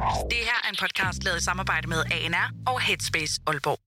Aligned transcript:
Det 0.00 0.38
her 0.48 0.58
er 0.64 0.68
en 0.68 0.76
podcast 0.80 1.24
lavet 1.24 1.40
i 1.40 1.44
samarbejde 1.44 1.88
med 1.88 1.96
ANR 2.12 2.50
og 2.66 2.80
Headspace 2.80 3.40
Aalborg. 3.46 3.78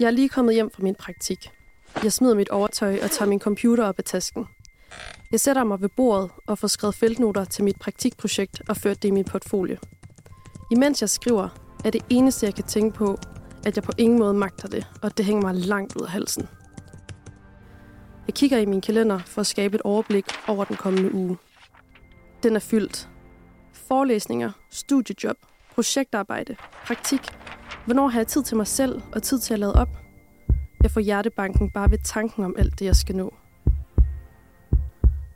Jeg 0.00 0.06
er 0.06 0.10
lige 0.10 0.28
kommet 0.28 0.54
hjem 0.54 0.70
fra 0.74 0.82
min 0.82 0.94
praktik. 0.94 1.50
Jeg 2.02 2.12
smider 2.12 2.34
mit 2.34 2.48
overtøj 2.48 2.98
og 3.02 3.10
tager 3.10 3.28
min 3.28 3.40
computer 3.40 3.84
op 3.84 3.98
af 3.98 4.04
tasken. 4.04 4.46
Jeg 5.32 5.40
sætter 5.40 5.64
mig 5.64 5.80
ved 5.80 5.88
bordet 5.96 6.30
og 6.46 6.58
får 6.58 6.68
skrevet 6.68 6.94
feltnoter 6.94 7.44
til 7.44 7.64
mit 7.64 7.78
praktikprojekt 7.80 8.62
og 8.68 8.76
ført 8.76 9.02
det 9.02 9.08
i 9.08 9.12
min 9.12 9.24
portfolio. 9.24 9.76
Imens 10.70 11.00
jeg 11.00 11.10
skriver, 11.10 11.48
er 11.84 11.90
det 11.90 12.02
eneste, 12.10 12.46
jeg 12.46 12.54
kan 12.54 12.64
tænke 12.64 12.96
på, 12.96 13.18
at 13.66 13.76
jeg 13.76 13.84
på 13.84 13.92
ingen 13.98 14.18
måde 14.18 14.34
magter 14.34 14.68
det, 14.68 14.86
og 15.02 15.16
det 15.16 15.24
hænger 15.24 15.42
mig 15.42 15.54
langt 15.54 15.96
ud 15.96 16.02
af 16.02 16.10
halsen. 16.10 16.48
Jeg 18.26 18.34
kigger 18.34 18.58
i 18.58 18.66
min 18.66 18.80
kalender 18.80 19.18
for 19.18 19.40
at 19.40 19.46
skabe 19.46 19.74
et 19.74 19.82
overblik 19.82 20.24
over 20.48 20.64
den 20.64 20.76
kommende 20.76 21.14
uge. 21.14 21.38
Den 22.42 22.56
er 22.56 22.60
fyldt. 22.60 23.08
Forelæsninger, 23.72 24.52
studiejob, 24.70 25.36
projektarbejde, 25.74 26.56
praktik. 26.86 27.20
Hvornår 27.84 28.08
har 28.08 28.18
jeg 28.18 28.26
tid 28.26 28.42
til 28.42 28.56
mig 28.56 28.66
selv 28.66 29.02
og 29.12 29.22
tid 29.22 29.38
til 29.38 29.54
at 29.54 29.60
lade 29.60 29.74
op? 29.74 29.88
Jeg 30.82 30.90
får 30.90 31.00
hjertebanken 31.00 31.70
bare 31.70 31.90
ved 31.90 31.98
tanken 32.04 32.44
om 32.44 32.54
alt 32.58 32.78
det, 32.78 32.84
jeg 32.84 32.96
skal 32.96 33.16
nå. 33.16 33.34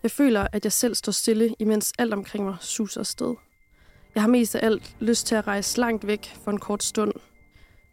Jeg 0.02 0.10
føler, 0.10 0.46
at 0.52 0.64
jeg 0.64 0.72
selv 0.72 0.95
står 0.95 1.12
stille, 1.12 1.54
imens 1.58 1.92
alt 1.98 2.14
omkring 2.14 2.45
mig 2.45 2.56
suser 2.60 3.00
afsted. 3.00 3.34
Jeg 4.14 4.23
har 4.23 4.28
mest 4.28 4.54
af 4.54 4.66
alt 4.66 4.96
lyst 5.00 5.26
til 5.26 5.34
at 5.34 5.46
rejse 5.46 5.80
langt 5.80 6.06
væk 6.06 6.36
for 6.45 6.50
en 6.50 6.60
kort 6.60 6.82
stund. 6.82 7.12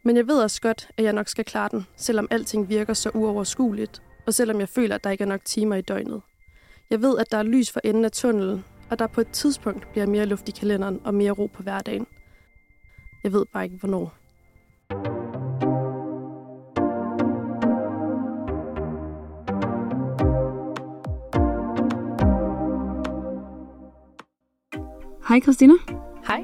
Men 0.03 0.17
jeg 0.17 0.27
ved 0.27 0.41
også 0.41 0.61
godt, 0.61 0.87
at 0.97 1.03
jeg 1.03 1.13
nok 1.13 1.27
skal 1.27 1.45
klare 1.45 1.69
den, 1.71 1.85
selvom 1.97 2.27
alting 2.31 2.69
virker 2.69 2.93
så 2.93 3.11
uoverskueligt, 3.13 4.01
og 4.27 4.33
selvom 4.33 4.59
jeg 4.59 4.69
føler, 4.69 4.95
at 4.95 5.03
der 5.03 5.09
ikke 5.09 5.23
er 5.23 5.27
nok 5.27 5.45
timer 5.45 5.75
i 5.75 5.81
døgnet. 5.81 6.21
Jeg 6.89 7.01
ved, 7.01 7.17
at 7.17 7.31
der 7.31 7.37
er 7.37 7.43
lys 7.43 7.71
for 7.71 7.81
enden 7.83 8.05
af 8.05 8.11
tunnelen, 8.11 8.65
og 8.93 8.99
der 8.99 9.07
på 9.07 9.21
et 9.21 9.27
tidspunkt 9.27 9.91
bliver 9.91 10.05
mere 10.05 10.25
luft 10.25 10.49
i 10.49 10.51
kalenderen 10.51 10.99
og 11.03 11.13
mere 11.13 11.31
ro 11.31 11.45
på 11.53 11.63
hverdagen. 11.63 12.07
Jeg 13.23 13.33
ved 13.33 13.45
bare 13.53 13.63
ikke, 13.63 13.77
hvornår. 13.77 14.13
Hej 25.29 25.39
Christina, 25.39 25.73
Hej. 26.27 26.43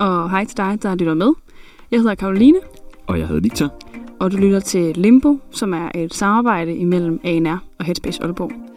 og 0.00 0.30
hej 0.30 0.44
til 0.44 0.56
dig, 0.56 0.78
der 0.82 0.94
lytter 0.94 1.14
med. 1.14 1.32
Jeg 1.90 2.00
hedder 2.00 2.14
Karoline, 2.14 2.58
Og 3.06 3.18
jeg 3.18 3.26
hedder 3.26 3.42
Victor. 3.42 3.74
og 4.20 4.30
du 4.32 4.36
lytter 4.36 4.60
til 4.60 4.96
Limbo, 4.96 5.38
som 5.50 5.74
er 5.74 5.88
et 5.94 6.14
samarbejde 6.14 6.76
imellem 6.76 7.20
ANR 7.24 7.58
og 7.78 7.84
Headspace 7.84 8.22
Aalborg. 8.22 8.67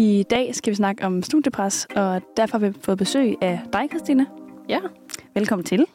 I 0.00 0.24
dag 0.30 0.54
skal 0.54 0.70
vi 0.70 0.74
snakke 0.74 1.06
om 1.06 1.22
studiepres, 1.22 1.86
og 1.96 2.22
derfor 2.36 2.58
har 2.58 2.66
vi 2.66 2.78
fået 2.82 2.98
besøg 2.98 3.34
af 3.40 3.60
dig, 3.72 3.88
Christina. 3.90 4.24
Ja. 4.68 4.80
Velkommen 5.34 5.64
til. 5.64 5.86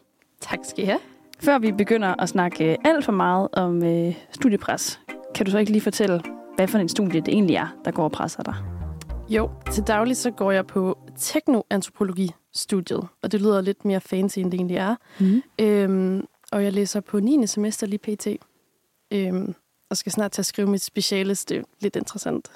Tak 0.42 0.60
skal 0.64 0.84
I 0.84 0.88
have. 0.88 1.00
Før 1.40 1.60
vi 1.60 1.72
begynder 1.72 2.22
at 2.22 2.30
snakke 2.30 2.78
alt 2.88 3.06
for 3.06 3.12
meget 3.12 3.48
om 3.54 3.84
øh, 3.84 4.16
studiepres, 4.32 5.02
kan 5.36 5.46
du 5.46 5.52
så 5.52 5.58
ikke 5.58 5.72
lige 5.72 5.82
fortælle, 5.82 6.22
hvad 6.56 6.68
for 6.68 6.78
en 6.78 6.90
studie 6.90 7.22
det 7.22 7.28
egentlig 7.28 7.56
er, 7.56 7.68
der 7.86 7.92
går 7.92 8.04
og 8.04 8.12
presser 8.12 8.44
dig? 8.44 8.56
Jo, 9.30 9.50
til 9.72 9.84
daglig 9.84 10.18
så 10.18 10.32
går 10.32 10.52
jeg 10.52 10.68
på 10.68 10.98
teknoantropologi-studiet, 11.18 13.08
og 13.22 13.32
det 13.32 13.42
lyder 13.42 13.62
lidt 13.62 13.86
mere 13.86 14.02
fancy, 14.02 14.40
end 14.40 14.52
det 14.52 14.58
egentlig 14.58 14.78
er. 14.78 14.96
Mm. 15.20 15.42
Øhm, 15.60 16.28
og 16.52 16.64
jeg 16.64 16.74
læser 16.74 17.00
på 17.00 17.20
9. 17.20 17.48
semester 17.48 17.88
lige 17.88 18.00
pt. 18.00 18.28
Øhm, 19.12 19.56
og 19.90 19.98
skal 19.98 20.12
snart 20.12 20.32
til 20.32 20.42
at 20.42 20.46
skrive 20.46 20.68
mit 20.68 20.82
speciales. 20.82 21.46
Det 21.46 21.58
er 21.58 21.64
lidt 21.80 21.96
interessant. 21.96 22.52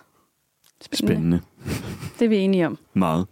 Spændende. 0.81 1.42
Det 2.20 2.25
er 2.25 2.30
vi 2.30 2.38
enige 2.38 2.67
om. 2.67 2.78
Meget. 2.94 3.28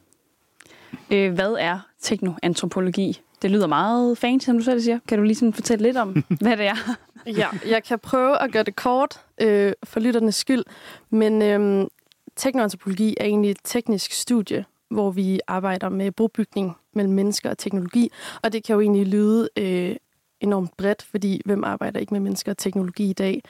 Øh, 1.11 1.33
hvad 1.33 1.55
er 1.59 1.79
teknoantropologi? 2.01 3.21
Det 3.41 3.51
lyder 3.51 3.67
meget 3.67 4.17
fancy, 4.17 4.45
som 4.45 4.57
du 4.57 4.63
selv 4.63 4.81
siger. 4.81 4.99
Kan 5.07 5.17
du 5.17 5.23
lige 5.23 5.35
sådan 5.35 5.53
fortælle 5.53 5.83
lidt 5.83 5.97
om, 5.97 6.23
hvad 6.41 6.57
det 6.57 6.65
er? 6.65 6.97
Ja, 7.27 7.47
jeg 7.67 7.83
kan 7.83 7.99
prøve 7.99 8.41
at 8.41 8.51
gøre 8.51 8.63
det 8.63 8.75
kort 8.75 9.21
øh, 9.41 9.73
for 9.83 9.99
lytternes 9.99 10.35
skyld, 10.35 10.63
men 11.09 11.41
øhm, 11.41 11.87
teknoantropologi 12.35 13.15
er 13.19 13.25
egentlig 13.25 13.51
et 13.51 13.57
teknisk 13.63 14.11
studie, 14.11 14.65
hvor 14.89 15.11
vi 15.11 15.39
arbejder 15.47 15.89
med 15.89 16.11
brobygning 16.11 16.77
mellem 16.93 17.13
mennesker 17.13 17.49
og 17.49 17.57
teknologi, 17.57 18.11
og 18.43 18.53
det 18.53 18.63
kan 18.63 18.73
jo 18.73 18.81
egentlig 18.81 19.07
lyde 19.07 19.49
øh, 19.57 19.95
enormt 20.41 20.77
bredt, 20.77 21.01
fordi 21.01 21.41
hvem 21.45 21.63
arbejder 21.63 21.99
ikke 21.99 22.13
med 22.13 22.21
mennesker 22.21 22.51
og 22.51 22.57
teknologi 22.57 23.09
i 23.09 23.13
dag? 23.13 23.43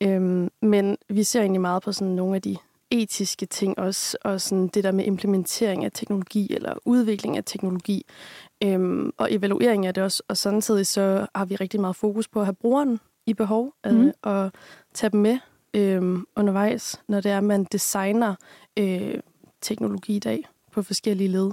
Øhm, 0.00 0.50
men 0.62 0.96
vi 1.08 1.22
ser 1.22 1.40
egentlig 1.40 1.60
meget 1.60 1.82
på 1.82 1.92
sådan 1.92 2.14
nogle 2.14 2.34
af 2.34 2.42
de 2.42 2.56
etiske 2.90 3.46
ting 3.46 3.78
også, 3.78 4.16
og 4.24 4.40
sådan 4.40 4.68
det 4.68 4.84
der 4.84 4.92
med 4.92 5.04
implementering 5.04 5.84
af 5.84 5.90
teknologi 5.94 6.54
eller 6.54 6.74
udvikling 6.84 7.36
af 7.36 7.44
teknologi, 7.44 8.06
øhm, 8.64 9.10
og 9.18 9.32
evaluering 9.34 9.86
af 9.86 9.94
det 9.94 10.02
også. 10.04 10.22
Og 10.28 10.36
samtidig 10.36 10.86
så 10.86 11.26
har 11.34 11.44
vi 11.44 11.56
rigtig 11.56 11.80
meget 11.80 11.96
fokus 11.96 12.28
på 12.28 12.40
at 12.40 12.46
have 12.46 12.54
brugeren 12.54 13.00
i 13.26 13.34
behov, 13.34 13.72
øh, 13.86 13.94
Mhm. 13.94 14.12
og 14.22 14.52
tage 14.94 15.10
dem 15.10 15.20
med 15.20 15.38
øh, 15.74 16.18
undervejs, 16.36 17.00
når 17.08 17.20
det 17.20 17.32
er, 17.32 17.38
at 17.38 17.44
man 17.44 17.64
designer 17.64 18.34
øh, 18.78 19.14
teknologi 19.60 20.16
i 20.16 20.18
dag 20.18 20.44
på 20.72 20.82
forskellige 20.82 21.28
led. 21.28 21.50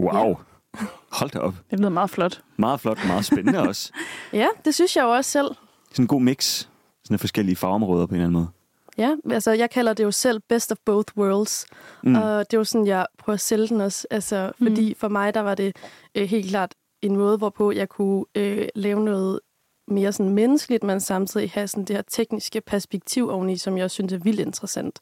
Wow. 0.00 0.34
Hold 1.18 1.30
da 1.30 1.38
op. 1.38 1.54
Det 1.70 1.78
lyder 1.78 1.88
meget 1.90 2.10
flot. 2.10 2.42
Meget 2.56 2.80
flot, 2.80 2.98
meget 3.06 3.24
spændende 3.24 3.58
også. 3.68 3.92
Ja, 4.32 4.46
det 4.64 4.74
synes 4.74 4.96
jeg 4.96 5.02
jo 5.02 5.10
også 5.10 5.30
selv. 5.30 5.48
Sådan 5.90 6.02
en 6.02 6.06
god 6.08 6.20
mix. 6.20 6.66
Sådan 7.04 7.14
af 7.14 7.20
forskellige 7.20 7.56
fagområder 7.56 8.06
på 8.06 8.10
en 8.10 8.14
eller 8.14 8.26
anden 8.26 8.32
måde. 8.40 8.48
Ja, 8.98 9.16
altså 9.30 9.52
jeg 9.52 9.70
kalder 9.70 9.92
det 9.92 10.04
jo 10.04 10.10
selv 10.10 10.40
best 10.48 10.72
of 10.72 10.78
both 10.84 11.12
worlds, 11.16 11.66
Mm. 12.02 12.14
og 12.14 12.22
det 12.50 12.56
er 12.56 12.58
jo 12.60 12.64
sådan, 12.64 12.86
jeg 12.86 13.06
prøver 13.18 13.34
at 13.34 13.40
sælge 13.40 13.68
den 13.68 13.80
også. 13.80 14.06
Altså, 14.10 14.52
Mm. 14.58 14.66
fordi 14.66 14.94
for 14.98 15.08
mig, 15.08 15.34
der 15.34 15.40
var 15.40 15.54
det 15.54 15.76
øh, 16.14 16.28
helt 16.28 16.48
klart 16.48 16.74
en 17.02 17.16
måde, 17.16 17.36
hvorpå 17.38 17.72
jeg 17.72 17.88
kunne 17.88 18.24
øh, 18.34 18.68
lave 18.74 19.04
noget 19.04 19.40
mere 19.88 20.12
sådan 20.12 20.32
menneskeligt, 20.32 20.82
men 20.84 21.00
samtidig 21.00 21.50
have 21.50 21.68
sådan 21.68 21.84
det 21.84 21.96
her 21.96 22.02
tekniske 22.02 22.60
perspektiv 22.60 23.28
oveni, 23.28 23.56
som 23.56 23.78
jeg 23.78 23.90
synes 23.90 24.12
er 24.12 24.18
vildt 24.18 24.40
interessant. 24.40 24.98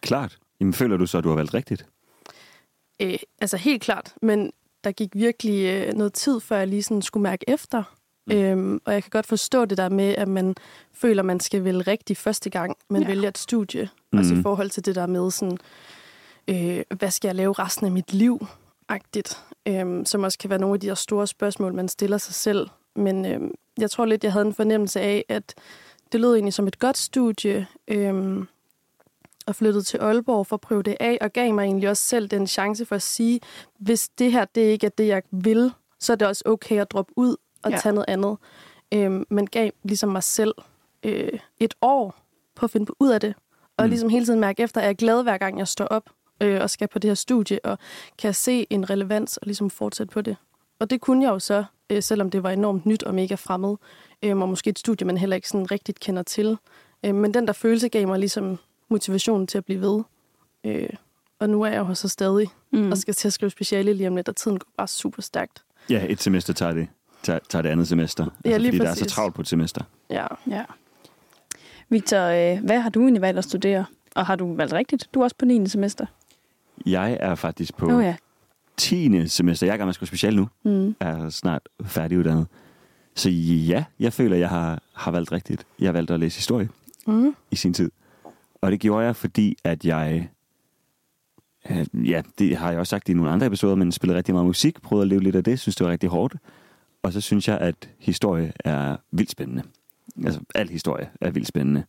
Klart. 0.00 0.38
Jamen 0.60 0.72
føler 0.74 0.96
du 0.96 1.06
så, 1.06 1.18
at 1.18 1.24
du 1.24 1.28
har 1.28 1.36
valgt 1.36 1.54
rigtigt? 1.54 1.86
Øh, 3.02 3.18
altså 3.40 3.56
helt 3.56 3.82
klart, 3.82 4.14
men 4.22 4.52
der 4.84 4.92
gik 4.92 5.10
virkelig 5.14 5.64
øh, 5.64 5.94
noget 5.94 6.12
tid, 6.12 6.40
før 6.40 6.56
jeg 6.58 6.68
lige 6.68 6.82
sådan 6.82 7.02
skulle 7.02 7.22
mærke 7.22 7.44
efter. 7.48 7.93
Mm. 8.26 8.34
Mm. 8.34 8.40
Øhm, 8.42 8.80
og 8.84 8.92
jeg 8.92 9.02
kan 9.02 9.10
godt 9.10 9.26
forstå 9.26 9.64
det 9.64 9.78
der 9.78 9.88
med, 9.88 10.14
at 10.18 10.28
man 10.28 10.54
føler, 10.92 11.22
man 11.22 11.40
skal 11.40 11.64
vælge 11.64 11.80
rigtigt 11.82 12.18
første 12.18 12.50
gang, 12.50 12.76
man 12.90 13.02
Ja. 13.02 13.08
vælger 13.08 13.28
et 13.28 13.38
studie. 13.38 13.88
Mm. 14.12 14.18
Også 14.18 14.30
i 14.32 14.34
Mhm. 14.34 14.42
forhold 14.42 14.70
til 14.70 14.84
det 14.84 14.94
der 14.94 15.06
med 15.06 15.30
sådan, 15.30 15.58
øh, 16.48 16.82
hvad 16.98 17.10
skal 17.10 17.28
jeg 17.28 17.34
lave 17.34 17.52
resten 17.52 17.86
af 17.86 17.92
mit 17.92 18.12
liv? 18.12 18.46
Agtigt. 18.88 19.38
Øhm, 19.68 20.04
som 20.04 20.22
også 20.22 20.38
kan 20.38 20.50
være 20.50 20.58
nogle 20.58 20.74
af 20.74 20.80
de 20.80 20.86
her 20.86 20.94
store 20.94 21.26
spørgsmål, 21.26 21.74
man 21.74 21.88
stiller 21.88 22.18
sig 22.18 22.34
selv. 22.34 22.68
Men 22.96 23.24
øhm, 23.26 23.50
jeg 23.78 23.90
tror 23.90 24.04
lidt, 24.04 24.24
jeg 24.24 24.32
havde 24.32 24.46
en 24.46 24.54
fornemmelse 24.54 25.00
af, 25.00 25.24
at 25.28 25.54
det 26.12 26.20
lød 26.20 26.32
egentlig 26.34 26.54
som 26.54 26.66
et 26.66 26.78
godt 26.78 26.98
studie. 26.98 27.66
Øhm, 27.88 28.46
og 29.46 29.54
flyttede 29.54 29.84
til 29.84 29.98
Aalborg 29.98 30.46
for 30.46 30.56
at 30.56 30.60
prøve 30.60 30.82
det 30.82 30.96
af, 31.00 31.18
og 31.20 31.32
gav 31.32 31.54
mig 31.54 31.64
egentlig 31.64 31.88
også 31.88 32.02
selv 32.02 32.28
den 32.28 32.46
chance 32.46 32.84
for 32.86 32.94
at 32.96 33.02
sige, 33.02 33.40
hvis 33.78 34.08
det 34.08 34.32
her 34.32 34.44
det 34.44 34.60
ikke 34.60 34.86
er 34.86 34.90
det, 34.90 35.06
jeg 35.06 35.22
vil, 35.30 35.72
så 36.00 36.12
er 36.12 36.16
det 36.16 36.28
også 36.28 36.42
okay 36.46 36.80
at 36.80 36.90
droppe 36.90 37.12
ud 37.16 37.36
og 37.64 37.70
Ja. 37.70 37.78
tage 37.78 37.92
noget 37.92 38.04
andet. 38.08 38.36
Øhm, 38.94 39.24
men 39.30 39.46
gav 39.46 39.70
ligesom 39.82 40.08
mig 40.08 40.22
selv 40.22 40.54
øh, 41.02 41.28
et 41.58 41.74
år 41.82 42.16
på 42.54 42.66
at 42.66 42.70
finde 42.70 42.92
ud 43.02 43.10
af 43.10 43.20
det, 43.20 43.34
og 43.76 43.84
Mm. 43.84 43.90
ligesom 43.90 44.08
hele 44.08 44.24
tiden 44.26 44.40
mærke 44.40 44.62
efter, 44.62 44.80
at 44.80 44.84
jeg 44.84 44.90
er 44.90 44.94
glad 44.94 45.22
hver 45.22 45.38
gang, 45.38 45.58
jeg 45.58 45.68
står 45.68 45.84
op 45.84 46.10
øh, 46.40 46.60
og 46.60 46.70
skal 46.70 46.88
på 46.88 46.98
det 46.98 47.10
her 47.10 47.14
studie, 47.14 47.64
og 47.64 47.78
kan 48.18 48.34
se 48.34 48.66
en 48.70 48.90
relevans 48.90 49.36
og 49.36 49.46
ligesom 49.46 49.70
fortsætte 49.70 50.12
på 50.12 50.20
det. 50.20 50.36
Og 50.78 50.90
det 50.90 51.00
kunne 51.00 51.24
jeg 51.24 51.30
jo 51.30 51.38
så, 51.38 51.64
øh, 51.90 52.02
selvom 52.02 52.30
det 52.30 52.42
var 52.42 52.50
enormt 52.50 52.86
nyt 52.86 53.02
og 53.02 53.14
mega 53.14 53.34
fremmed, 53.34 53.76
øh, 54.22 54.36
og 54.40 54.48
måske 54.48 54.70
et 54.70 54.78
studie, 54.78 55.06
man 55.06 55.16
heller 55.16 55.36
ikke 55.36 55.48
sådan 55.48 55.70
rigtigt 55.70 56.00
kender 56.00 56.22
til. 56.22 56.58
Øh, 57.04 57.14
men 57.14 57.34
den 57.34 57.46
der 57.46 57.52
følelse 57.52 57.88
gav 57.88 58.06
mig 58.08 58.18
ligesom 58.18 58.58
motivationen 58.88 59.46
til 59.46 59.58
at 59.58 59.64
blive 59.64 59.80
ved. 59.80 60.02
Øh, 60.64 60.88
og 61.38 61.50
nu 61.50 61.62
er 61.62 61.68
jeg 61.68 61.78
jo 61.78 61.94
så 61.94 62.08
stadig, 62.08 62.48
mm. 62.72 62.90
og 62.90 62.98
skal 62.98 63.14
til 63.14 63.28
at 63.28 63.32
skrive 63.32 63.50
speciale 63.50 63.92
lige 63.92 64.08
om 64.08 64.16
lidt, 64.16 64.28
og 64.28 64.36
tiden 64.36 64.58
går 64.58 64.66
bare 64.76 64.88
super 64.88 65.22
stærkt. 65.22 65.62
Ja, 65.90 66.06
et 66.08 66.22
semester 66.22 66.52
tager 66.52 66.72
det, 66.72 66.88
tager, 67.24 67.38
tager 67.48 67.62
det 67.62 67.68
andet 67.68 67.88
semester. 67.88 68.24
Altså, 68.24 68.38
Ja, 68.44 68.56
lige 68.56 68.70
fordi 68.72 68.78
der 68.78 68.90
er 68.90 68.94
så 68.94 69.00
præcis. 69.00 69.12
travlt 69.12 69.34
på 69.34 69.40
et 69.40 69.48
semester. 69.48 69.84
Ja. 70.10 70.26
Ja. 70.50 70.62
Victor, 71.88 72.18
øh, 72.20 72.64
hvad 72.64 72.80
har 72.80 72.90
du 72.90 73.00
egentlig 73.02 73.22
valgt 73.22 73.38
at 73.38 73.44
studere? 73.44 73.84
Og 74.14 74.26
har 74.26 74.36
du 74.36 74.54
valgt 74.54 74.72
rigtigt? 74.72 75.08
Du 75.14 75.20
er 75.20 75.24
også 75.24 75.36
på 75.38 75.44
9. 75.44 75.66
semester. 75.68 76.06
Jeg 76.86 77.16
er 77.20 77.34
faktisk 77.34 77.76
på 77.76 77.86
oh, 77.96 78.04
ja. 78.04 78.16
10. 78.76 79.28
semester. 79.28 79.66
Jeg 79.66 79.80
er 79.80 79.92
skrive 79.92 80.06
special 80.06 80.36
nu. 80.36 80.48
Mm. 80.62 80.96
er 81.00 81.28
snart 81.28 81.62
færdiguddannet. 81.84 82.46
Så 83.14 83.30
ja, 83.30 83.84
jeg 84.00 84.12
føler, 84.12 84.36
jeg 84.36 84.48
har, 84.48 84.82
har 84.92 85.10
valgt 85.10 85.32
rigtigt. 85.32 85.66
Jeg 85.80 85.88
har 85.88 85.92
valgt 85.92 86.10
at 86.10 86.20
læse 86.20 86.36
historie 86.38 86.68
Mm. 87.06 87.34
i 87.50 87.56
sin 87.56 87.74
tid. 87.74 87.90
Og 88.60 88.70
det 88.70 88.80
gjorde 88.80 89.06
jeg, 89.06 89.16
fordi 89.16 89.56
at 89.64 89.84
jeg... 89.84 90.28
øh, 91.70 91.86
Ja, 92.10 92.22
det 92.38 92.56
har 92.56 92.70
jeg 92.70 92.78
også 92.80 92.90
sagt 92.90 93.08
i 93.08 93.14
nogle 93.14 93.30
andre 93.30 93.46
episoder, 93.46 93.74
men 93.74 93.92
spillede 93.92 94.16
rigtig 94.18 94.34
meget 94.34 94.46
musik, 94.46 94.82
prøvede 94.82 95.02
at 95.02 95.08
leve 95.08 95.20
lidt 95.22 95.36
af 95.36 95.44
det, 95.44 95.60
synes 95.60 95.76
det 95.76 95.84
var 95.84 95.90
rigtig 95.92 96.08
hårdt. 96.10 96.34
Og 97.04 97.12
så 97.12 97.20
synes 97.20 97.48
jeg, 97.48 97.58
at 97.58 97.90
historie 97.98 98.52
er 98.64 98.96
vildt 99.10 99.30
spændende. 99.30 99.62
Altså, 100.24 100.40
al 100.54 100.68
historie 100.68 101.10
er 101.20 101.30
vildt 101.30 101.48
spændende. 101.48 101.84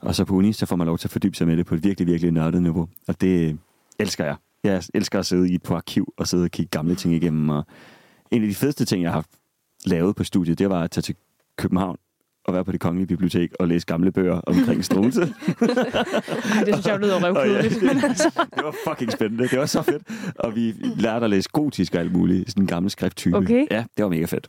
Og 0.00 0.14
så 0.14 0.24
på 0.24 0.34
uni, 0.34 0.52
så 0.52 0.66
får 0.66 0.76
man 0.76 0.86
lov 0.86 0.98
til 0.98 1.08
at 1.08 1.12
fordybe 1.12 1.36
sig 1.36 1.46
med 1.46 1.56
det 1.56 1.66
på 1.66 1.74
et 1.74 1.84
virkelig, 1.84 2.06
virkelig 2.06 2.32
nørdet 2.32 2.62
niveau. 2.62 2.88
Og 3.08 3.20
det 3.20 3.58
elsker 3.98 4.24
jeg. 4.24 4.36
Jeg 4.64 4.82
elsker 4.94 5.18
at 5.18 5.26
sidde 5.26 5.52
i 5.52 5.58
på 5.58 5.74
arkiv 5.74 6.14
og 6.16 6.26
sidde 6.26 6.44
og 6.44 6.50
kigge 6.50 6.70
gamle 6.70 6.94
ting 6.94 7.14
igennem. 7.14 7.48
Og 7.48 7.66
en 8.30 8.42
af 8.42 8.48
de 8.48 8.54
fedeste 8.54 8.84
ting, 8.84 9.02
jeg 9.02 9.12
har 9.12 9.24
lavet 9.86 10.16
på 10.16 10.24
studiet, 10.24 10.58
det 10.58 10.70
var 10.70 10.82
at 10.82 10.90
tage 10.90 11.02
til 11.02 11.14
København 11.56 11.96
og 12.46 12.54
være 12.54 12.64
på 12.64 12.72
det 12.72 12.80
kongelige 12.80 13.06
bibliotek 13.06 13.52
og 13.60 13.68
læse 13.68 13.86
gamle 13.86 14.12
bøger 14.12 14.40
omkring 14.46 14.84
Struense. 14.84 15.20
Ej, 15.22 16.64
det 16.64 16.74
synes 16.74 16.86
jeg 16.86 16.98
lyder 16.98 17.20
røvkedeligt. 17.24 17.82
ja, 17.82 17.88
det, 17.98 18.18
det 18.54 18.64
var 18.64 18.74
fucking 18.88 19.12
spændende. 19.12 19.48
Det 19.48 19.58
var 19.58 19.66
så 19.66 19.82
fedt. 19.82 20.02
Og 20.38 20.54
vi 20.56 20.74
lærte 20.96 21.24
at 21.24 21.30
læse 21.30 21.48
gotisk 21.52 21.94
og 21.94 22.00
alt 22.00 22.12
muligt. 22.12 22.50
Sådan 22.50 22.62
en 22.62 22.66
gammel 22.66 22.90
skrifttype. 22.90 23.36
Okay. 23.36 23.66
Ja, 23.70 23.84
det 23.96 24.04
var 24.04 24.08
mega 24.10 24.24
fedt. 24.24 24.48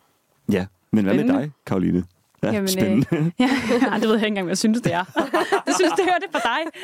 Ja, 0.51 0.65
men 0.91 1.03
hvad 1.05 1.13
med 1.13 1.23
Spændende. 1.23 1.41
dig, 1.43 1.51
Karoline? 1.65 2.03
Ja, 2.43 2.47
Jamen, 2.47 2.61
øh, 2.63 2.67
spændende. 2.67 3.05
ja, 3.39 3.49
ja, 3.91 3.95
det 3.95 4.01
ved 4.01 4.09
jeg 4.09 4.15
ikke 4.15 4.27
engang, 4.27 4.45
hvad 4.45 4.51
jeg 4.51 4.57
synes, 4.57 4.81
det 4.81 4.93
er. 4.93 5.03
det 5.65 5.75
synes, 5.75 5.91
det 5.97 6.05
hører 6.05 6.19
det 6.19 6.27
for 6.31 6.39
dig. 6.43 6.81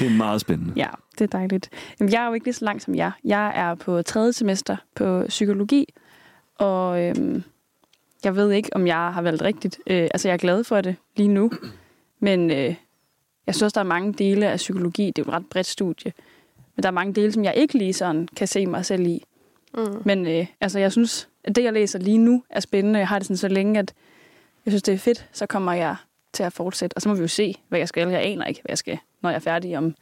det 0.00 0.06
er 0.06 0.16
meget 0.16 0.40
spændende. 0.40 0.72
Ja, 0.76 0.86
det 1.18 1.20
er 1.20 1.38
dejligt. 1.38 1.70
Jamen, 2.00 2.12
jeg 2.12 2.22
er 2.22 2.26
jo 2.26 2.32
ikke 2.34 2.46
lige 2.46 2.54
så 2.54 2.64
langt 2.64 2.82
som 2.82 2.94
jer. 2.94 3.10
Jeg 3.24 3.52
er 3.54 3.74
på 3.74 4.02
tredje 4.02 4.32
semester 4.32 4.76
på 4.96 5.24
psykologi, 5.28 5.86
og 6.58 7.02
øhm, 7.04 7.42
jeg 8.24 8.36
ved 8.36 8.50
ikke, 8.50 8.70
om 8.72 8.86
jeg 8.86 9.12
har 9.12 9.22
valgt 9.22 9.42
rigtigt. 9.42 9.80
Øh, 9.86 10.02
altså, 10.02 10.28
jeg 10.28 10.32
er 10.32 10.38
glad 10.38 10.64
for 10.64 10.80
det 10.80 10.96
lige 11.16 11.28
nu, 11.28 11.50
men 12.20 12.50
øh, 12.50 12.74
jeg 13.46 13.54
synes, 13.54 13.72
der 13.72 13.80
er 13.80 13.84
mange 13.84 14.12
dele 14.12 14.46
af 14.48 14.56
psykologi. 14.56 15.06
Det 15.06 15.18
er 15.18 15.22
jo 15.26 15.30
et 15.30 15.34
ret 15.34 15.46
bredt 15.46 15.66
studie. 15.66 16.12
Men 16.76 16.82
der 16.82 16.88
er 16.88 16.92
mange 16.92 17.14
dele, 17.14 17.32
som 17.32 17.44
jeg 17.44 17.54
ikke 17.56 17.78
lige 17.78 17.92
sådan 17.92 18.28
kan 18.36 18.48
se 18.48 18.66
mig 18.66 18.84
selv 18.84 19.06
i. 19.06 19.24
Mm. 19.74 20.02
Men 20.04 20.26
øh, 20.26 20.46
altså, 20.60 20.78
jeg 20.78 20.92
synes, 20.92 21.28
at 21.44 21.56
det, 21.56 21.64
jeg 21.64 21.72
læser 21.72 21.98
lige 21.98 22.18
nu, 22.18 22.42
er 22.50 22.60
spændende. 22.60 22.98
Jeg 22.98 23.08
har 23.08 23.18
det 23.18 23.26
sådan 23.26 23.36
så 23.36 23.48
længe, 23.48 23.78
at 23.78 23.94
jeg 24.66 24.72
synes, 24.72 24.82
det 24.82 24.94
er 24.94 24.98
fedt. 24.98 25.28
Så 25.32 25.46
kommer 25.46 25.72
jeg 25.72 25.96
til 26.32 26.42
at 26.42 26.52
fortsætte. 26.52 26.94
Og 26.94 27.02
så 27.02 27.08
må 27.08 27.14
vi 27.14 27.20
jo 27.20 27.28
se, 27.28 27.54
hvad 27.68 27.78
jeg 27.78 27.88
skal. 27.88 28.08
Jeg 28.08 28.22
aner 28.22 28.44
ikke, 28.44 28.60
hvad 28.62 28.70
jeg 28.70 28.78
skal, 28.78 28.98
når 29.22 29.30
jeg 29.30 29.36
er 29.36 29.40
færdig 29.40 29.78
om, 29.78 29.94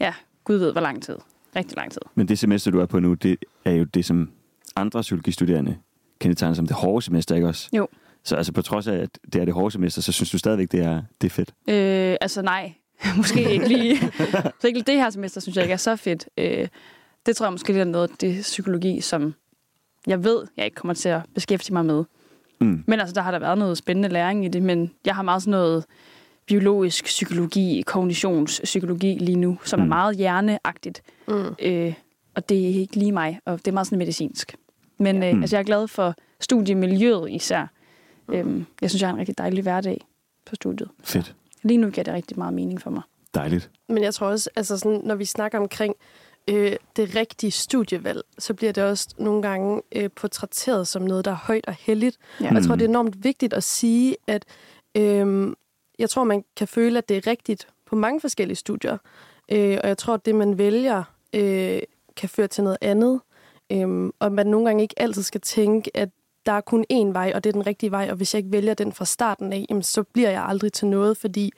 ja, 0.00 0.14
Gud 0.44 0.56
ved, 0.56 0.72
hvor 0.72 0.80
lang 0.80 1.02
tid. 1.02 1.16
Rigtig 1.56 1.76
lang 1.76 1.92
tid. 1.92 2.00
Men 2.14 2.28
det 2.28 2.38
semester, 2.38 2.70
du 2.70 2.80
er 2.80 2.86
på 2.86 3.00
nu, 3.00 3.14
det 3.14 3.38
er 3.64 3.70
jo 3.70 3.84
det, 3.84 4.04
som 4.04 4.30
andre 4.76 5.00
psykologistuderende 5.00 5.76
kendetegner 6.18 6.54
som 6.54 6.66
det 6.66 6.76
hårde 6.76 7.04
semester, 7.04 7.34
ikke 7.34 7.48
også? 7.48 7.68
Jo. 7.72 7.88
Så 8.24 8.36
altså 8.36 8.52
på 8.52 8.62
trods 8.62 8.86
af, 8.86 8.94
at 8.96 9.18
det 9.32 9.40
er 9.40 9.44
det 9.44 9.54
hårde 9.54 9.70
semester, 9.70 10.02
så 10.02 10.12
synes 10.12 10.30
du 10.30 10.38
stadigvæk, 10.38 10.72
det 10.72 10.80
er, 10.80 11.02
det 11.20 11.26
er 11.26 11.30
fedt. 11.30 11.54
Øh, 11.68 12.16
altså 12.20 12.42
nej, 12.42 12.72
måske 13.16 13.52
ikke 13.52 13.68
lige. 13.68 13.98
så 14.60 14.66
ikke 14.66 14.78
lige 14.78 14.92
det 14.92 14.94
her 14.94 15.10
semester, 15.10 15.40
synes 15.40 15.56
jeg 15.56 15.64
ikke 15.64 15.72
er 15.72 15.76
så 15.76 15.96
fedt. 15.96 16.28
Øh, 16.38 16.68
det 17.26 17.36
tror 17.36 17.46
jeg 17.46 17.52
måske 17.52 17.68
lidt 17.68 17.80
er 17.80 17.84
noget 17.84 18.08
af 18.08 18.16
det 18.20 18.42
psykologi, 18.42 19.00
som 19.00 19.34
jeg 20.06 20.24
ved, 20.24 20.42
jeg 20.56 20.64
ikke 20.64 20.74
kommer 20.74 20.94
til 20.94 21.08
at 21.08 21.22
beskæftige 21.34 21.72
mig 21.72 21.86
med. 21.86 22.04
Mm. 22.60 22.84
Men 22.86 23.00
altså, 23.00 23.14
der 23.14 23.20
har 23.20 23.30
der 23.30 23.38
været 23.38 23.58
noget 23.58 23.78
spændende 23.78 24.08
læring 24.08 24.44
i 24.44 24.48
det, 24.48 24.62
men 24.62 24.90
jeg 25.04 25.14
har 25.14 25.22
meget 25.22 25.42
sådan 25.42 25.50
noget 25.50 25.84
biologisk 26.46 27.04
psykologi, 27.04 27.82
kognitionspsykologi 27.86 29.18
lige 29.20 29.36
nu, 29.36 29.58
som 29.64 29.78
mm. 29.78 29.84
er 29.84 29.88
meget 29.88 30.16
hjerneagtigt. 30.16 31.02
Mm. 31.28 31.54
Øh, 31.62 31.94
og 32.34 32.48
det 32.48 32.64
er 32.64 32.80
ikke 32.80 32.96
lige 32.96 33.12
mig, 33.12 33.40
og 33.44 33.58
det 33.58 33.68
er 33.68 33.72
meget 33.72 33.86
sådan 33.86 33.98
medicinsk. 33.98 34.54
Men 34.98 35.22
øh, 35.22 35.32
Mm. 35.34 35.40
altså, 35.42 35.56
jeg 35.56 35.60
er 35.60 35.64
glad 35.66 35.88
for 35.88 36.14
studiemiljøet 36.40 37.30
især. 37.30 37.66
Øhm, 38.28 38.66
jeg 38.80 38.90
synes, 38.90 39.00
jeg 39.02 39.08
har 39.08 39.14
en 39.14 39.20
rigtig 39.20 39.38
dejlig 39.38 39.62
hverdag 39.62 40.06
på 40.46 40.54
studiet. 40.54 40.88
Fedt. 41.04 41.34
Lige 41.62 41.78
nu 41.78 41.90
giver 41.90 42.04
det 42.04 42.14
rigtig 42.14 42.38
meget 42.38 42.54
mening 42.54 42.80
for 42.82 42.90
mig. 42.90 43.02
Dejligt. 43.34 43.70
Men 43.88 44.02
jeg 44.02 44.14
tror 44.14 44.26
også, 44.26 44.50
altså 44.56 44.78
sådan, 44.78 45.00
når 45.04 45.14
vi 45.14 45.24
snakker 45.24 45.58
omkring 45.58 45.94
øh, 46.50 46.76
det 46.96 47.16
rigtige 47.16 47.50
studievalg, 47.50 48.20
så 48.38 48.54
bliver 48.54 48.72
det 48.72 48.84
også 48.84 49.08
nogle 49.18 49.42
gange 49.42 49.82
øh, 49.92 50.10
portrætteret 50.16 50.88
som 50.88 51.02
noget, 51.02 51.24
der 51.24 51.30
er 51.30 51.34
højt 51.42 51.66
og 51.66 51.74
heldigt. 51.80 52.18
Ja. 52.40 52.48
Og 52.48 52.54
jeg 52.54 52.62
tror, 52.64 52.74
Mm. 52.74 52.78
det 52.78 52.84
er 52.84 52.88
enormt 52.88 53.24
vigtigt 53.24 53.52
at 53.52 53.62
sige, 53.64 54.16
at 54.26 54.44
øh, 54.94 55.52
jeg 55.98 56.10
tror, 56.10 56.24
man 56.24 56.44
kan 56.56 56.68
føle, 56.68 56.98
at 56.98 57.08
det 57.08 57.16
er 57.16 57.26
rigtigt 57.26 57.68
på 57.86 57.96
mange 57.96 58.20
forskellige 58.20 58.56
studier. 58.56 58.98
Øh, 59.52 59.78
og 59.82 59.88
jeg 59.88 59.98
tror, 59.98 60.14
at 60.14 60.26
det, 60.26 60.34
man 60.34 60.58
vælger, 60.58 61.02
øh, 61.34 61.82
kan 62.16 62.28
føre 62.28 62.46
til 62.48 62.64
noget 62.64 62.78
andet. 62.80 63.20
Øh, 63.72 64.10
og 64.18 64.32
man 64.32 64.46
nogle 64.46 64.66
gange 64.66 64.82
ikke 64.82 64.94
altid 65.00 65.22
skal 65.22 65.40
tænke, 65.40 65.96
at 65.96 66.08
der 66.46 66.52
er 66.52 66.60
kun 66.60 66.84
én 66.92 67.12
vej, 67.12 67.32
og 67.34 67.44
det 67.44 67.50
er 67.50 67.52
den 67.52 67.66
rigtige 67.66 67.90
vej, 67.90 68.08
og 68.10 68.16
hvis 68.16 68.34
jeg 68.34 68.38
ikke 68.38 68.52
vælger 68.52 68.74
den 68.74 68.92
fra 68.92 69.04
starten 69.04 69.52
af, 69.52 69.66
jamen, 69.70 69.82
så 69.82 70.02
bliver 70.02 70.30
jeg 70.30 70.44
aldrig 70.44 70.72
til 70.72 70.88
noget, 70.88 71.16
fordi 71.16 71.52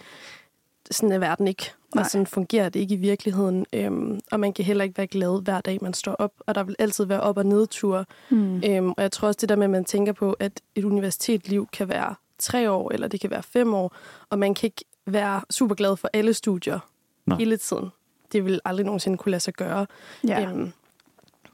sådan 0.90 1.12
er 1.12 1.18
verden 1.18 1.48
ikke. 1.48 1.72
Nej. 1.94 2.04
Og 2.04 2.10
sådan 2.10 2.26
fungerer 2.26 2.68
det 2.68 2.80
ikke 2.80 2.94
i 2.94 2.98
virkeligheden. 2.98 3.66
Øhm, 3.72 4.20
og 4.32 4.40
man 4.40 4.52
kan 4.52 4.64
heller 4.64 4.84
ikke 4.84 4.98
være 4.98 5.06
glad 5.06 5.42
hver 5.42 5.60
dag, 5.60 5.78
man 5.82 5.94
står 5.94 6.12
op. 6.12 6.32
Og 6.38 6.54
der 6.54 6.62
vil 6.62 6.76
altid 6.78 7.04
være 7.04 7.20
op- 7.20 7.36
og 7.36 7.46
nedture. 7.46 8.04
Mm. 8.30 8.62
Øhm, 8.66 8.90
og 8.90 9.02
jeg 9.02 9.12
tror 9.12 9.28
også 9.28 9.38
det 9.40 9.48
der 9.48 9.56
med, 9.56 9.64
at 9.64 9.70
man 9.70 9.84
tænker 9.84 10.12
på, 10.12 10.32
at 10.32 10.60
et 10.74 10.84
universitetsliv 10.84 11.68
kan 11.72 11.88
være 11.88 12.14
tre 12.38 12.70
år, 12.70 12.90
eller 12.92 13.08
det 13.08 13.20
kan 13.20 13.30
være 13.30 13.42
fem 13.42 13.74
år. 13.74 13.96
Og 14.30 14.38
man 14.38 14.54
kan 14.54 14.66
ikke 14.66 14.84
være 15.06 15.40
super 15.50 15.74
glad 15.74 15.96
for 15.96 16.10
alle 16.12 16.34
studier 16.34 16.78
Nej. 17.26 17.38
hele 17.38 17.56
tiden. 17.56 17.88
Det 18.32 18.44
vil 18.44 18.60
aldrig 18.64 18.86
nogensinde 18.86 19.18
kunne 19.18 19.30
lade 19.30 19.40
sig 19.40 19.54
gøre. 19.54 19.86
Ja. 20.26 20.42
Øhm, 20.42 20.72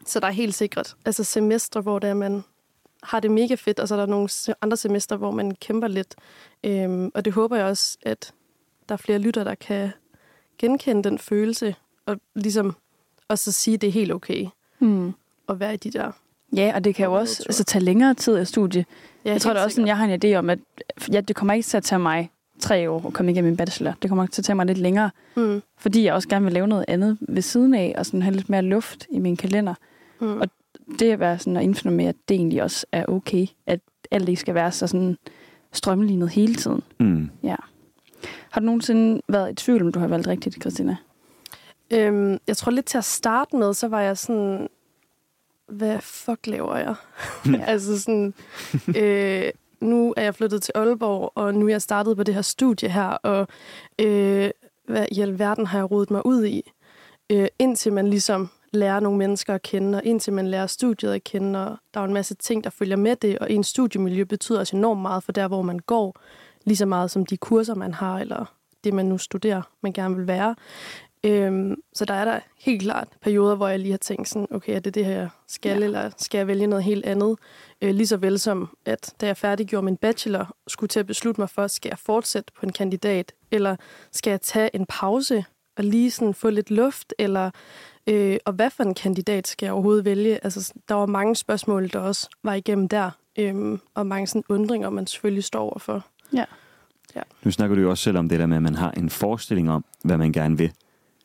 så 0.06 0.20
der 0.20 0.26
er 0.26 0.30
helt 0.30 0.54
sikkert 0.54 0.96
altså 1.04 1.24
semestre, 1.24 1.80
hvor 1.80 1.98
det 1.98 2.10
er, 2.10 2.14
man 2.14 2.44
har 3.02 3.20
det 3.20 3.30
mega 3.30 3.54
fedt, 3.54 3.80
og 3.80 3.88
så 3.88 3.94
er 3.94 3.98
der 3.98 4.06
nogle 4.06 4.28
andre 4.62 4.76
semester, 4.76 5.16
hvor 5.16 5.30
man 5.30 5.54
kæmper 5.54 5.88
lidt. 5.88 6.14
Øhm, 6.64 7.10
og 7.14 7.24
det 7.24 7.32
håber 7.32 7.56
jeg 7.56 7.64
også, 7.66 7.98
at 8.02 8.32
der 8.88 8.92
er 8.92 8.96
flere 8.96 9.18
lytter, 9.18 9.44
der 9.44 9.54
kan 9.54 9.90
genkende 10.58 11.02
den 11.08 11.18
følelse, 11.18 11.74
og 12.06 12.16
ligesom 12.34 12.76
også 13.28 13.52
sige, 13.52 13.74
at 13.74 13.80
det 13.80 13.86
er 13.88 13.92
helt 13.92 14.12
okay 14.12 14.46
Mm. 14.78 15.12
at 15.48 15.60
være 15.60 15.74
i 15.74 15.76
de 15.76 15.90
der... 15.90 16.10
Ja, 16.56 16.72
og 16.74 16.84
det 16.84 16.94
kan 16.94 17.04
jo 17.06 17.12
Og 17.12 17.18
også 17.18 17.42
altså, 17.46 17.64
tage 17.64 17.84
længere 17.84 18.14
tid 18.14 18.36
af 18.36 18.46
studie. 18.46 18.84
Ja, 19.24 19.32
jeg 19.32 19.40
tror 19.40 19.52
da 19.52 19.62
også, 19.64 19.74
sådan, 19.74 19.86
jeg 19.88 19.96
har 19.96 20.04
en 20.04 20.20
idé 20.24 20.34
om, 20.38 20.50
at 20.50 20.58
ja, 21.12 21.20
det 21.20 21.36
kommer 21.36 21.54
ikke 21.54 21.66
til 21.66 21.76
at 21.76 21.82
tage 21.84 21.98
mig 21.98 22.30
tre 22.60 22.90
år 22.90 23.06
at 23.06 23.12
komme 23.12 23.32
igennem 23.32 23.50
min 23.50 23.56
bachelor. 23.56 23.94
Det 24.02 24.10
kommer 24.10 24.26
til 24.26 24.40
at 24.40 24.44
tage 24.44 24.56
mig 24.56 24.66
lidt 24.66 24.78
længere, 24.78 25.10
Mm, 25.36 25.62
fordi 25.78 26.04
jeg 26.04 26.14
også 26.14 26.28
gerne 26.28 26.44
vil 26.44 26.52
lave 26.54 26.66
noget 26.66 26.84
andet 26.88 27.18
ved 27.20 27.42
siden 27.42 27.74
af, 27.74 27.94
og 27.98 28.06
sådan 28.06 28.22
have 28.22 28.34
lidt 28.36 28.48
mere 28.48 28.62
luft 28.62 29.06
i 29.10 29.18
min 29.18 29.36
kalender. 29.36 29.74
Mm. 30.22 30.40
Og 30.40 30.48
Det 30.98 31.10
at 31.10 31.20
være 31.20 31.38
sådan 31.38 31.56
at 31.56 31.62
indfinde 31.62 31.96
med, 31.96 32.04
at 32.04 32.16
det 32.28 32.34
egentlig 32.34 32.62
også 32.62 32.86
er 32.92 33.04
okay, 33.08 33.46
at 33.66 33.80
alt 34.10 34.28
ikke 34.28 34.40
skal 34.40 34.54
være 34.54 34.72
så 34.72 34.86
sådan 34.86 35.16
strømlignet 35.72 36.28
hele 36.28 36.54
tiden. 36.54 36.82
Mm. 37.00 37.30
Har 38.50 38.60
du 38.60 38.64
nogensinde 38.66 39.22
været 39.28 39.52
i 39.52 39.54
tvivl, 39.54 39.82
om 39.82 39.92
du 39.92 39.98
har 39.98 40.06
valgt 40.06 40.28
rigtigt, 40.28 40.60
Christina? 40.60 40.96
Øhm, 41.92 42.38
jeg 42.46 42.56
tror 42.56 42.72
lidt 42.72 42.86
til 42.86 42.98
at 42.98 43.04
starte 43.04 43.56
med, 43.56 43.74
så 43.74 43.88
var 43.88 44.00
jeg 44.00 44.18
sådan, 44.18 44.68
hvad 45.68 46.00
fuck 46.00 46.46
laver 46.46 46.76
jeg? 46.76 46.94
altså 47.72 48.00
sådan, 48.00 48.34
øh, 48.96 49.50
nu 49.80 50.14
er 50.16 50.22
jeg 50.22 50.34
flyttet 50.34 50.62
til 50.62 50.72
Aalborg, 50.74 51.32
og 51.34 51.54
nu 51.54 51.66
er 51.66 51.70
jeg 51.70 51.82
startet 51.82 52.16
på 52.16 52.22
det 52.22 52.34
her 52.34 52.42
studie 52.42 52.88
her, 52.88 53.08
og 53.08 53.48
øh, 53.98 54.50
hvad 54.86 55.06
i 55.12 55.20
alverden 55.20 55.66
har 55.66 55.78
jeg 55.78 55.90
rodet 55.90 56.10
mig 56.10 56.26
ud 56.26 56.44
i? 56.44 56.72
Øh, 57.30 57.48
indtil 57.58 57.92
man 57.92 58.08
ligesom 58.08 58.50
lærer 58.72 59.00
nogle 59.00 59.18
mennesker 59.18 59.54
at 59.54 59.62
kende, 59.62 59.98
og 59.98 60.04
indtil 60.04 60.32
man 60.32 60.48
lærer 60.48 60.66
studiet 60.66 61.12
at 61.12 61.24
kende, 61.24 61.66
og 61.66 61.76
der 61.94 62.00
er 62.00 62.04
en 62.04 62.12
masse 62.12 62.34
ting, 62.34 62.64
der 62.64 62.70
følger 62.70 62.96
med 62.96 63.16
det, 63.16 63.38
og 63.38 63.50
ens 63.50 63.66
studiemiljø 63.66 64.24
betyder 64.24 64.58
også 64.58 64.76
enormt 64.76 65.00
meget 65.02 65.24
for 65.24 65.32
der, 65.32 65.48
hvor 65.48 65.62
man 65.62 65.78
går, 65.78 66.20
lige 66.64 66.76
så 66.76 66.86
meget 66.86 67.10
som 67.10 67.26
de 67.26 67.36
kurser, 67.36 67.74
man 67.74 67.94
har, 67.94 68.18
eller 68.18 68.54
det, 68.84 68.94
man 68.94 69.06
nu 69.06 69.18
studerer, 69.18 69.62
man 69.82 69.92
gerne 69.92 70.16
vil 70.16 70.26
være. 70.26 70.54
Øhm, 71.24 71.74
så 71.94 72.04
der 72.04 72.14
er 72.14 72.24
der 72.24 72.40
helt 72.58 72.82
klart 72.82 73.08
perioder, 73.20 73.54
hvor 73.54 73.68
jeg 73.68 73.78
lige 73.78 73.90
har 73.90 73.98
tænkt 73.98 74.28
sådan, 74.28 74.48
okay, 74.50 74.76
er 74.76 74.80
det 74.80 74.94
det 74.94 75.04
her, 75.04 75.12
jeg 75.12 75.28
skal, 75.48 75.78
ja. 75.78 75.84
eller 75.84 76.10
skal 76.16 76.38
jeg 76.38 76.46
vælge 76.46 76.66
noget 76.66 76.84
helt 76.84 77.06
andet? 77.06 77.38
Øh, 77.82 77.94
lige 77.94 78.06
så 78.06 78.16
vel 78.16 78.38
som, 78.38 78.76
at 78.84 79.14
da 79.20 79.26
jeg 79.26 79.36
færdiggjorde 79.36 79.84
min 79.84 79.96
bachelor, 79.96 80.56
skulle 80.66 80.88
til 80.88 81.00
at 81.00 81.06
beslutte 81.06 81.40
mig 81.40 81.50
for, 81.50 81.66
skal 81.66 81.88
jeg 81.88 81.98
fortsætte 81.98 82.52
på 82.52 82.66
en 82.66 82.72
kandidat, 82.72 83.32
eller 83.50 83.76
skal 84.12 84.30
jeg 84.30 84.40
tage 84.40 84.76
en 84.76 84.86
pause 84.86 85.44
og 85.76 85.84
lige 85.84 86.10
sådan 86.10 86.34
få 86.34 86.50
lidt 86.50 86.70
luft, 86.70 87.14
eller 87.18 87.50
øh, 88.06 88.36
og 88.44 88.52
hvad 88.52 88.70
for 88.70 88.82
en 88.82 88.94
kandidat 88.94 89.48
skal 89.48 89.66
jeg 89.66 89.72
overhovedet 89.72 90.04
vælge? 90.04 90.44
Altså, 90.44 90.72
der 90.88 90.94
var 90.94 91.06
mange 91.06 91.36
spørgsmål, 91.36 91.90
der 91.92 91.98
også 91.98 92.28
var 92.42 92.54
igennem 92.54 92.88
der, 92.88 93.10
øhm, 93.38 93.80
og 93.94 94.06
mange 94.06 94.26
sådan 94.26 94.44
undringer, 94.48 94.90
man 94.90 95.06
selvfølgelig 95.06 95.44
står 95.44 95.60
overfor. 95.60 96.04
Nu 97.44 97.50
snakker 97.50 97.76
du 97.76 97.82
jo 97.82 97.90
også 97.90 98.04
selv 98.04 98.18
om 98.18 98.28
det 98.28 98.38
der 98.38 98.46
med, 98.46 98.56
at 98.56 98.62
man 98.62 98.74
har 98.74 98.90
en 98.90 99.10
forestilling 99.10 99.70
om, 99.70 99.84
hvad 100.04 100.18
man 100.18 100.32
gerne 100.32 100.58
vil 100.58 100.72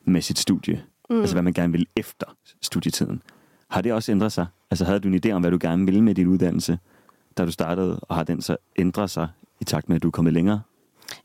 med 0.04 0.22
sit 0.22 0.38
studie. 0.38 0.84
Mm. 1.10 1.20
Altså 1.20 1.34
hvad 1.34 1.42
man 1.42 1.52
gerne 1.52 1.72
vil 1.72 1.86
efter 1.96 2.26
studietiden. 2.62 3.22
Har 3.68 3.80
det 3.80 3.92
også 3.92 4.12
ændret 4.12 4.32
sig? 4.32 4.46
Altså 4.70 4.84
havde 4.84 5.00
du 5.00 5.08
en 5.08 5.20
idé 5.26 5.30
om, 5.30 5.42
hvad 5.42 5.50
du 5.50 5.58
gerne 5.60 5.84
ville 5.84 6.02
med 6.02 6.14
din 6.14 6.26
uddannelse, 6.26 6.78
da 7.38 7.44
du 7.44 7.50
startede, 7.50 8.00
og 8.00 8.16
har 8.16 8.22
den 8.22 8.42
så 8.42 8.56
ændret 8.78 9.10
sig 9.10 9.28
i 9.60 9.64
takt 9.64 9.88
med, 9.88 9.96
at 9.96 10.02
du 10.02 10.08
er 10.08 10.12
kommet 10.12 10.32
længere? 10.32 10.60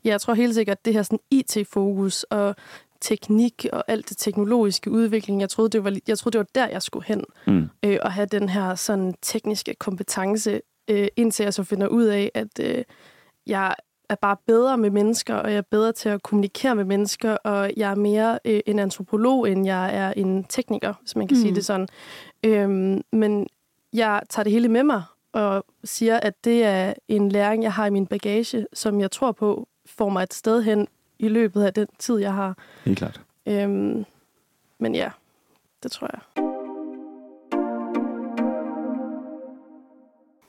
Ja, 0.04 0.10
jeg 0.10 0.20
tror 0.20 0.34
helt 0.34 0.54
sikkert, 0.54 0.78
at 0.78 0.84
det 0.84 0.92
her 0.92 1.02
sådan 1.02 1.18
IT-fokus 1.30 2.22
og 2.22 2.56
teknik 3.04 3.66
og 3.72 3.84
alt 3.88 4.08
det 4.08 4.16
teknologiske 4.16 4.90
udvikling, 4.90 5.40
jeg 5.40 5.48
troede, 5.48 5.70
det 5.70 5.84
var, 5.84 5.96
jeg 6.08 6.18
troede, 6.18 6.38
det 6.38 6.38
var 6.38 6.62
der, 6.62 6.68
jeg 6.68 6.82
skulle 6.82 7.06
hen. 7.06 7.24
Mm. 7.46 7.68
Øh, 7.82 7.98
og 8.02 8.12
have 8.12 8.26
den 8.26 8.48
her 8.48 8.74
sådan 8.74 9.14
tekniske 9.22 9.74
kompetence, 9.74 10.60
øh, 10.90 11.08
indtil 11.16 11.44
jeg 11.44 11.54
så 11.54 11.64
finder 11.64 11.86
ud 11.86 12.04
af, 12.04 12.30
at 12.34 12.60
øh, 12.60 12.84
jeg 13.46 13.74
er 14.08 14.14
bare 14.14 14.36
bedre 14.46 14.78
med 14.78 14.90
mennesker, 14.90 15.34
og 15.34 15.50
jeg 15.50 15.58
er 15.58 15.62
bedre 15.70 15.92
til 15.92 16.08
at 16.08 16.22
kommunikere 16.22 16.74
med 16.74 16.84
mennesker, 16.84 17.32
og 17.32 17.70
jeg 17.76 17.90
er 17.90 17.94
mere 17.94 18.38
øh, 18.44 18.60
en 18.66 18.78
antropolog, 18.78 19.50
end 19.50 19.66
jeg 19.66 19.96
er 19.96 20.12
en 20.16 20.44
tekniker, 20.44 20.94
hvis 21.00 21.16
man 21.16 21.28
kan 21.28 21.36
mm. 21.36 21.40
sige 21.40 21.54
det 21.54 21.64
sådan. 21.64 21.88
Øhm, 22.44 23.02
men 23.12 23.46
jeg 23.92 24.22
tager 24.30 24.44
det 24.44 24.52
hele 24.52 24.68
med 24.68 24.82
mig, 24.82 25.02
og 25.32 25.64
siger, 25.84 26.20
at 26.20 26.44
det 26.44 26.64
er 26.64 26.94
en 27.08 27.28
læring, 27.28 27.62
jeg 27.62 27.72
har 27.72 27.86
i 27.86 27.90
min 27.90 28.06
bagage, 28.06 28.66
som 28.72 29.00
jeg 29.00 29.10
tror 29.10 29.32
på 29.32 29.68
får 29.86 30.08
mig 30.08 30.22
et 30.22 30.34
sted 30.34 30.62
hen 30.62 30.88
i 31.24 31.28
løbet 31.28 31.62
af 31.62 31.74
den 31.74 31.86
tid, 31.98 32.18
jeg 32.18 32.34
har. 32.34 32.56
Helt 32.84 32.98
klart. 32.98 33.20
Øhm, 33.46 34.04
men 34.78 34.94
ja, 34.94 35.10
det 35.82 35.92
tror 35.92 36.10
jeg. 36.12 36.20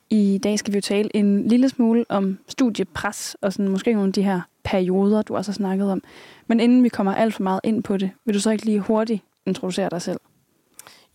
I 0.09 0.37
dag 0.37 0.59
skal 0.59 0.73
vi 0.73 0.77
jo 0.77 0.81
tale 0.81 1.15
en 1.15 1.47
lille 1.47 1.69
smule 1.69 2.05
om 2.09 2.37
studiepres, 2.47 3.37
og 3.41 3.53
sådan 3.53 3.71
måske 3.71 3.93
nogle 3.93 4.07
af 4.07 4.13
de 4.13 4.23
her 4.23 4.41
perioder, 4.63 5.21
du 5.21 5.35
også 5.35 5.51
har 5.51 5.55
snakket 5.55 5.91
om. 5.91 6.03
Men 6.47 6.59
inden 6.59 6.83
vi 6.83 6.89
kommer 6.89 7.15
alt 7.15 7.33
for 7.33 7.43
meget 7.43 7.61
ind 7.63 7.83
på 7.83 7.97
det, 7.97 8.11
vil 8.25 8.35
du 8.35 8.39
så 8.39 8.51
ikke 8.51 8.65
lige 8.65 8.79
hurtigt 8.79 9.23
introducere 9.45 9.89
dig 9.89 10.01
selv? 10.01 10.19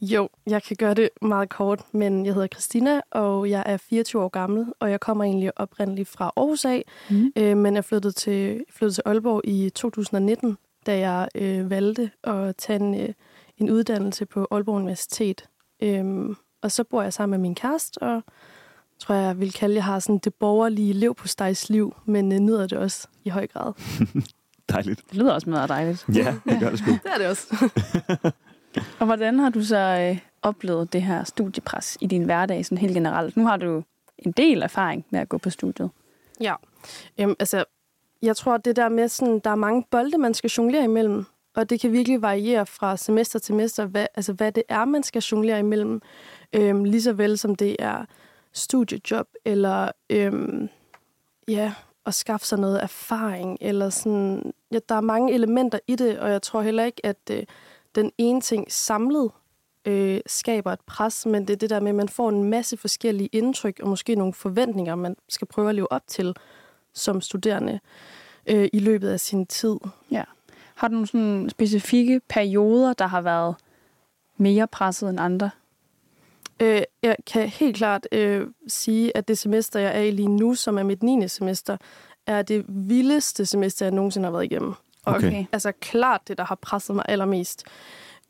Jo, 0.03 0.29
jeg 0.47 0.63
kan 0.63 0.77
gøre 0.77 0.95
det 0.95 1.09
meget 1.23 1.49
kort, 1.49 1.83
men 1.93 2.27
jeg 2.27 2.35
hedder 2.35 2.49
Christina, 2.49 3.01
og 3.11 3.51
jeg 3.51 3.63
er 3.67 3.77
24 3.77 4.23
år 4.23 4.29
gammel, 4.29 4.67
og 4.81 4.91
jeg 4.91 5.01
kommer 5.01 5.25
egentlig 5.25 5.59
oprindeligt 5.61 6.09
fra 6.09 6.33
Aarhus 6.37 6.65
af, 6.65 6.85
Mm. 7.11 7.33
øh, 7.37 7.57
men 7.57 7.75
jeg 7.75 7.85
flyttede 7.85 8.13
til, 8.13 8.65
flyttede 8.71 8.95
til 8.97 9.03
Aalborg 9.07 9.41
i 9.45 9.71
2019, 9.71 10.57
da 10.87 10.99
jeg 10.99 11.29
øh, 11.35 11.71
valgte 11.71 12.11
at 12.25 12.57
tage 12.57 12.81
en, 12.81 13.01
øh, 13.01 13.09
en 13.59 13.71
uddannelse 13.71 14.27
på 14.27 14.47
Aalborg 14.51 14.75
Universitet. 14.77 15.45
Øhm, 15.83 16.37
og 16.63 16.73
så 16.73 16.85
bor 16.85 17.03
jeg 17.03 17.13
sammen 17.13 17.31
med 17.41 17.49
min 17.49 17.55
kæreste, 17.55 17.99
og 18.03 18.23
tror 18.99 19.15
jeg, 19.15 19.25
jeg 19.25 19.41
vil 19.41 19.53
kalde, 19.53 19.75
jeg 19.75 19.85
har 19.85 19.99
sådan 19.99 20.19
det 20.19 20.35
borgerlige 20.35 20.93
liv 20.93 21.15
på 21.15 21.27
liv, 21.69 21.95
men 22.05 22.33
øh, 22.33 22.39
nyder 22.39 22.67
det 22.67 22.79
også 22.79 23.09
i 23.25 23.29
høj 23.29 23.47
grad. 23.47 23.73
Dejligt. 24.71 25.01
Det 25.11 25.17
lyder 25.19 25.33
også 25.33 25.51
meget 25.51 25.69
dejligt. 25.69 26.07
Ja, 26.15 26.35
det 26.45 26.61
gør 26.61 26.71
det 26.71 26.79
sgu. 26.79 26.91
Det 27.05 27.13
er 27.15 27.19
det 27.19 27.27
også. 27.27 27.71
Og 28.99 29.07
hvordan 29.07 29.39
har 29.39 29.51
du 29.51 29.63
så 29.63 29.77
øh, 29.79 30.19
oplevet 30.43 30.93
det 30.93 31.03
her 31.03 31.25
studiepres 31.25 31.99
i 32.01 32.07
din 32.07 32.25
hverdag 32.25 32.65
sådan 32.65 32.79
helt 32.79 32.95
generelt? 32.95 33.37
Nu 33.37 33.47
har 33.47 33.57
du 33.57 33.83
en 34.19 34.33
del 34.33 34.63
erfaring 34.63 35.07
med 35.11 35.21
at 35.21 35.29
gå 35.29 35.39
på 35.39 35.51
studiet. 35.51 35.91
Ja, 36.41 36.55
øhm, 37.19 37.35
altså, 37.39 37.65
jeg 38.23 38.37
tror, 38.37 38.57
det 38.57 38.77
der 38.77 38.89
med, 38.89 39.09
sådan, 39.09 39.39
der 39.39 39.51
er 39.51 39.55
mange 39.55 39.85
bolde, 39.91 40.19
man 40.19 40.35
skal 40.35 40.51
jonglere 40.51 40.85
imellem, 40.85 41.25
og 41.55 41.71
det 41.71 41.81
kan 41.81 41.93
virkelig 41.93 42.23
variere 42.23 42.67
fra 42.67 42.97
semester 42.97 43.39
til 43.39 43.47
semester, 43.47 43.87
hvad, 43.87 44.07
altså, 44.15 44.33
hvad 44.33 44.53
det 44.53 44.63
er, 44.69 44.85
man 44.85 45.03
skal 45.03 45.23
jonglere 45.23 45.59
imellem, 45.59 46.03
øhm, 46.53 46.85
lige 46.85 47.03
så 47.03 47.13
vel 47.13 47.39
som 47.39 47.55
det 47.55 47.77
er 47.79 48.05
studiejob, 48.53 49.27
eller 49.45 49.91
øhm, 50.11 50.69
ja, 51.49 51.73
at 52.07 52.15
skaffe 52.15 52.47
sig 52.47 52.59
noget 52.59 52.83
erfaring, 52.83 53.59
eller 53.61 53.91
sådan, 53.91 54.53
ja, 54.73 54.79
der 54.89 54.95
er 54.95 55.01
mange 55.01 55.33
elementer 55.33 55.79
i 55.87 55.97
det, 55.97 56.19
og 56.19 56.31
jeg 56.31 56.43
tror 56.43 56.63
heller 56.63 56.85
ikke, 56.85 57.07
at 57.07 57.31
øh, 57.31 57.43
den 57.95 58.13
ene 58.19 58.41
ting 58.41 58.73
samlet 58.73 59.31
øh, 59.85 60.21
skaber 60.27 60.73
et 60.73 60.81
pres, 60.87 61.27
men 61.27 61.43
det 61.43 61.51
er 61.51 61.57
det 61.57 61.71
der 61.71 61.81
med, 61.81 61.89
at 61.89 61.95
man 61.95 62.09
får 62.09 62.29
en 62.29 62.45
masse 62.45 62.77
forskellige 62.77 63.29
indtryk, 63.33 63.81
og 63.83 63.89
måske 63.89 64.15
nogle 64.15 64.35
forventninger, 64.35 64.95
man 64.95 65.17
skal 65.29 65.47
prøve 65.47 65.69
at 65.69 65.75
leve 65.75 65.93
op 65.93 66.03
til 66.07 66.35
som 66.95 67.21
studerende 67.21 67.81
øh, 68.47 68.69
i 68.73 68.79
løbet 68.79 69.09
af 69.09 69.21
sin 69.21 69.47
tid. 69.47 69.77
Har 70.75 70.89
du 70.89 70.93
nogle 70.93 71.07
sådan 71.07 71.51
specifikke 71.51 72.21
perioder, 72.29 72.93
der 72.93 73.07
har 73.07 73.21
været 73.21 73.55
mere 74.37 74.67
presset 74.67 75.11
end 75.11 75.21
andre? 75.21 75.51
Øh, 76.61 76.83
jeg 77.03 77.17
kan 77.27 77.49
helt 77.49 77.77
klart 77.77 78.09
øh, 78.13 78.47
sige, 78.69 79.17
at 79.17 79.29
det 79.29 79.39
semester, 79.39 79.81
jeg 79.81 79.99
er 79.99 80.03
i 80.03 80.11
lige 80.11 80.29
nu, 80.29 80.55
som 80.55 80.79
er 80.79 80.83
mit 80.83 81.03
9. 81.03 81.29
semester, 81.29 81.77
er 82.27 82.43
det 82.43 82.65
vildeste 82.69 83.47
semester, 83.47 83.87
jeg 83.87 83.95
nogensinde 83.95 84.27
har 84.27 84.33
været 84.33 84.45
igennem. 84.45 84.75
Og 85.07 85.15
Okay. 85.15 85.45
altså 85.53 85.73
klart 85.81 86.21
det, 86.29 86.39
der 86.39 86.45
har 86.45 86.55
presset 86.55 86.97
mig 86.97 87.05
allermest. 87.09 87.65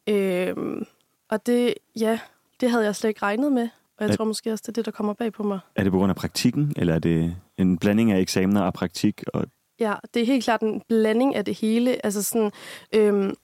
Øh, 0.07 0.57
og 1.31 1.47
det, 1.47 1.75
ja, 2.00 2.19
det 2.61 2.71
havde 2.71 2.85
jeg 2.85 2.97
slet 2.97 3.09
ikke 3.11 3.23
regnet 3.23 3.53
med. 3.53 3.62
Og 3.99 4.05
jeg 4.05 4.11
At- 4.11 4.17
tror 4.17 4.25
måske 4.25 4.53
også, 4.53 4.62
det 4.62 4.69
er 4.69 4.73
det, 4.73 4.85
der 4.85 4.91
kommer 4.91 5.12
bag 5.12 5.33
på 5.33 5.43
mig. 5.43 5.59
Er 5.77 5.83
det 5.83 5.93
på 5.93 5.99
grund 5.99 6.11
af 6.11 6.17
praktikken, 6.17 6.73
eller 6.77 6.95
er 6.95 6.99
det 6.99 7.37
en 7.59 7.79
blanding 7.79 8.12
af 8.12 8.19
eksamener 8.21 8.62
og 8.62 8.75
praktik? 8.75 9.23
Og... 9.35 9.47
Ja, 9.81 9.95
det 10.15 10.23
er 10.23 10.27
helt 10.27 10.45
klart 10.45 10.61
en 10.61 10.83
blanding 10.89 11.35
af 11.37 11.45
det 11.45 11.55
hele. 11.55 12.07
Altså 12.07 12.23
sådan, 12.23 12.53
øhm, 12.95 13.35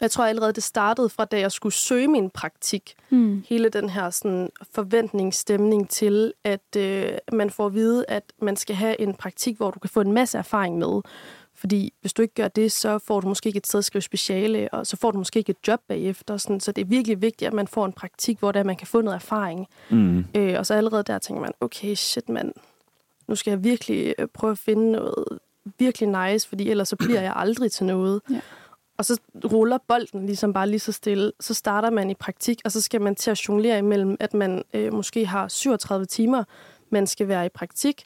jeg 0.00 0.10
tror 0.10 0.24
allerede, 0.24 0.52
det 0.52 0.62
startede 0.62 1.08
fra, 1.08 1.24
da 1.24 1.40
jeg 1.40 1.52
skulle 1.52 1.72
søge 1.72 2.08
min 2.08 2.30
praktik. 2.30 2.94
Mm. 3.10 3.44
Hele 3.48 3.68
den 3.68 3.88
her 3.90 4.10
sådan, 4.10 4.50
forventningsstemning 4.72 5.90
til, 5.90 6.32
at 6.44 6.76
øh, 6.76 7.12
man 7.32 7.50
får 7.50 7.66
at 7.66 7.74
vide, 7.74 8.04
at 8.08 8.32
man 8.42 8.56
skal 8.56 8.76
have 8.76 9.00
en 9.00 9.14
praktik, 9.14 9.56
hvor 9.56 9.70
du 9.70 9.78
kan 9.78 9.90
få 9.90 10.00
en 10.00 10.12
masse 10.12 10.38
erfaring 10.38 10.78
med. 10.78 11.00
Fordi 11.64 11.92
hvis 12.00 12.12
du 12.12 12.22
ikke 12.22 12.34
gør 12.34 12.48
det, 12.48 12.72
så 12.72 12.98
får 12.98 13.20
du 13.20 13.28
måske 13.28 13.46
ikke 13.46 13.56
et 13.56 13.66
sted 13.66 13.78
at 13.78 13.84
skrive 13.84 14.02
speciale, 14.02 14.68
og 14.72 14.86
så 14.86 14.96
får 14.96 15.10
du 15.10 15.18
måske 15.18 15.38
ikke 15.38 15.50
et 15.50 15.68
job 15.68 15.80
bagefter. 15.88 16.36
Sådan. 16.36 16.60
Så 16.60 16.72
det 16.72 16.82
er 16.82 16.86
virkelig 16.86 17.22
vigtigt, 17.22 17.46
at 17.46 17.52
man 17.52 17.68
får 17.68 17.86
en 17.86 17.92
praktik, 17.92 18.38
hvor 18.38 18.52
der 18.52 18.62
man 18.62 18.76
kan 18.76 18.86
få 18.86 19.00
noget 19.00 19.16
erfaring. 19.16 19.66
Mm. 19.90 20.24
Øh, 20.34 20.58
og 20.58 20.66
så 20.66 20.74
allerede 20.74 21.02
der 21.02 21.18
tænker 21.18 21.40
man, 21.40 21.52
okay, 21.60 21.94
shit 21.94 22.28
mand, 22.28 22.52
nu 23.28 23.34
skal 23.34 23.50
jeg 23.50 23.64
virkelig 23.64 24.14
øh, 24.18 24.26
prøve 24.26 24.50
at 24.50 24.58
finde 24.58 24.92
noget 24.92 25.38
virkelig 25.78 26.08
nice, 26.08 26.48
fordi 26.48 26.70
ellers 26.70 26.88
så 26.88 26.96
bliver 26.96 27.20
jeg 27.20 27.32
aldrig 27.44 27.72
til 27.72 27.86
noget. 27.86 28.20
Ja. 28.30 28.40
Og 28.98 29.04
så 29.04 29.20
ruller 29.44 29.78
bolden 29.88 30.26
ligesom 30.26 30.52
bare 30.52 30.68
lige 30.68 30.80
så 30.80 30.92
stille. 30.92 31.32
Så 31.40 31.54
starter 31.54 31.90
man 31.90 32.10
i 32.10 32.14
praktik, 32.14 32.60
og 32.64 32.72
så 32.72 32.80
skal 32.80 33.00
man 33.00 33.14
til 33.14 33.30
at 33.30 33.48
jonglere 33.48 33.78
imellem, 33.78 34.16
at 34.20 34.34
man 34.34 34.62
øh, 34.74 34.92
måske 34.92 35.26
har 35.26 35.48
37 35.48 36.06
timer, 36.06 36.44
man 36.90 37.06
skal 37.06 37.28
være 37.28 37.46
i 37.46 37.48
praktik. 37.48 38.04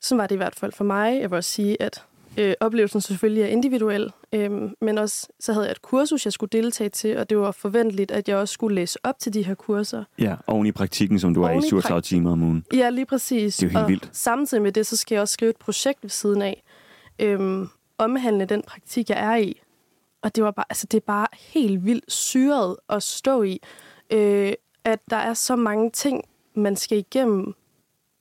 Sådan 0.00 0.18
var 0.18 0.26
det 0.26 0.34
i 0.34 0.36
hvert 0.36 0.54
fald 0.54 0.72
for 0.72 0.84
mig. 0.84 1.20
Jeg 1.20 1.30
vil 1.30 1.36
også 1.36 1.50
sige, 1.50 1.82
at 1.82 2.04
øh, 2.38 2.54
oplevelsen 2.60 3.00
selvfølgelig 3.00 3.42
er 3.42 3.46
individuel, 3.46 4.12
øh, 4.32 4.50
men 4.80 4.98
også 4.98 5.28
så 5.40 5.52
havde 5.52 5.66
jeg 5.66 5.70
et 5.72 5.82
kursus, 5.82 6.24
jeg 6.24 6.32
skulle 6.32 6.50
deltage 6.52 6.88
til, 6.90 7.16
og 7.18 7.30
det 7.30 7.38
var 7.38 7.50
forventeligt, 7.50 8.10
at 8.10 8.28
jeg 8.28 8.36
også 8.36 8.52
skulle 8.52 8.74
læse 8.74 8.98
op 9.02 9.18
til 9.18 9.34
de 9.34 9.42
her 9.44 9.54
kurser. 9.54 10.04
Ja, 10.18 10.36
oven 10.46 10.66
i 10.66 10.72
praktikken, 10.72 11.18
som 11.18 11.34
du 11.34 11.42
er 11.42 11.48
Oven 11.50 11.62
i 11.62 11.66
i 11.66 11.68
37 11.68 11.98
prak- 12.00 12.04
timer 12.04 12.32
om 12.32 12.42
ugen. 12.42 12.64
Ja, 12.74 12.90
lige 12.90 13.06
præcis. 13.06 13.56
Det 13.56 13.62
er 13.66 13.66
jo 13.66 13.70
helt 13.78 13.82
og 13.84 13.88
vildt. 13.88 14.08
Samtidig 14.12 14.62
med 14.62 14.72
det, 14.72 14.86
så 14.86 14.96
skal 14.96 15.14
jeg 15.14 15.22
også 15.22 15.32
skrive 15.32 15.50
et 15.50 15.56
projekt 15.56 15.98
ved 16.02 16.10
siden 16.10 16.42
af, 16.42 16.62
øhm, 17.18 17.68
omhandle 17.98 18.44
den 18.44 18.62
praktik, 18.66 19.10
jeg 19.10 19.18
er 19.32 19.36
i. 19.36 19.60
Og 20.22 20.36
det 20.36 20.44
var 20.44 20.50
bare, 20.50 20.64
altså 20.70 20.86
det 20.86 20.96
er 20.96 21.04
bare 21.06 21.26
helt 21.38 21.84
vildt 21.84 22.12
syret 22.12 22.76
at 22.88 23.02
stå 23.02 23.42
i, 23.42 23.60
øh, 24.10 24.52
at 24.84 24.98
der 25.10 25.16
er 25.16 25.34
så 25.34 25.56
mange 25.56 25.90
ting, 25.90 26.24
man 26.54 26.76
skal 26.76 26.98
igennem, 26.98 27.54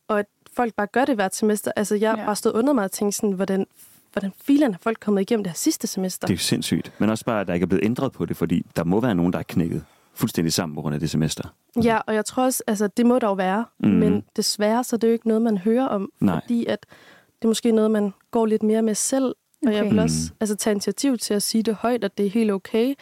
og 0.07 0.19
at 0.19 0.25
folk 0.55 0.73
bare 0.73 0.87
gør 0.87 1.05
det 1.05 1.15
hvert 1.15 1.35
semester. 1.35 1.71
Altså 1.75 1.95
jeg 1.95 2.09
har 2.11 2.17
Ja. 2.17 2.25
bare 2.25 2.35
stået 2.35 2.53
under 2.53 2.73
mig 2.73 2.83
og 2.83 2.91
tænkt 2.91 3.15
sådan, 3.15 3.31
hvordan, 3.31 3.67
hvordan 4.13 4.33
filen 4.45 4.73
er 4.73 4.77
folk 4.81 4.97
kommet 4.99 5.21
igennem 5.21 5.43
det 5.43 5.51
her 5.51 5.55
sidste 5.57 5.87
semester? 5.87 6.27
Det 6.27 6.33
er 6.33 6.35
jo 6.37 6.39
sindssygt. 6.39 6.91
Men 6.99 7.09
også 7.09 7.25
bare, 7.25 7.41
at 7.41 7.47
der 7.47 7.53
ikke 7.53 7.63
er 7.63 7.67
blevet 7.67 7.85
ændret 7.85 8.11
på 8.11 8.25
det, 8.25 8.37
fordi 8.37 8.65
der 8.75 8.83
må 8.83 8.99
være 8.99 9.15
nogen, 9.15 9.33
der 9.33 9.39
er 9.39 9.43
knækket 9.43 9.83
fuldstændig 10.13 10.53
sammen 10.53 10.75
på 10.75 10.81
grund 10.81 10.93
af 10.93 10.99
det 10.99 11.09
semester. 11.09 11.43
Ja, 11.83 11.97
og 12.07 12.15
jeg 12.15 12.25
tror 12.25 12.43
også, 12.43 12.63
altså 12.67 12.87
det 12.87 13.05
må 13.05 13.19
der 13.19 13.27
jo 13.27 13.33
være, 13.33 13.65
Mhm. 13.79 13.91
mm. 13.91 13.97
men 13.99 14.23
desværre 14.35 14.83
så 14.83 14.95
er 14.95 14.97
det 14.97 15.07
jo 15.07 15.13
ikke 15.13 15.27
noget, 15.27 15.41
man 15.41 15.57
hører 15.57 15.85
om, 15.87 16.09
Nej. 16.19 16.39
fordi 16.41 16.65
at 16.65 16.85
det 17.25 17.45
er 17.45 17.47
måske 17.47 17.71
noget, 17.71 17.91
man 17.91 18.13
går 18.31 18.45
lidt 18.45 18.63
mere 18.63 18.81
med 18.81 18.95
selv, 18.95 19.35
og 19.67 19.73
jeg 19.73 19.81
Okay. 19.81 19.89
vil 19.91 19.99
også 19.99 20.17
Mm. 20.31 20.35
altså, 20.39 20.55
tage 20.55 20.71
initiativ 20.71 21.17
til 21.17 21.33
at 21.33 21.43
sige 21.43 21.63
det 21.63 21.75
højt, 21.75 22.03
at 22.03 22.17
det 22.17 22.25
er 22.25 22.29
helt 22.29 22.51
okay 22.51 22.93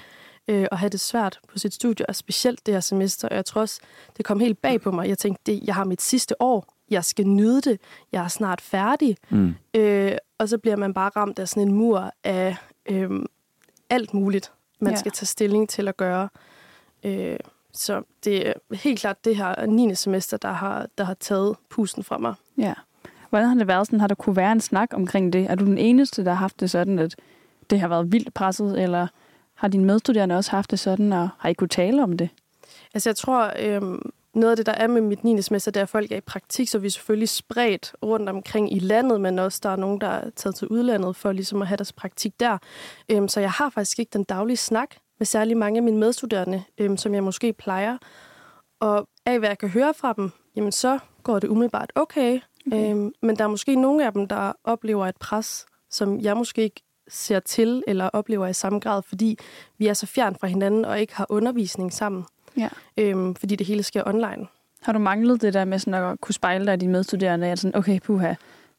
øh, 0.48 0.68
at 0.72 0.78
have 0.78 0.90
det 0.90 1.00
svært 1.00 1.40
på 1.48 1.60
sit 1.60 1.74
studie, 1.74 2.06
og 2.10 2.16
specielt 2.16 2.66
det 2.66 2.74
her 2.74 2.82
semester. 2.82 3.30
Og 3.30 3.36
jeg 3.36 3.46
tror 3.46 3.62
også, 3.62 3.80
det 4.18 4.26
kom 4.26 4.40
helt 4.40 4.62
bag 4.62 4.82
på 4.82 4.92
mig. 4.92 5.08
Jeg 5.10 5.18
tænkte, 5.18 5.42
det, 5.46 5.60
jeg 5.64 5.76
har 5.76 5.84
mit 5.84 6.02
sidste 6.02 6.42
år, 6.42 6.74
jeg 6.90 7.06
skal 7.06 7.28
nyde 7.28 7.62
det, 7.62 7.80
jeg 8.12 8.24
er 8.24 8.28
snart 8.28 8.62
færdig. 8.62 9.18
Mm. 9.30 9.54
Øh, 9.76 10.12
og 10.40 10.50
så 10.50 10.58
bliver 10.58 10.76
man 10.76 10.94
bare 10.94 11.12
ramt 11.16 11.40
af 11.40 11.48
sådan 11.50 11.64
en 11.68 11.74
mur 11.74 12.12
af 12.24 12.56
øh, 12.86 13.10
alt 13.90 14.14
muligt, 14.14 14.52
man 14.80 14.94
Ja. 14.94 15.00
skal 15.00 15.12
tage 15.12 15.26
stilling 15.26 15.70
til 15.70 15.88
at 15.88 15.98
gøre. 15.98 16.30
Øh, 17.04 17.38
så 17.74 18.02
det 18.24 18.48
er 18.48 18.54
helt 18.76 19.00
klart 19.00 19.26
det 19.26 19.36
her 19.36 19.66
9. 19.66 19.96
semester, 19.96 20.38
der 20.38 20.52
har, 20.52 20.88
der 20.98 21.04
har 21.04 21.14
taget 21.14 21.56
pusten 21.70 22.04
fra 22.04 22.18
mig. 22.18 22.34
Ja. 22.58 22.74
Hvordan 23.30 23.48
har 23.48 23.56
det 23.56 23.68
været 23.68 23.88
sådan? 23.88 24.00
Har 24.00 24.08
der 24.08 24.16
kunne 24.16 24.36
være 24.36 24.52
en 24.52 24.62
snak 24.62 24.90
omkring 24.94 25.34
det? 25.34 25.46
Er 25.52 25.56
du 25.56 25.66
den 25.66 25.78
eneste, 25.78 26.26
der 26.26 26.32
har 26.32 26.38
haft 26.38 26.60
det 26.60 26.70
sådan, 26.70 27.00
at 27.00 27.16
det 27.70 27.80
har 27.80 27.88
været 27.88 28.12
vildt 28.12 28.34
presset, 28.34 28.82
eller 28.82 29.08
har 29.54 29.68
dine 29.68 29.86
medstuderende 29.86 30.36
også 30.38 30.52
haft 30.52 30.72
det 30.72 30.80
sådan, 30.80 31.14
og 31.14 31.30
har 31.38 31.50
I 31.50 31.54
kunne 31.54 31.68
tale 31.68 32.04
om 32.04 32.18
det? 32.18 32.30
Altså 32.94 33.10
jeg 33.10 33.16
tror, 33.16 33.52
øhm, 33.60 34.12
noget 34.40 34.52
af 34.52 34.58
det, 34.58 34.66
der 34.66 34.72
er 34.72 34.88
med 34.88 35.02
mit 35.02 35.24
9. 35.24 35.42
semester, 35.42 35.72
det 35.72 35.80
er, 35.80 35.84
at 35.84 35.90
folk 35.90 36.12
er 36.12 36.18
i 36.18 36.22
praktik, 36.22 36.68
så 36.68 36.80
vi 36.80 36.88
er 36.88 36.92
selvfølgelig 36.92 37.30
spredt 37.30 37.96
rundt 38.04 38.30
omkring 38.30 38.76
i 38.76 38.80
landet, 38.80 39.22
men 39.22 39.40
også 39.40 39.60
der 39.64 39.70
er 39.70 39.76
nogen, 39.76 40.02
der 40.02 40.08
er 40.08 40.30
taget 40.30 40.56
til 40.56 40.68
udlandet 40.68 41.16
for 41.16 41.32
ligesom 41.32 41.62
at 41.62 41.68
have 41.68 41.78
deres 41.78 41.94
praktik 41.94 42.40
der. 42.40 42.58
Øhm, 43.10 43.28
så 43.28 43.40
jeg 43.40 43.52
har 43.52 43.70
faktisk 43.70 44.00
ikke 44.00 44.10
den 44.14 44.24
daglige 44.24 44.58
snak 44.58 44.96
med 45.20 45.26
særlig 45.26 45.58
mange 45.58 45.78
af 45.78 45.84
mine 45.84 45.98
medstuderende, 45.98 46.64
øhm, 46.78 46.98
som 46.98 47.14
jeg 47.14 47.24
måske 47.24 47.54
plejer. 47.54 47.98
Og 48.80 49.08
af 49.26 49.40
hvad 49.40 49.50
jeg 49.50 49.58
kan 49.58 49.70
høre 49.70 49.94
fra 49.94 50.14
dem, 50.14 50.32
jamen 50.56 50.72
så 50.72 51.00
går 51.24 51.40
det 51.40 51.48
umiddelbart 51.48 51.92
okay. 51.96 52.40
okay. 52.68 52.92
Øhm, 52.92 53.14
men 53.22 53.36
der 53.36 53.44
er 53.44 53.48
måske 53.48 53.76
nogle 53.76 54.06
af 54.06 54.14
dem, 54.14 54.28
der 54.28 54.54
oplever 54.64 55.08
et 55.08 55.18
pres, 55.18 55.66
som 55.90 56.20
jeg 56.20 56.38
måske 56.38 56.64
ikke 56.64 56.82
ser 57.08 57.40
til 57.40 57.84
eller 57.88 58.10
oplever 58.10 58.48
i 58.48 58.54
samme 58.54 58.80
grad, 58.80 59.02
fordi 59.02 59.38
vi 59.78 59.88
er 59.88 59.94
så 59.94 60.06
fjern 60.06 60.36
fra 60.36 60.48
hinanden 60.48 60.86
og 60.86 61.00
ikke 61.00 61.16
har 61.16 61.26
undervisning 61.30 61.94
sammen 61.94 62.26
Ja. 62.58 62.70
øhm, 62.98 63.36
fordi 63.36 63.56
det 63.56 63.68
hele 63.68 63.84
sker 63.84 64.04
online. 64.08 64.48
Har 64.82 64.94
du 64.94 65.00
manglet 65.00 65.42
det 65.42 65.54
der 65.54 65.66
med 65.66 65.80
sådan 65.80 66.04
at 66.04 66.22
kunne 66.22 66.34
spejle 66.34 66.66
dig 66.66 66.72
af 66.72 66.80
dine 66.80 66.92
medstuderende? 66.92 67.48
At 67.48 67.60
sådan, 67.60 67.76
okay, 67.78 68.00
puha, 68.00 68.34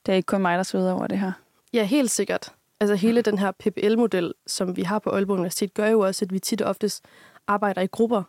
det 0.06 0.12
er 0.12 0.16
ikke 0.16 0.26
kun 0.26 0.42
mig, 0.42 0.56
der 0.56 0.62
sveder 0.62 0.92
over 0.92 1.06
det 1.06 1.18
her. 1.18 1.32
Ja, 1.72 1.84
helt 1.84 2.10
sikkert. 2.10 2.52
Altså 2.80 2.94
hele 2.94 3.22
den 3.22 3.38
her 3.38 3.50
PPL-model, 3.50 4.32
som 4.46 4.76
vi 4.76 4.82
har 4.82 4.98
på 4.98 5.10
Aalborg 5.10 5.34
Universitet, 5.36 5.74
gør 5.74 5.86
jo 5.88 6.00
også, 6.00 6.24
at 6.24 6.32
vi 6.32 6.38
tit 6.38 6.62
og 6.62 6.68
oftest 6.70 7.04
arbejder 7.46 7.82
i 7.82 7.86
grupper. 7.86 8.22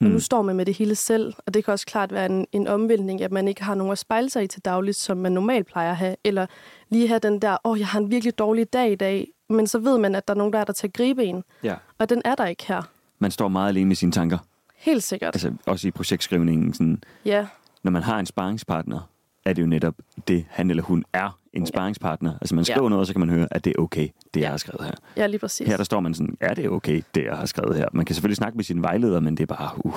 Og 0.00 0.06
Mm. 0.06 0.10
nu 0.10 0.20
står 0.20 0.42
man 0.42 0.56
med 0.56 0.66
det 0.66 0.74
hele 0.74 0.94
selv, 0.94 1.34
og 1.46 1.54
det 1.54 1.64
kan 1.64 1.72
også 1.72 1.86
klart 1.86 2.12
være 2.12 2.26
en, 2.26 2.46
en 2.52 2.66
omvæltning, 2.66 3.22
at 3.22 3.32
man 3.32 3.48
ikke 3.48 3.62
har 3.62 3.74
nogen 3.74 3.92
at 3.92 3.98
spejle 3.98 4.30
sig 4.30 4.44
i 4.44 4.46
til 4.46 4.64
dagligt, 4.64 4.96
som 4.96 5.16
man 5.16 5.32
normalt 5.32 5.66
plejer 5.66 5.90
at 5.90 5.96
have. 5.96 6.16
Eller 6.24 6.46
lige 6.88 7.08
have 7.08 7.18
den 7.18 7.42
der, 7.42 7.50
åh, 7.64 7.72
oh, 7.72 7.78
jeg 7.78 7.86
har 7.86 7.98
en 8.00 8.10
virkelig 8.10 8.38
dårlig 8.38 8.72
dag 8.72 8.92
i 8.92 8.94
dag, 8.94 9.28
men 9.48 9.66
så 9.66 9.78
ved 9.78 9.98
man, 9.98 10.14
at 10.14 10.28
der 10.28 10.34
er 10.34 10.38
nogen, 10.38 10.52
der 10.52 10.58
er 10.58 10.64
der 10.64 10.72
til 10.72 10.86
at 10.86 10.92
gribe 10.92 11.24
en. 11.24 11.44
Ja. 11.62 11.74
Og 11.98 12.10
den 12.10 12.22
er 12.24 12.34
der 12.34 12.46
ikke 12.46 12.64
her. 12.68 12.82
Man 13.18 13.30
står 13.30 13.48
meget 13.48 13.68
alene 13.68 13.86
med 13.88 13.96
sine 13.96 14.12
tanker. 14.12 14.38
Helt 14.78 15.02
sikkert. 15.02 15.34
Altså 15.34 15.52
også 15.66 15.88
i 15.88 15.90
projektskrivningen. 15.90 16.74
Sådan, 16.74 17.02
Ja, 17.24 17.46
når 17.82 17.90
man 17.90 18.02
har 18.02 18.18
en 18.18 18.26
sparringspartner, 18.26 19.10
er 19.44 19.52
det 19.52 19.62
jo 19.62 19.66
netop 19.66 19.94
det, 20.28 20.44
han 20.50 20.70
eller 20.70 20.82
hun 20.82 21.04
er 21.12 21.38
en 21.52 21.66
sparringspartner. 21.66 22.38
Altså 22.40 22.54
man 22.54 22.64
skriver 22.64 22.82
Ja. 22.82 22.88
noget, 22.88 23.00
og 23.00 23.06
så 23.06 23.12
kan 23.12 23.20
man 23.20 23.28
høre, 23.30 23.48
at 23.50 23.64
det 23.64 23.72
er 23.78 23.82
okay, 23.82 24.08
det 24.34 24.40
jeg 24.40 24.40
Ja. 24.40 24.50
har 24.50 24.56
skrevet 24.56 24.84
her. 24.86 24.92
ja 25.16 25.26
lige 25.26 25.38
præcis. 25.38 25.68
Her 25.68 25.76
der 25.76 25.84
står 25.84 26.00
man 26.00 26.14
sådan, 26.14 26.36
er 26.40 26.54
det 26.54 26.68
okay, 26.70 27.02
det 27.14 27.24
jeg 27.24 27.36
har 27.36 27.46
skrevet 27.46 27.76
her? 27.76 27.88
Man 27.92 28.04
kan 28.04 28.14
selvfølgelig 28.14 28.36
snakke 28.36 28.56
med 28.56 28.64
sin 28.64 28.82
vejleder, 28.82 29.20
men 29.20 29.36
det 29.36 29.42
er 29.50 29.54
bare, 29.56 29.70
uh, 29.84 29.94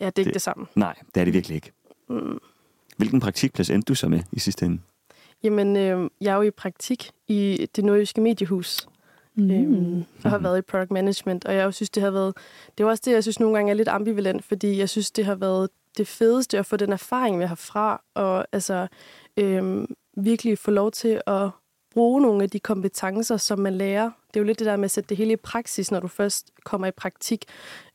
Ja, 0.00 0.06
det 0.06 0.18
er 0.18 0.20
ikke 0.20 0.28
Det- 0.28 0.34
det 0.34 0.42
samme. 0.42 0.66
nej, 0.74 0.94
det 1.14 1.20
er 1.20 1.24
det 1.24 1.34
virkelig 1.34 1.54
ikke. 1.54 1.72
Mm. 2.08 2.38
Hvilken 2.96 3.20
praktikplads 3.20 3.70
endte 3.70 3.86
du 3.90 3.94
så 3.94 4.08
med 4.08 4.20
i 4.32 4.38
sidste 4.38 4.66
ende? 4.66 4.78
Jamen, 5.42 5.76
øh, 5.76 6.10
jeg 6.20 6.32
er 6.32 6.36
jo 6.36 6.42
i 6.42 6.50
praktik 6.50 7.10
i 7.28 7.66
det 7.76 7.84
nordjyske 7.84 8.20
mediehus. 8.20 8.86
Mm. 9.34 9.50
Øhm, 9.50 10.04
og 10.24 10.30
har 10.30 10.38
været 10.38 10.58
i 10.58 10.62
product 10.62 10.90
management, 10.90 11.44
og 11.44 11.54
jeg 11.54 11.74
synes, 11.74 11.90
det 11.90 12.02
har 12.02 12.10
været... 12.10 12.34
Det 12.78 12.84
er 12.84 12.88
også 12.88 13.02
det, 13.06 13.12
jeg 13.12 13.22
synes 13.22 13.40
nogle 13.40 13.56
gange 13.56 13.70
er 13.70 13.74
lidt 13.74 13.88
ambivalent, 13.88 14.44
fordi 14.44 14.78
jeg 14.78 14.88
synes, 14.88 15.10
det 15.10 15.24
har 15.24 15.34
været 15.34 15.68
det 15.98 16.08
fedeste 16.08 16.58
at 16.58 16.66
få 16.66 16.76
den 16.76 16.92
erfaring 16.92 17.38
med 17.38 17.48
herfra, 17.48 18.02
og 18.14 18.46
altså 18.52 18.86
øhm, 19.36 19.94
virkelig 20.16 20.58
få 20.58 20.70
lov 20.70 20.90
til 20.90 21.20
at 21.26 21.50
bruge 21.92 22.22
nogle 22.22 22.42
af 22.42 22.50
de 22.50 22.60
kompetencer, 22.60 23.36
som 23.36 23.58
man 23.58 23.74
lærer. 23.74 24.04
Det 24.04 24.36
er 24.36 24.40
jo 24.40 24.44
lidt 24.44 24.58
det 24.58 24.66
der 24.66 24.76
med 24.76 24.84
at 24.84 24.90
sætte 24.90 25.08
det 25.08 25.16
hele 25.16 25.32
i 25.32 25.36
praksis, 25.36 25.90
når 25.90 26.00
du 26.00 26.08
først 26.08 26.50
kommer 26.64 26.86
i 26.86 26.90
praktik, 26.90 27.44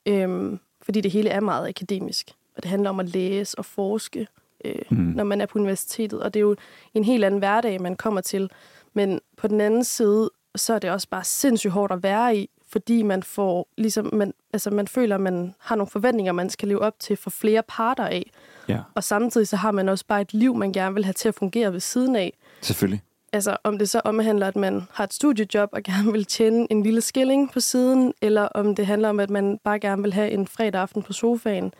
øhm, 0.05 0.59
fordi 0.81 1.01
det 1.01 1.11
hele 1.11 1.29
er 1.29 1.39
meget 1.39 1.67
akademisk, 1.67 2.31
og 2.55 2.63
det 2.63 2.69
handler 2.69 2.89
om 2.89 2.99
at 2.99 3.09
læse 3.09 3.57
og 3.57 3.65
forske, 3.65 4.27
øh, 4.65 4.81
mm. 4.89 4.97
når 4.97 5.23
man 5.23 5.41
er 5.41 5.45
på 5.45 5.59
universitetet, 5.59 6.21
og 6.21 6.33
det 6.33 6.39
er 6.39 6.41
jo 6.41 6.55
en 6.93 7.03
helt 7.03 7.23
anden 7.23 7.39
hverdag, 7.39 7.81
man 7.81 7.95
kommer 7.95 8.21
til. 8.21 8.49
Men 8.93 9.19
på 9.37 9.47
den 9.47 9.61
anden 9.61 9.83
side, 9.83 10.29
så 10.55 10.73
er 10.73 10.79
det 10.79 10.91
også 10.91 11.07
bare 11.09 11.23
sindssygt 11.23 11.73
hårdt 11.73 11.93
at 11.93 12.03
være 12.03 12.37
i, 12.37 12.49
fordi 12.71 13.03
man 13.03 13.23
får, 13.23 13.67
ligesom, 13.77 14.09
man, 14.13 14.33
altså 14.53 14.69
man 14.71 14.87
føler, 14.87 15.15
at 15.15 15.21
man 15.21 15.55
har 15.59 15.75
nogle 15.75 15.89
forventninger, 15.89 16.31
man 16.31 16.49
skal 16.49 16.67
leve 16.67 16.81
op 16.81 16.93
til 16.99 17.17
for 17.17 17.29
flere 17.29 17.63
parter 17.67 18.05
af. 18.05 18.31
Ja, 18.67 18.79
Og 18.95 19.03
samtidig 19.03 19.47
så 19.47 19.55
har 19.55 19.71
man 19.71 19.89
også 19.89 20.05
bare 20.07 20.21
et 20.21 20.33
liv, 20.33 20.55
man 20.55 20.73
gerne 20.73 20.95
vil 20.95 21.05
have 21.05 21.13
til 21.13 21.27
at 21.27 21.35
fungere 21.35 21.73
ved 21.73 21.79
siden 21.79 22.15
af. 22.15 22.37
selvfølgelig. 22.61 23.01
Altså 23.33 23.57
om 23.63 23.77
det 23.77 23.89
så 23.89 24.01
omhandler, 24.05 24.47
at 24.47 24.55
man 24.55 24.87
har 24.91 25.03
et 25.03 25.13
studiejob 25.13 25.69
og 25.71 25.83
gerne 25.83 26.11
vil 26.11 26.25
tjene 26.25 26.67
en 26.71 26.83
lille 26.83 27.01
skilling 27.01 27.51
på 27.51 27.59
siden, 27.59 28.13
eller 28.21 28.41
om 28.41 28.75
det 28.75 28.85
handler 28.85 29.09
om, 29.09 29.19
at 29.19 29.29
man 29.29 29.59
bare 29.63 29.79
gerne 29.79 30.01
vil 30.01 30.13
have 30.13 30.31
en 30.31 30.47
fredag 30.47 30.81
aften 30.81 31.03
på 31.03 31.13
sofaen, 31.13 31.73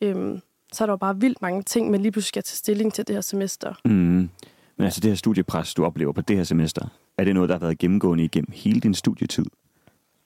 øhm, 0.00 0.40
så 0.72 0.84
er 0.84 0.86
der 0.86 0.92
jo 0.92 0.96
bare 0.96 1.20
vildt 1.20 1.42
mange 1.42 1.62
ting, 1.62 1.90
man 1.90 2.00
lige 2.02 2.12
pludselig 2.12 2.28
skal 2.28 2.42
tage 2.42 2.56
stilling 2.56 2.94
til 2.94 3.06
det 3.06 3.14
her 3.16 3.20
semester. 3.20 3.74
Mm. 3.84 4.30
Men 4.76 4.84
altså 4.84 5.00
det 5.00 5.10
her 5.10 5.16
studiepres, 5.16 5.74
du 5.74 5.84
oplever 5.84 6.12
på 6.12 6.20
det 6.20 6.36
her 6.36 6.44
semester, 6.44 6.88
er 7.18 7.24
det 7.24 7.34
noget, 7.34 7.48
der 7.48 7.54
har 7.54 7.60
været 7.60 7.78
gennemgående 7.78 8.24
igennem 8.24 8.52
hele 8.52 8.80
din 8.80 8.94
studietid? 8.94 9.44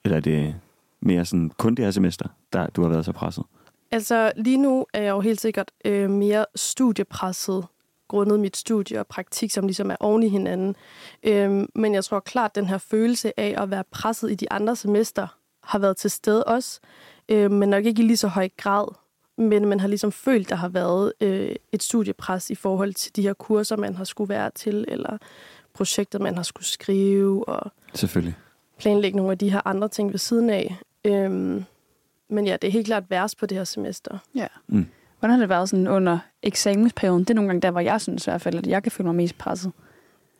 Eller 0.05 0.17
er 0.17 0.21
det 0.21 0.55
mere 1.01 1.25
sådan 1.25 1.51
kun 1.57 1.75
det 1.75 1.85
her 1.85 1.93
semester, 1.93 2.29
der 2.53 2.67
du 2.67 2.83
har 2.83 2.89
været 2.89 3.05
så 3.05 3.13
presset? 3.13 3.45
Altså 3.91 4.33
lige 4.37 4.57
nu 4.57 4.87
er 4.95 5.03
jeg 5.03 5.11
jo 5.11 5.21
helt 5.21 5.41
sikkert 5.41 5.71
øh, 5.85 6.11
mere 6.11 6.47
studiepresset 6.57 7.67
grundet 8.09 8.41
mit 8.41 8.57
studie 8.57 9.01
og 9.01 9.07
praktik, 9.07 9.51
som 9.51 9.67
ligesom 9.67 9.91
er 9.91 9.97
oven 10.01 10.23
i 10.23 10.29
hinanden. 10.29 10.77
Øhm, 11.23 11.69
men 11.75 11.95
jeg 11.95 12.05
tror 12.05 12.21
klart, 12.21 12.51
at 12.51 12.55
den 12.55 12.67
her 12.67 12.79
følelse 12.79 13.41
af 13.41 13.63
at 13.63 13.71
være 13.71 13.85
presset 13.91 14.31
i 14.31 14.35
de 14.35 14.53
andre 14.53 14.77
semester 14.77 15.27
har 15.63 15.79
været 15.79 15.97
til 15.97 16.11
stede 16.11 16.45
også, 16.45 16.81
øh, 17.29 17.51
men 17.51 17.69
nok 17.69 17.85
ikke 17.85 18.03
i 18.03 18.07
lige 18.07 18.17
så 18.17 18.29
høj 18.29 18.49
grad. 18.57 18.95
Men 19.39 19.69
man 19.69 19.81
har 19.81 19.89
ligesom 19.89 20.13
følt, 20.13 20.49
der 20.49 20.55
har 20.55 20.69
været 20.69 21.13
øh, 21.21 21.55
et 21.73 21.83
studiepres 21.83 22.51
i 22.51 22.55
forhold 22.55 22.95
til 22.95 23.17
de 23.17 23.23
her 23.23 23.33
kurser, 23.33 23.77
man 23.77 23.95
har 23.97 24.05
skulle 24.05 24.29
være 24.29 24.51
til, 24.55 24.85
eller 24.89 25.19
projekter, 25.75 26.19
man 26.19 26.37
har 26.37 26.43
skulle 26.43 26.67
skrive, 26.67 27.49
og 27.49 27.73
Selvfølgelig. 27.95 28.35
planlægge 28.79 29.17
nogle 29.17 29.33
af 29.33 29.39
de 29.39 29.51
her 29.51 29.61
andre 29.65 29.89
ting 29.89 30.13
ved 30.13 30.19
siden 30.19 30.51
af. 30.51 30.77
Øhm, 31.05 31.65
men 32.29 32.47
ja, 32.47 32.57
det 32.63 32.69
er 32.69 32.73
helt 32.73 32.87
klart 32.87 33.05
værst 33.11 33.39
på 33.39 33.47
det 33.47 33.57
her 33.57 33.65
semester. 33.65 34.19
Ja. 34.35 34.47
Mm. 34.67 34.87
Hvordan 35.19 35.35
har 35.35 35.41
det 35.41 35.49
været 35.49 35.69
sådan 35.69 35.89
under 35.89 36.19
eksamensperioden? 36.43 37.21
Det 37.25 37.31
er 37.31 37.35
nogle 37.35 37.49
gange 37.49 37.61
der, 37.61 37.71
hvor 37.71 37.81
jeg 37.81 38.01
synes 38.01 38.27
i 38.27 38.31
hvert 38.31 38.41
fald, 38.41 38.59
at 38.59 38.67
jeg 38.67 38.83
kan 38.83 38.93
føle 38.93 39.07
mig 39.07 39.15
mest 39.15 39.39
presset. 39.39 39.73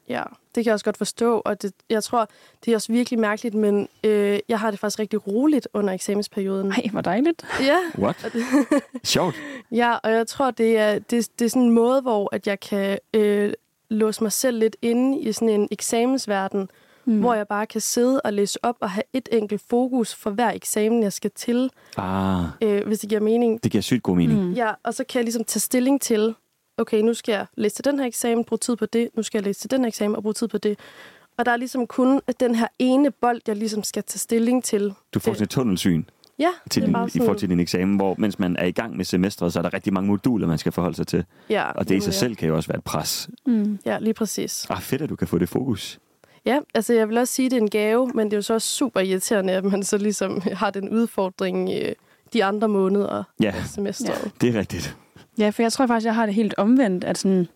Ja, 0.09 0.23
det 0.55 0.65
kan 0.65 0.65
jeg 0.65 0.73
også 0.73 0.85
godt 0.85 0.97
forstå, 0.97 1.43
og 1.45 1.63
det, 1.63 1.73
jeg 1.91 2.05
tror, 2.05 2.29
det 2.65 2.71
er 2.71 2.75
også 2.77 2.93
virkelig 2.93 3.19
mærkeligt, 3.19 3.55
men 3.55 3.89
øh, 4.05 4.39
jeg 4.49 4.61
har 4.61 4.71
det 4.71 4.81
faktisk 4.81 4.99
rigtig 4.99 5.27
roligt 5.27 5.69
under 5.75 5.95
eksamensperioden. 5.95 6.67
Nej, 6.69 6.87
hvor 6.93 7.01
dejligt. 7.01 7.47
Ja, 7.61 7.77
What? 7.99 8.27
Sjovt. 9.05 9.35
ja, 9.73 9.93
og 9.95 10.11
jeg 10.13 10.27
tror, 10.27 10.51
det 10.51 10.79
er, 10.79 10.99
det, 10.99 11.29
det 11.39 11.45
er 11.45 11.49
sådan 11.49 11.63
en 11.63 11.71
måde, 11.71 12.01
hvor 12.01 12.29
at 12.35 12.47
jeg 12.47 12.61
kan 12.61 12.99
øh, 13.15 13.53
låse 13.91 14.23
mig 14.23 14.33
selv 14.33 14.59
lidt 14.59 14.77
inde 14.83 15.19
i 15.21 15.33
sådan 15.33 15.49
en 15.49 15.69
eksamensverden, 15.71 16.69
mm. 17.05 17.21
hvor 17.21 17.35
jeg 17.35 17.49
bare 17.49 17.67
kan 17.67 17.81
sidde 17.81 18.21
og 18.21 18.33
læse 18.33 18.59
op 18.65 18.77
og 18.81 18.91
have 18.91 19.03
et 19.13 19.29
enkelt 19.33 19.63
fokus 19.71 20.15
for 20.15 20.31
hver 20.31 20.51
eksamen, 20.53 21.03
jeg 21.03 21.13
skal 21.13 21.31
til, 21.31 21.71
Ah, 21.97 22.45
øh, 22.63 22.87
hvis 22.87 22.99
det 22.99 23.09
giver 23.09 23.21
mening. 23.21 23.63
det 23.63 23.71
giver 23.73 23.83
sygt 23.83 24.03
god 24.03 24.17
mening. 24.17 24.45
Mm. 24.45 24.53
Ja, 24.53 24.71
og 24.85 24.95
så 24.95 25.05
kan 25.05 25.19
jeg 25.19 25.25
ligesom 25.25 25.45
tage 25.45 25.61
stilling 25.61 26.01
til, 26.01 26.35
okay, 26.79 27.01
nu 27.01 27.15
skal 27.15 27.33
jeg 27.33 27.47
læse 27.57 27.75
til 27.77 27.85
den 27.85 27.99
her 27.99 28.07
eksamen, 28.07 28.45
bruge 28.45 28.59
tid 28.59 28.77
på 28.77 28.87
det, 28.87 29.09
nu 29.15 29.23
skal 29.23 29.39
jeg 29.39 29.45
læse 29.45 29.61
til 29.61 29.71
den 29.71 29.81
her 29.81 29.89
eksamen 29.89 30.17
og 30.17 30.23
bruge 30.23 30.33
tid 30.35 30.49
på 30.49 30.59
det. 30.59 30.79
Og 31.39 31.47
der 31.47 31.53
er 31.53 31.57
ligesom 31.57 31.87
kun 31.87 32.21
den 32.41 32.55
her 32.55 32.67
ene 32.79 33.11
bold, 33.11 33.41
jeg 33.47 33.57
ligesom 33.57 33.83
skal 33.83 34.03
tage 34.03 34.19
stilling 34.19 34.65
til. 34.65 34.95
Du 35.15 35.19
får 35.19 35.31
Det- 35.31 35.37
sådan 35.39 35.45
et 35.45 35.51
tunnelsyn 35.51 36.05
Ja, 36.39 36.49
til 36.71 36.83
din, 36.83 36.91
i 37.15 37.19
forhold 37.19 37.37
til 37.39 37.49
din 37.49 37.61
eksamen, 37.61 37.97
hvor 37.97 38.15
mens 38.19 38.39
man 38.39 38.57
er 38.57 38.65
i 38.65 38.71
gang 38.71 38.97
med 38.97 39.05
semestret, 39.05 39.53
så 39.53 39.59
er 39.59 39.63
der 39.63 39.75
rigtig 39.75 39.93
mange 39.93 40.09
moduler, 40.11 40.47
man 40.47 40.59
skal 40.59 40.73
forholde 40.73 40.97
sig 40.97 41.07
til. 41.07 41.25
ja, 41.51 41.71
Og 41.71 41.89
det 41.89 41.97
i 41.97 42.01
sig 42.01 42.13
ja. 42.13 42.19
selv 42.19 42.37
kan 42.37 42.49
jo 42.49 42.57
også 42.57 42.69
være 42.69 42.79
et 42.79 42.85
pres. 42.85 43.29
Mm. 43.47 43.79
Ja, 43.87 43.99
lige 43.99 44.15
præcis. 44.15 44.67
Ah, 44.71 44.81
fedt, 44.81 45.03
at 45.03 45.09
du 45.09 45.17
kan 45.17 45.29
få 45.29 45.39
det 45.39 45.49
fokus. 45.49 45.99
Ja, 46.45 46.59
altså 46.75 46.95
jeg 46.95 47.09
vil 47.09 47.19
også 47.19 47.35
sige, 47.35 47.47
at 47.47 47.51
det 47.51 47.57
er 47.57 47.61
en 47.63 47.71
gave, 47.71 48.11
men 48.15 48.27
det 48.27 48.33
er 48.33 48.37
jo 48.37 48.43
så 48.43 48.55
også 48.55 48.69
super 48.69 49.01
irriterende, 49.01 49.53
at 49.53 49.65
man 49.65 49.83
så 49.83 49.99
ligesom 49.99 50.41
har 50.61 50.71
den 50.71 50.89
udfordring 50.89 51.71
øh, 51.83 51.93
de 52.33 52.45
andre 52.45 52.69
måneder 52.69 53.23
Ja, 53.43 53.53
af 53.57 53.65
semesteret. 53.67 54.31
det 54.41 54.55
er 54.57 54.59
rigtigt. 54.59 54.97
Ja, 55.39 55.51
for 55.51 55.63
jeg 55.63 55.73
tror 55.73 55.87
faktisk, 55.87 56.07
jeg 56.07 56.15
har 56.15 56.27
det 56.27 56.35
helt 56.35 56.55
omvendt, 56.57 57.05
at 57.05 57.19
sådan, 57.19 57.49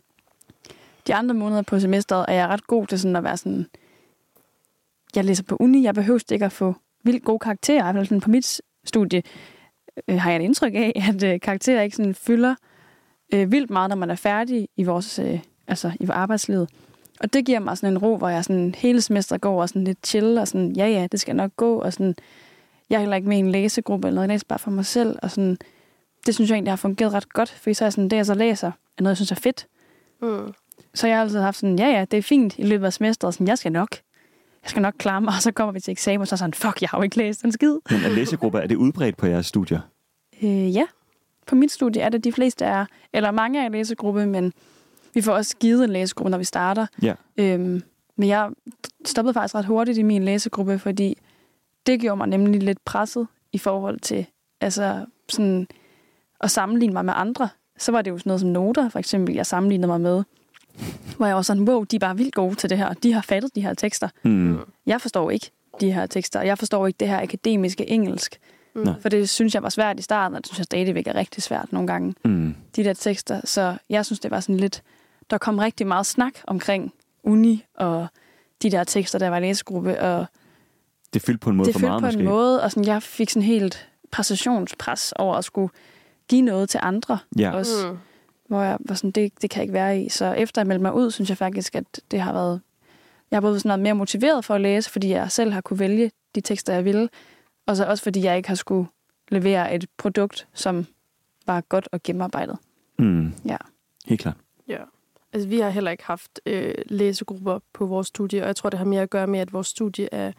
de 1.07 1.15
andre 1.15 1.35
måneder 1.35 1.63
på 1.63 1.81
semesteret 1.81 2.25
er 2.29 2.33
jeg 2.33 2.49
ret 2.49 2.67
god 2.67 2.87
til 2.87 3.01
sådan 3.01 3.17
at 3.17 3.25
være 3.25 3.37
sådan, 3.37 3.67
jeg 5.17 5.25
læser 5.25 5.45
på 5.45 5.57
uni, 5.61 5.83
jeg 5.83 5.95
behøver 5.95 6.33
ikke 6.33 6.45
at 6.45 6.53
få 6.53 6.75
vildt 7.05 7.25
gode 7.25 7.39
karakterer, 7.39 7.79
i 7.79 7.83
hvert 7.83 7.95
fald 7.95 8.07
sådan 8.07 8.21
på 8.21 8.31
mit 8.31 8.61
studie 8.85 9.23
øh, 10.09 10.21
har 10.21 10.31
jeg 10.31 10.41
et 10.41 10.45
indtryk 10.45 10.75
af, 10.75 10.93
at 11.09 11.23
øh, 11.23 11.41
karakterer 11.41 11.83
ikke 11.83 11.97
sådan 11.97 12.15
fylder 12.15 12.55
øh, 13.35 13.53
vildt 13.53 13.71
meget, 13.71 13.89
når 13.89 13.97
man 13.97 14.11
er 14.11 14.15
færdig 14.15 14.69
i 14.77 14.83
vores 14.83 15.19
øh, 15.19 15.41
altså 15.69 15.93
i 16.01 16.07
arbejdslivet. 16.11 16.71
Og 17.21 17.33
det 17.33 17.47
giver 17.47 17.61
mig 17.61 17.79
sådan 17.79 17.93
en 17.93 17.99
ro, 17.99 18.17
hvor 18.17 18.29
jeg 18.29 18.45
sådan 18.45 18.75
hele 18.75 19.01
semester 19.01 19.39
går 19.39 19.63
og 19.63 19.69
sådan 19.69 19.85
lidt 19.85 20.07
chill, 20.07 20.39
og 20.39 20.49
sådan, 20.49 20.73
ja 20.73 20.87
ja, 20.87 21.07
det 21.13 21.21
skal 21.21 21.37
nok 21.37 21.57
gå, 21.57 21.79
og 21.79 21.93
sådan, 21.93 22.15
jeg 22.91 22.97
er 22.97 23.01
heller 23.01 23.17
ikke 23.17 23.29
med 23.29 23.37
i 23.37 23.41
en 23.41 23.51
læsegruppe 23.51 24.09
eller 24.09 24.15
noget, 24.15 24.29
jeg 24.29 24.35
læser 24.35 24.47
bare 24.49 24.59
for 24.59 24.71
mig 24.71 24.87
selv, 24.87 25.19
og 25.23 25.31
sådan, 25.31 25.59
det 26.27 26.35
synes 26.35 26.51
jeg 26.51 26.57
egentlig 26.57 26.73
har 26.73 26.77
fungeret 26.77 27.13
ret 27.13 27.33
godt, 27.33 27.51
for 27.51 27.73
så 27.73 27.85
er 27.85 27.91
sådan, 27.91 28.09
det 28.09 28.17
jeg 28.17 28.27
så 28.27 28.35
læser, 28.35 28.67
er 28.69 29.03
noget, 29.03 29.11
jeg 29.11 29.17
synes 29.17 29.31
er 29.31 29.43
fedt. 29.43 29.67
Mm. 30.23 30.53
Så 30.95 31.07
jeg 31.07 31.17
har 31.17 31.23
altid 31.23 31.41
haft 31.41 31.57
sådan, 31.57 31.79
ja 31.79 31.89
ja, 31.89 32.05
det 32.11 32.19
er 32.19 32.23
fint 32.23 32.59
i 32.59 32.63
løbet 32.63 32.87
af 32.87 32.93
semesteret, 32.93 33.35
sådan, 33.35 33.49
jeg 33.49 33.59
skal 33.59 33.73
nok, 33.73 33.97
jeg 34.63 34.71
skal 34.71 34.83
nok 34.83 34.95
klare 34.99 35.21
mig, 35.21 35.35
og 35.37 35.43
så 35.43 35.53
kommer 35.53 35.73
vi 35.73 35.81
til 35.81 35.93
eksamen, 35.93 36.21
og 36.21 36.29
så 36.29 36.35
er 36.35 36.37
sådan, 36.37 36.55
fuck, 36.55 36.83
jeg 36.83 36.89
har 36.91 36.99
jo 36.99 37.03
ikke 37.03 37.17
læst 37.17 37.45
en 37.45 37.53
skid. 37.53 37.77
Men 37.91 38.01
er 38.05 38.09
læsegrupper, 38.09 38.59
er 38.59 38.67
det 38.67 38.77
udbredt 38.77 39.17
på 39.17 39.27
jeres 39.27 39.47
studier? 39.47 39.81
Øh, 40.43 40.75
ja, 40.75 40.85
på 41.47 41.55
mit 41.55 41.73
studie 41.73 42.03
er 42.03 42.09
det 42.09 42.25
de 42.25 42.33
fleste 42.33 42.65
er, 42.65 42.87
eller 43.13 43.31
mange 43.31 43.61
er 43.61 43.67
i 43.67 43.73
læsegruppe, 43.73 44.27
men 44.27 44.53
vi 45.15 45.21
får 45.21 45.33
også 45.33 45.57
givet 45.57 45.85
en 45.85 45.91
læsegruppe, 45.91 46.31
når 46.31 46.39
vi 46.39 46.45
starter. 46.45 46.87
Ja. 47.03 47.15
Øhm, 47.37 47.83
men 48.17 48.29
jeg 48.29 48.51
stoppede 49.05 49.35
faktisk 49.35 49.55
ret 49.55 49.65
hurtigt 49.65 49.99
i 49.99 50.03
min 50.03 50.25
læsegruppe, 50.25 50.79
fordi 50.79 51.19
det 51.87 52.01
gjorde 52.01 52.17
mig 52.17 52.27
nemlig 52.27 52.63
lidt 52.63 52.85
presset 52.85 53.27
i 53.53 53.59
forhold 53.59 54.01
til 54.01 54.27
altså 54.61 55.07
sådan 55.29 55.67
at 56.43 56.51
sammenligne 56.51 56.93
mig 56.93 57.05
med 57.05 57.15
andre. 57.17 57.49
Så 57.79 57.93
var 57.93 58.03
det 58.03 58.11
jo 58.11 58.19
sådan 58.19 58.31
noget 58.31 58.41
som 58.41 58.51
noter, 58.51 58.89
for 58.89 58.99
eksempel, 58.99 59.35
jeg 59.35 59.47
sammenlignede 59.47 59.87
mig 59.89 60.01
med. 60.01 60.23
Hvor 61.17 61.27
jeg 61.27 61.37
var 61.37 61.43
sådan, 61.43 61.69
wow, 61.69 61.85
de 61.85 61.97
er 61.97 62.01
bare 62.01 62.17
vildt 62.17 62.35
gode 62.35 62.55
til 62.55 62.71
det 62.71 62.79
her. 62.79 62.93
De 62.95 63.13
har 63.13 63.21
fattet 63.23 63.55
de 63.55 63.61
her 63.61 63.75
tekster. 63.75 64.09
Mm. 64.23 64.59
Jeg 64.87 65.01
forstår 65.01 65.31
ikke 65.31 65.51
de 65.81 65.93
her 65.93 66.07
tekster. 66.07 66.43
Jeg 66.43 66.59
forstår 66.59 66.87
ikke 66.87 66.97
det 67.01 67.09
her 67.09 67.21
akademiske 67.23 67.91
engelsk. 67.91 68.39
Mm. 68.75 68.87
For 69.01 69.09
det 69.09 69.29
synes 69.29 69.55
jeg 69.55 69.63
var 69.63 69.69
svært 69.69 69.99
i 69.99 70.03
starten, 70.03 70.37
og 70.37 70.43
det 70.43 70.47
synes 70.49 70.59
jeg 70.59 70.65
stadigvæk 70.65 71.07
er 71.07 71.15
rigtig 71.15 71.43
svært 71.43 71.73
nogle 71.73 71.87
gange, 71.87 72.15
Mm. 72.25 72.55
de 72.77 72.85
der 72.85 72.93
tekster. 72.93 73.41
Så 73.45 73.77
jeg 73.91 74.07
synes, 74.07 74.21
det 74.21 74.31
var 74.31 74.41
sådan 74.41 74.57
lidt... 74.57 74.83
Der 75.31 75.39
kom 75.39 75.59
rigtig 75.59 75.87
meget 75.87 76.07
snak 76.07 76.33
omkring 76.47 76.93
uni 77.25 77.65
og 77.75 78.07
de 78.63 78.71
der 78.71 78.85
tekster, 78.85 79.19
der 79.19 79.29
var 79.29 79.37
i 79.37 79.41
læsegruppe, 79.41 80.01
og 80.01 80.27
Det 81.15 81.23
fyldte 81.23 81.39
på 81.41 81.51
en 81.51 81.57
måde 81.57 81.67
det 81.67 81.75
for 81.81 81.87
meget 81.87 82.01
på 82.01 82.07
måske. 82.07 82.19
en 82.19 82.25
måde, 82.25 82.63
og 82.63 82.71
sådan, 82.71 82.85
jeg 82.87 83.03
fik 83.03 83.31
sådan 83.31 83.43
helt 83.43 83.89
præcisionspres 84.11 85.13
over 85.13 85.35
at 85.37 85.45
skulle 85.45 85.71
give 86.33 86.43
noget 86.43 86.69
til 86.69 86.81
andre 86.83 87.19
Ja. 87.39 87.51
også, 87.51 87.89
Mm. 87.91 87.99
hvor 88.49 88.63
jeg 88.63 88.79
var 88.81 88.95
sådan, 88.95 89.11
det, 89.11 89.43
det 89.43 89.51
kan 89.51 89.59
jeg 89.59 89.63
ikke 89.63 89.73
være 89.75 90.01
i. 90.03 90.09
Så 90.09 90.33
efter 90.33 90.61
jeg 90.61 90.67
meldte 90.67 90.83
mig 90.83 90.95
ud, 90.95 91.11
synes 91.11 91.29
jeg 91.29 91.39
faktisk, 91.39 91.75
at 91.75 92.01
det 92.11 92.21
har 92.21 92.33
været... 92.33 92.61
Jeg 93.31 93.37
har 93.37 93.41
både 93.41 93.61
sådan 93.61 93.69
noget 93.69 93.83
mere 93.83 93.95
motiveret 93.95 94.45
for 94.45 94.55
at 94.55 94.61
læse, 94.61 94.91
fordi 94.91 95.09
jeg 95.09 95.31
selv 95.31 95.53
har 95.53 95.61
kunne 95.61 95.79
vælge 95.79 96.11
de 96.35 96.41
tekster, 96.41 96.73
jeg 96.75 96.85
ville, 96.85 97.09
og 97.67 97.77
så 97.77 97.85
også 97.87 98.03
fordi 98.05 98.25
jeg 98.25 98.37
ikke 98.37 98.49
har 98.49 98.55
skulle 98.57 98.89
levere 99.29 99.75
et 99.75 99.87
produkt, 99.99 100.49
som 100.55 100.87
var 101.47 101.61
godt 101.61 101.89
og 101.93 102.03
gennemarbejdet. 102.03 102.57
Mm. 102.99 103.33
Ja. 103.47 103.57
Helt 104.07 104.21
klart. 104.21 104.37
Ja. 104.69 104.79
Altså, 105.33 105.49
vi 105.49 105.59
har 105.61 105.71
heller 105.71 105.91
ikke 105.91 106.05
haft 106.05 106.41
øh, 106.47 106.75
læsegrupper 106.87 107.59
på 107.73 107.87
vores 107.87 108.07
studie, 108.07 108.41
og 108.43 108.47
jeg 108.47 108.57
tror, 108.57 108.71
det 108.71 108.79
har 108.79 108.87
mere 108.87 109.03
at 109.03 109.11
gøre 109.11 109.27
med, 109.27 109.41
at 109.41 109.53
vores 109.53 109.67
studie 109.67 110.09
er 110.15 110.33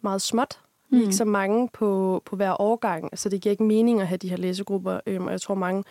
meget 0.00 0.22
småt. 0.22 0.58
Vi 0.90 0.96
er 0.96 1.02
ikke 1.02 1.16
så 1.16 1.24
mange 1.24 1.68
på, 1.72 2.22
på 2.24 2.36
hver 2.36 2.60
årgang, 2.60 3.18
så 3.18 3.28
det 3.28 3.40
giver 3.40 3.50
ikke 3.50 3.62
mening 3.62 4.00
at 4.00 4.06
have 4.08 4.18
de 4.18 4.28
her 4.30 4.36
læsegrupper. 4.36 5.00
Øhm, 5.06 5.26
og 5.26 5.32
jeg 5.32 5.40
tror, 5.40 5.54
mange 5.54 5.84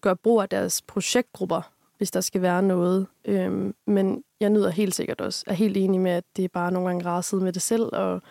gør 0.00 0.14
brug 0.14 0.42
af 0.42 0.48
deres 0.48 0.82
projektgrupper, 0.82 1.70
hvis 1.98 2.10
der 2.10 2.20
skal 2.20 2.42
være 2.42 2.62
noget. 2.62 3.06
Øhm, 3.24 3.74
men 3.86 4.22
jeg 4.40 4.50
nyder 4.50 4.70
helt 4.70 4.94
sikkert 4.94 5.20
også, 5.20 5.44
er 5.46 5.54
helt 5.54 5.76
enig 5.76 6.00
med, 6.00 6.10
at 6.12 6.24
det 6.36 6.44
er 6.44 6.48
bare 6.48 6.72
nogle 6.72 6.88
gange 6.88 7.04
rart 7.06 7.18
at 7.18 7.24
sidde 7.24 7.44
med 7.44 7.52
det 7.52 7.62
selv, 7.62 7.82
og 7.92 8.22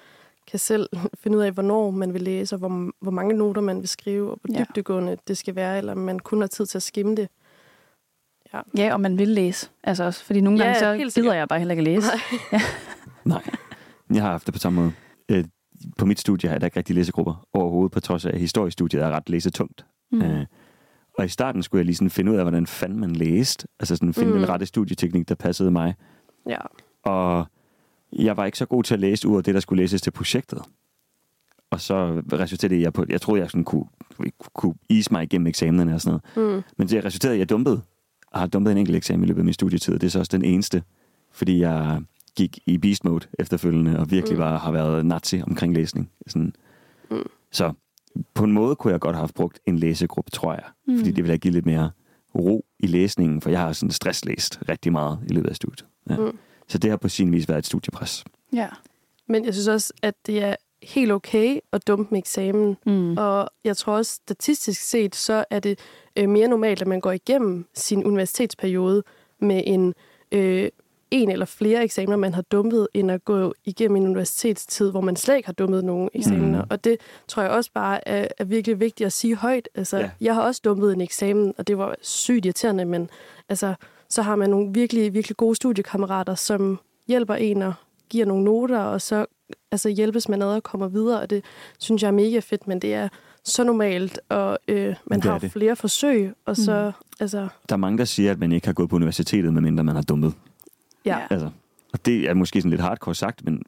kan 0.47 0.59
selv 0.59 0.89
finde 1.21 1.37
ud 1.37 1.43
af, 1.43 1.51
hvornår 1.51 1.91
man 1.91 2.13
vil 2.13 2.21
læse, 2.21 2.55
og 2.55 2.59
hvor, 2.59 2.91
hvor 3.01 3.11
mange 3.11 3.33
noter 3.35 3.61
man 3.61 3.79
vil 3.79 3.87
skrive, 3.87 4.31
og 4.31 4.39
hvor 4.43 4.53
Ja. 4.59 4.63
dybdegående 4.63 5.17
det 5.27 5.37
skal 5.37 5.55
være, 5.55 5.77
eller 5.77 5.93
man 5.95 6.19
kun 6.19 6.41
har 6.41 6.47
tid 6.47 6.65
til 6.65 6.77
at 6.77 6.83
skimme 6.83 7.15
det. 7.15 7.27
Ja, 8.77 8.93
og 8.93 9.01
man 9.01 9.17
vil 9.17 9.27
læse. 9.29 9.69
Altså 9.83 10.03
også, 10.03 10.23
fordi 10.23 10.41
nogle 10.41 10.59
Ja, 10.59 10.65
gange 10.65 10.79
så 10.79 10.93
helt 10.93 11.13
gider 11.15 11.33
jeg 11.33 11.47
bare 11.47 11.59
heller 11.59 11.71
ikke 11.71 11.81
at 11.81 11.83
læse. 11.83 12.07
Nej, 13.25 13.43
jeg 14.13 14.21
har 14.21 14.31
haft 14.31 14.45
det 14.45 14.53
på 14.53 14.59
samme 14.59 14.81
måde. 14.81 14.93
På 15.97 16.05
mit 16.05 16.19
studie 16.19 16.49
har 16.49 16.53
jeg 16.53 16.61
da 16.61 16.65
ikke 16.65 16.77
rigtig 16.77 16.95
læsegrupper 16.95 17.47
overhovedet, 17.53 17.91
på 17.91 17.99
trods 17.99 18.25
af 18.25 18.29
at 18.33 18.39
historiestudiet 18.39 19.03
er 19.03 19.09
ret 19.09 19.29
læsetungt. 19.29 19.85
Mm. 20.11 20.21
Øh, 20.21 20.45
og 21.17 21.25
i 21.25 21.27
starten 21.27 21.63
skulle 21.63 21.79
jeg 21.79 21.85
lige 21.85 21.95
sådan 21.95 22.09
finde 22.09 22.31
ud 22.31 22.37
af, 22.37 22.43
hvordan 22.43 22.67
fanden 22.67 22.99
man 22.99 23.11
læste. 23.15 23.67
Altså 23.79 23.95
sådan 23.95 24.13
finde 24.13 24.31
Mm. 24.33 24.37
den 24.39 24.49
rette 24.49 24.65
studieteknik, 24.65 25.29
der 25.29 25.35
passede 25.35 25.71
mig. 25.71 25.95
Ja. 26.49 26.57
Og 27.03 27.47
jeg 28.13 28.37
var 28.37 28.45
ikke 28.45 28.57
så 28.57 28.65
god 28.65 28.83
til 28.83 28.93
at 28.93 28.99
læse 28.99 29.27
ud 29.27 29.37
af 29.37 29.43
det, 29.43 29.53
der 29.53 29.59
skulle 29.59 29.83
læses 29.83 30.01
til 30.01 30.11
projektet. 30.11 30.59
Og 31.71 31.81
så 31.81 32.21
resulterede 32.33 32.81
jeg 32.81 32.93
på, 32.93 33.05
jeg 33.09 33.21
troede, 33.21 33.41
jeg 33.41 33.49
sådan 33.49 33.63
kunne, 33.63 33.85
kunne 34.53 34.73
ise 34.89 35.11
mig 35.13 35.23
igennem 35.23 35.47
eksamenerne 35.47 35.93
og 35.93 36.01
sådan 36.01 36.19
noget. 36.35 36.55
Mm. 36.55 36.63
Men 36.77 36.87
det 36.87 37.05
resulterede, 37.05 37.33
at 37.33 37.39
jeg 37.39 37.49
dumpede. 37.49 37.81
Jeg 38.33 38.39
har 38.39 38.47
dumpet 38.47 38.71
en 38.71 38.77
enkelt 38.77 38.97
eksamen 38.97 39.23
i 39.23 39.27
løbet 39.27 39.41
af 39.41 39.45
min 39.45 39.53
studietid, 39.53 39.93
og 39.93 40.01
det 40.01 40.07
er 40.07 40.11
så 40.11 40.19
også 40.19 40.37
den 40.37 40.45
eneste. 40.45 40.83
Fordi 41.31 41.59
jeg 41.59 42.01
gik 42.35 42.59
i 42.65 42.77
beast 42.77 43.03
mode 43.03 43.27
efterfølgende, 43.39 43.99
og 43.99 44.11
virkelig 44.11 44.37
Mm. 44.37 44.43
var, 44.43 44.57
har 44.57 44.71
været 44.71 45.05
nazi 45.05 45.41
omkring 45.41 45.73
læsning. 45.73 46.11
Sådan. 46.27 46.53
Mm. 47.11 47.29
Så 47.51 47.73
på 48.33 48.43
en 48.43 48.51
måde 48.51 48.75
kunne 48.75 48.91
jeg 48.91 48.99
godt 48.99 49.15
have 49.15 49.21
haft 49.21 49.35
brugt 49.35 49.59
en 49.65 49.79
læsegruppe, 49.79 50.31
tror 50.31 50.53
jeg. 50.53 50.63
Mm. 50.87 50.97
Fordi 50.97 51.09
det 51.09 51.17
ville 51.17 51.31
have 51.31 51.37
givet 51.37 51.53
lidt 51.53 51.65
mere 51.65 51.91
ro 52.35 52.65
i 52.79 52.87
læsningen, 52.87 53.41
for 53.41 53.49
jeg 53.49 53.59
har 53.59 53.73
sådan 53.73 53.91
stresslæst 53.91 54.59
rigtig 54.69 54.91
meget 54.91 55.19
i 55.29 55.33
løbet 55.33 55.49
af 55.49 55.55
studiet. 55.55 55.85
Ja. 56.09 56.17
Mm. 56.17 56.37
Så 56.67 56.77
det 56.77 56.89
har 56.89 56.97
på 56.97 57.09
sin 57.09 57.31
vis 57.31 57.49
været 57.49 57.59
et 57.59 57.65
studiepres. 57.65 58.25
Ja. 58.53 58.67
Men 59.27 59.45
jeg 59.45 59.53
synes 59.53 59.67
også, 59.67 59.93
at 60.01 60.13
det 60.25 60.43
er 60.43 60.55
helt 60.83 61.11
okay 61.11 61.59
at 61.73 61.87
dumpe 61.87 62.07
med 62.11 62.19
eksamen. 62.19 62.77
Mm. 62.85 63.17
Og 63.17 63.49
jeg 63.63 63.77
tror 63.77 63.93
også, 63.93 64.11
statistisk 64.13 64.81
set, 64.81 65.15
så 65.15 65.45
er 65.49 65.59
det 65.59 65.79
øh, 66.15 66.29
mere 66.29 66.47
normalt, 66.47 66.81
at 66.81 66.87
man 66.87 67.01
går 67.01 67.11
igennem 67.11 67.65
sin 67.73 68.03
universitetsperiode 68.03 69.03
med 69.39 69.63
en 69.65 69.93
øh, 70.31 70.69
en 71.13 71.31
eller 71.31 71.45
flere 71.45 71.83
eksamener, 71.83 72.17
man 72.17 72.33
har 72.33 72.41
dumpet, 72.41 72.87
end 72.93 73.11
at 73.11 73.25
gå 73.25 73.53
igennem 73.65 73.95
en 73.95 74.03
universitetstid, 74.03 74.91
hvor 74.91 75.01
man 75.01 75.15
slet 75.15 75.35
ikke 75.35 75.47
har 75.47 75.53
dumpet 75.53 75.83
nogen 75.85 76.09
eksamener. 76.13 76.61
Mm. 76.61 76.67
Og 76.69 76.83
det 76.83 76.97
tror 77.27 77.43
jeg 77.43 77.51
også 77.51 77.71
bare 77.73 78.07
er, 78.07 78.27
er 78.37 78.43
virkelig 78.43 78.79
vigtigt 78.79 79.05
at 79.05 79.13
sige 79.13 79.35
højt. 79.35 79.69
Altså, 79.75 79.97
Ja. 79.97 80.09
Jeg 80.21 80.35
har 80.35 80.41
også 80.41 80.61
dumpet 80.65 80.93
en 80.93 81.01
eksamen, 81.01 81.53
og 81.57 81.67
det 81.67 81.77
var 81.77 81.95
sygt 82.01 82.45
irriterende, 82.45 82.85
men 82.85 83.09
altså, 83.49 83.73
så 84.09 84.21
har 84.21 84.35
man 84.35 84.49
nogle 84.49 84.73
virkelig, 84.73 85.13
virkelig 85.13 85.37
gode 85.37 85.55
studiekammerater, 85.55 86.35
som 86.35 86.79
hjælper 87.07 87.35
en 87.35 87.61
og 87.61 87.73
giver 88.09 88.25
nogle 88.25 88.43
noter, 88.43 88.79
og 88.79 89.01
så 89.01 89.25
altså, 89.71 89.89
hjælpes 89.89 90.29
man 90.29 90.41
ad 90.41 90.47
og 90.47 90.63
kommer 90.63 90.87
videre, 90.87 91.19
og 91.21 91.29
det 91.29 91.43
synes 91.79 92.01
jeg 92.01 92.07
er 92.07 92.11
mega 92.11 92.39
fedt, 92.39 92.67
men 92.67 92.79
det 92.79 92.93
er 92.93 93.09
så 93.45 93.63
normalt, 93.63 94.19
og 94.29 94.57
øh, 94.67 94.95
man 95.05 95.19
Det 95.21 95.31
har 95.31 95.39
det. 95.39 95.51
flere 95.51 95.75
forsøg, 95.75 96.33
og 96.45 96.57
så, 96.57 96.91
altså, 97.19 97.47
Der 97.69 97.75
er 97.75 97.77
mange, 97.77 97.97
der 97.97 98.05
siger, 98.05 98.31
at 98.31 98.39
man 98.39 98.51
ikke 98.51 98.67
har 98.67 98.73
gået 98.73 98.89
på 98.89 98.95
universitetet, 98.95 99.53
medmindre 99.53 99.83
man 99.83 99.95
har 99.95 100.01
dumpet. 100.01 100.33
Ja. 101.05 101.19
Altså, 101.29 101.49
og 101.93 102.05
det 102.05 102.29
er 102.29 102.33
måske 102.33 102.61
sådan 102.61 102.69
lidt 102.71 102.81
hardcore 102.81 103.15
sagt, 103.15 103.45
men 103.45 103.63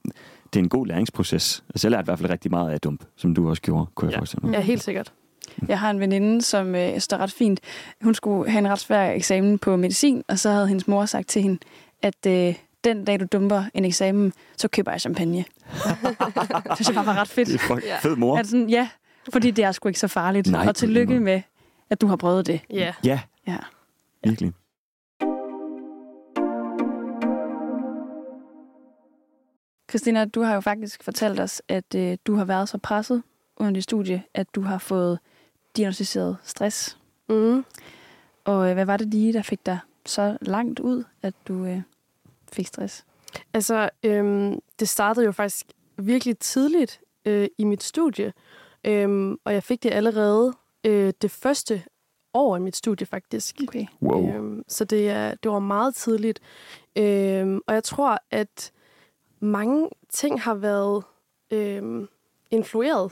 det 0.54 0.60
er 0.60 0.64
en 0.64 0.70
god 0.70 0.88
læringsproces. 0.88 1.64
Altså, 1.70 1.88
jeg 1.88 1.92
lærte 1.92 2.04
i 2.04 2.06
hvert 2.06 2.20
fald 2.20 2.30
rigtig 2.32 2.52
meget 2.52 2.72
af 2.72 2.80
dump, 2.82 3.04
som 3.16 3.36
du 3.36 3.50
også 3.50 3.62
gjorde, 3.62 3.86
kunne 3.96 4.08
jeg 4.10 4.14
Ja. 4.14 4.20
forestille 4.20 4.48
mig. 4.48 4.54
ja, 4.56 4.62
helt 4.62 4.84
sikkert. 4.84 5.14
Jeg 5.68 5.80
har 5.80 5.90
en 5.92 6.00
veninde, 6.00 6.42
som 6.42 6.76
øh, 6.76 7.00
står 7.00 7.18
ret 7.18 7.32
fint. 7.32 7.60
Hun 8.04 8.14
skulle 8.16 8.52
have 8.52 8.60
en 8.60 8.68
ret 8.70 8.80
svær 8.80 9.12
eksamen 9.12 9.58
på 9.60 9.76
medicin, 9.76 10.24
og 10.28 10.40
så 10.40 10.50
havde 10.52 10.68
hendes 10.68 10.88
mor 10.88 11.06
sagt 11.06 11.28
til 11.28 11.42
hende, 11.42 11.58
at 12.02 12.26
øh, 12.28 12.56
den 12.84 13.06
dag, 13.06 13.20
du 13.20 13.26
dumper 13.32 13.64
en 13.74 13.86
eksamen, 13.86 14.34
så 14.58 14.68
køber 14.68 14.92
jeg 14.92 15.02
champagne. 15.02 15.38
det 15.44 16.76
synes 16.76 16.88
jeg 16.88 16.96
bare 16.96 17.06
var 17.06 17.18
ret 17.22 17.28
fedt. 17.28 17.48
Det 17.48 17.62
er 17.70 17.80
Ja. 17.86 17.98
fed 18.02 18.16
mor. 18.16 18.38
Det 18.38 18.48
sådan, 18.48 18.70
ja, 18.70 18.90
fordi 19.34 19.52
det 19.52 19.66
er 19.66 19.72
sgu 19.72 19.88
ikke 19.90 20.00
så 20.00 20.08
farligt. 20.08 20.52
Nej, 20.52 20.68
og 20.68 20.76
tillykke 20.76 21.20
med, 21.20 21.42
at 21.90 22.02
du 22.02 22.08
har 22.08 22.16
prøvet 22.16 22.48
det. 22.48 22.62
Ja. 22.70 22.94
Ja, 23.06 23.20
Ja. 23.48 23.58
virkelig. 24.24 24.54
Christina, 29.90 30.26
du 30.26 30.42
har 30.42 30.54
jo 30.54 30.60
faktisk 30.60 31.04
fortalt 31.04 31.40
os, 31.40 31.62
at 31.68 31.96
øh, 31.96 32.18
du 32.26 32.36
har 32.36 32.46
været 32.46 32.70
så 32.70 32.78
presset 32.78 33.24
under 33.58 33.74
dit 33.74 33.84
studie, 33.84 34.24
at 34.34 34.48
du 34.56 34.62
har 34.62 34.78
fået 34.78 35.20
diagnostiseret 35.76 36.38
stress. 36.44 36.98
Mm. 37.30 37.66
Og 38.44 38.70
øh, 38.70 38.74
hvad 38.74 38.86
var 38.86 38.98
det 38.98 39.08
lige, 39.08 39.34
der 39.34 39.42
fik 39.42 39.66
dig 39.66 39.80
så 40.06 40.38
langt 40.42 40.80
ud, 40.80 41.04
at 41.22 41.34
du 41.48 41.66
øh, 41.66 41.82
fik 42.54 42.68
stress? 42.68 43.06
Altså, 43.54 43.90
øhm, 44.04 44.60
det 44.80 44.90
startede 44.90 45.26
jo 45.26 45.32
faktisk 45.32 45.66
virkelig 45.98 46.40
tidligt 46.40 47.00
øh, 47.26 47.48
i 47.58 47.64
mit 47.64 47.84
studie, 47.84 48.34
øhm, 48.84 49.38
og 49.46 49.54
jeg 49.54 49.64
fik 49.64 49.84
det 49.84 49.92
allerede 49.92 50.54
øh, 50.84 51.14
det 51.22 51.32
første 51.32 51.84
år 52.34 52.58
i 52.58 52.60
mit 52.60 52.76
studie 52.76 53.08
faktisk. 53.08 53.62
Okay. 53.68 53.86
Wow. 54.02 54.30
Øhm, 54.30 54.64
så 54.68 54.86
det, 54.86 55.10
er, 55.10 55.36
det 55.36 55.52
var 55.52 55.60
meget 55.60 55.96
tidligt. 55.96 56.40
Øhm, 56.96 57.62
og 57.68 57.74
jeg 57.74 57.84
tror, 57.84 58.20
at 58.32 58.72
mange 59.46 59.90
ting 60.10 60.42
har 60.42 60.54
været 60.54 61.04
øhm, 61.52 62.08
influeret 62.52 63.12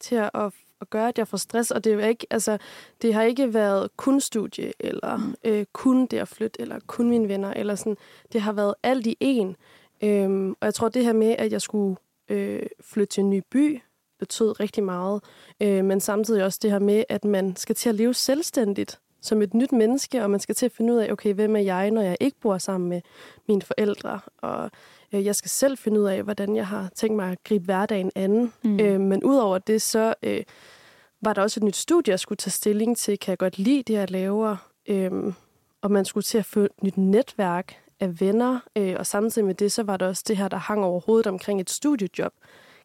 til 0.00 0.16
at, 0.16 0.30
at, 0.34 0.52
at 0.80 0.90
gøre, 0.90 1.08
at 1.08 1.18
jeg 1.18 1.28
får 1.28 1.36
stress. 1.36 1.70
Og 1.70 1.84
det, 1.84 1.90
er 1.90 1.94
jo 1.94 2.00
ikke, 2.00 2.26
altså, 2.30 2.58
det 3.02 3.14
har 3.14 3.22
ikke 3.22 3.54
været 3.54 3.96
kun 3.96 4.20
studie, 4.20 4.72
eller 4.80 5.16
mm. 5.16 5.34
øh, 5.44 5.66
kun 5.72 6.06
det 6.06 6.18
at 6.18 6.28
flytte, 6.28 6.60
eller 6.60 6.80
kun 6.86 7.10
mine 7.10 7.28
venner. 7.28 7.52
Eller 7.52 7.74
sådan. 7.74 7.96
Det 8.32 8.40
har 8.40 8.52
været 8.52 8.74
alt 8.82 9.06
i 9.06 9.16
en. 9.20 9.56
Øhm, 10.02 10.50
og 10.50 10.64
jeg 10.66 10.74
tror, 10.74 10.88
det 10.88 11.04
her 11.04 11.12
med, 11.12 11.34
at 11.38 11.52
jeg 11.52 11.62
skulle 11.62 11.96
øh, 12.28 12.62
flytte 12.80 13.12
til 13.12 13.20
en 13.20 13.30
ny 13.30 13.42
by, 13.50 13.80
betød 14.18 14.60
rigtig 14.60 14.84
meget. 14.84 15.22
Øh, 15.62 15.84
men 15.84 16.00
samtidig 16.00 16.44
også 16.44 16.58
det 16.62 16.70
her 16.70 16.78
med, 16.78 17.04
at 17.08 17.24
man 17.24 17.56
skal 17.56 17.74
til 17.74 17.88
at 17.88 17.94
leve 17.94 18.14
selvstændigt 18.14 19.00
som 19.20 19.42
et 19.42 19.54
nyt 19.54 19.72
menneske, 19.72 20.22
og 20.22 20.30
man 20.30 20.40
skal 20.40 20.54
til 20.54 20.66
at 20.66 20.72
finde 20.72 20.92
ud 20.92 20.98
af, 20.98 21.12
okay, 21.12 21.34
hvem 21.34 21.56
er 21.56 21.60
jeg, 21.60 21.90
når 21.90 22.02
jeg 22.02 22.16
ikke 22.20 22.40
bor 22.40 22.58
sammen 22.58 22.88
med 22.88 23.00
mine 23.48 23.62
forældre, 23.62 24.20
og 24.38 24.64
øh, 24.64 24.70
jeg 25.12 25.36
skal 25.36 25.50
selv 25.50 25.78
finde 25.78 26.00
ud 26.00 26.06
af, 26.06 26.22
hvordan 26.22 26.56
jeg 26.56 26.66
har 26.66 26.90
tænkt 26.94 27.16
mig 27.16 27.32
at 27.32 27.44
gribe 27.44 27.64
hverdagen 27.64 28.10
an. 28.14 28.52
Mm. 28.62 28.80
Øh, 28.80 29.00
men 29.00 29.24
udover 29.24 29.58
det, 29.58 29.82
så 29.82 30.14
øh, 30.22 30.42
var 31.22 31.32
der 31.32 31.42
også 31.42 31.60
et 31.60 31.64
nyt 31.64 31.76
studie, 31.76 32.10
jeg 32.10 32.20
skulle 32.20 32.36
tage 32.36 32.50
stilling 32.50 32.96
til. 32.96 33.18
Kan 33.18 33.30
jeg 33.30 33.38
godt 33.38 33.58
lide 33.58 33.82
det, 33.82 33.94
jeg 33.94 34.10
laver? 34.10 34.56
Øh, 34.88 35.10
og 35.82 35.90
man 35.90 36.04
skulle 36.04 36.24
til 36.24 36.38
at 36.38 36.44
få 36.44 36.60
et 36.60 36.82
nyt 36.82 36.96
netværk 36.96 37.76
af 38.00 38.20
venner, 38.20 38.60
øh, 38.76 38.96
og 38.98 39.06
samtidig 39.06 39.46
med 39.46 39.54
det, 39.54 39.72
så 39.72 39.82
var 39.82 39.96
der 39.96 40.06
også 40.08 40.24
det 40.28 40.36
her, 40.36 40.48
der 40.48 40.56
hang 40.56 40.84
over 40.84 41.00
hovedet 41.00 41.26
omkring 41.26 41.60
et 41.60 41.70
studiejob. 41.70 42.32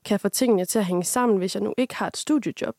Kan 0.05 0.13
jeg 0.13 0.21
få 0.21 0.29
tingene 0.29 0.65
til 0.65 0.79
at 0.79 0.85
hænge 0.85 1.03
sammen, 1.03 1.38
hvis 1.38 1.55
jeg 1.55 1.63
nu 1.63 1.73
ikke 1.77 1.95
har 1.95 2.07
et 2.07 2.17
studiejob? 2.17 2.75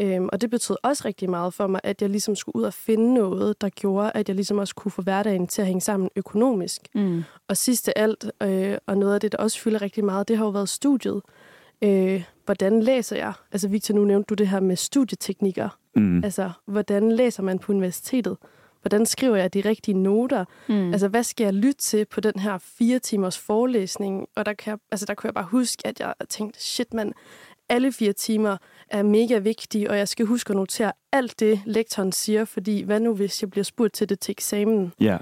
Øhm, 0.00 0.28
og 0.32 0.40
det 0.40 0.50
betød 0.50 0.76
også 0.82 1.02
rigtig 1.04 1.30
meget 1.30 1.54
for 1.54 1.66
mig, 1.66 1.80
at 1.84 2.02
jeg 2.02 2.10
ligesom 2.10 2.36
skulle 2.36 2.56
ud 2.56 2.62
og 2.62 2.74
finde 2.74 3.14
noget, 3.14 3.60
der 3.60 3.68
gjorde, 3.68 4.10
at 4.14 4.28
jeg 4.28 4.36
ligesom 4.36 4.58
også 4.58 4.74
kunne 4.74 4.92
få 4.92 5.02
hverdagen 5.02 5.46
til 5.46 5.62
at 5.62 5.66
hænge 5.66 5.80
sammen 5.80 6.10
økonomisk. 6.16 6.80
Mm. 6.94 7.22
Og 7.48 7.56
sidst 7.56 7.88
af 7.88 7.92
alt, 7.96 8.30
øh, 8.42 8.78
og 8.86 8.98
noget 8.98 9.14
af 9.14 9.20
det, 9.20 9.32
der 9.32 9.38
også 9.38 9.60
fylder 9.60 9.82
rigtig 9.82 10.04
meget, 10.04 10.28
det 10.28 10.38
har 10.38 10.44
jo 10.44 10.50
været 10.50 10.68
studiet. 10.68 11.22
Øh, 11.82 12.24
hvordan 12.44 12.82
læser 12.82 13.16
jeg? 13.16 13.32
Altså 13.52 13.68
Victor, 13.68 13.94
nu 13.94 14.04
nævnte 14.04 14.26
du 14.26 14.34
det 14.34 14.48
her 14.48 14.60
med 14.60 14.76
studieteknikker. 14.76 15.78
Mm. 15.96 16.24
Altså, 16.24 16.50
hvordan 16.66 17.12
læser 17.12 17.42
man 17.42 17.58
på 17.58 17.72
universitetet? 17.72 18.36
Hvordan 18.82 19.06
skriver 19.06 19.36
jeg 19.36 19.54
de 19.54 19.60
rigtige 19.60 19.98
noter? 19.98 20.44
Mm. 20.68 20.92
Altså, 20.92 21.08
hvad 21.08 21.22
skal 21.22 21.44
jeg 21.44 21.54
lytte 21.54 21.80
til 21.80 22.04
på 22.04 22.20
den 22.20 22.38
her 22.38 22.58
fire 22.58 22.98
timers 22.98 23.38
forelæsning? 23.38 24.26
Og 24.36 24.46
der, 24.46 24.52
kan 24.52 24.70
jeg, 24.70 24.78
altså, 24.90 25.06
der 25.06 25.14
kunne 25.14 25.28
jeg 25.28 25.34
bare 25.34 25.44
huske, 25.44 25.86
at 25.86 26.00
jeg 26.00 26.14
tænkte, 26.28 26.62
shit 26.62 26.94
mand, 26.94 27.12
alle 27.68 27.92
fire 27.92 28.12
timer 28.12 28.56
er 28.88 29.02
mega 29.02 29.38
vigtige, 29.38 29.90
og 29.90 29.98
jeg 29.98 30.08
skal 30.08 30.26
huske 30.26 30.50
at 30.50 30.56
notere 30.56 30.92
alt 31.12 31.40
det, 31.40 31.60
lektoren 31.66 32.12
siger, 32.12 32.44
fordi 32.44 32.82
hvad 32.82 33.00
nu, 33.00 33.14
hvis 33.14 33.42
jeg 33.42 33.50
bliver 33.50 33.64
spurgt 33.64 33.92
til 33.94 34.08
det 34.08 34.20
til 34.20 34.32
eksamen? 34.32 34.92
Ja, 35.00 35.16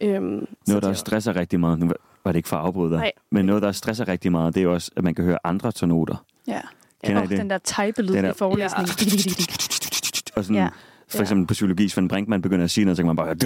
Øhm, 0.00 0.46
noget, 0.68 0.82
der 0.82 0.92
stresser 0.92 1.36
rigtig 1.36 1.60
meget. 1.60 1.78
Nu 1.78 1.90
var 2.24 2.32
det 2.32 2.36
ikke 2.36 2.48
for 2.48 2.56
at 2.56 2.62
afbryde 2.66 2.90
dig. 2.90 2.98
Nej. 2.98 3.12
Men 3.30 3.44
noget, 3.46 3.62
der 3.62 3.72
stresser 3.72 4.08
rigtig 4.08 4.32
meget, 4.32 4.54
det 4.54 4.62
er 4.62 4.68
også, 4.68 4.90
at 4.96 5.04
man 5.04 5.14
kan 5.14 5.24
høre 5.24 5.38
andre 5.44 5.72
tonoter. 5.72 6.24
ja. 6.46 6.60
Kender 7.04 7.20
Og 7.20 7.24
I 7.26 7.28
det? 7.28 7.38
den 7.38 7.50
der 7.50 7.58
type-lyd 7.58 8.14
i 8.16 8.32
forelæsningen. 8.36 8.90
Og 10.36 10.44
sådan, 10.44 10.56
Ja. 10.56 10.68
Ja. 11.14 11.18
For 11.18 11.22
eksempel 11.22 11.46
på 11.46 11.52
psykologi, 11.52 11.88
Svend 11.88 12.08
Brinkmann 12.08 12.42
begynder 12.42 12.64
at 12.64 12.70
sige 12.70 12.84
noget, 12.84 12.96
så 12.96 13.02
kan 13.02 13.06
man 13.06 13.16
bare. 13.16 13.36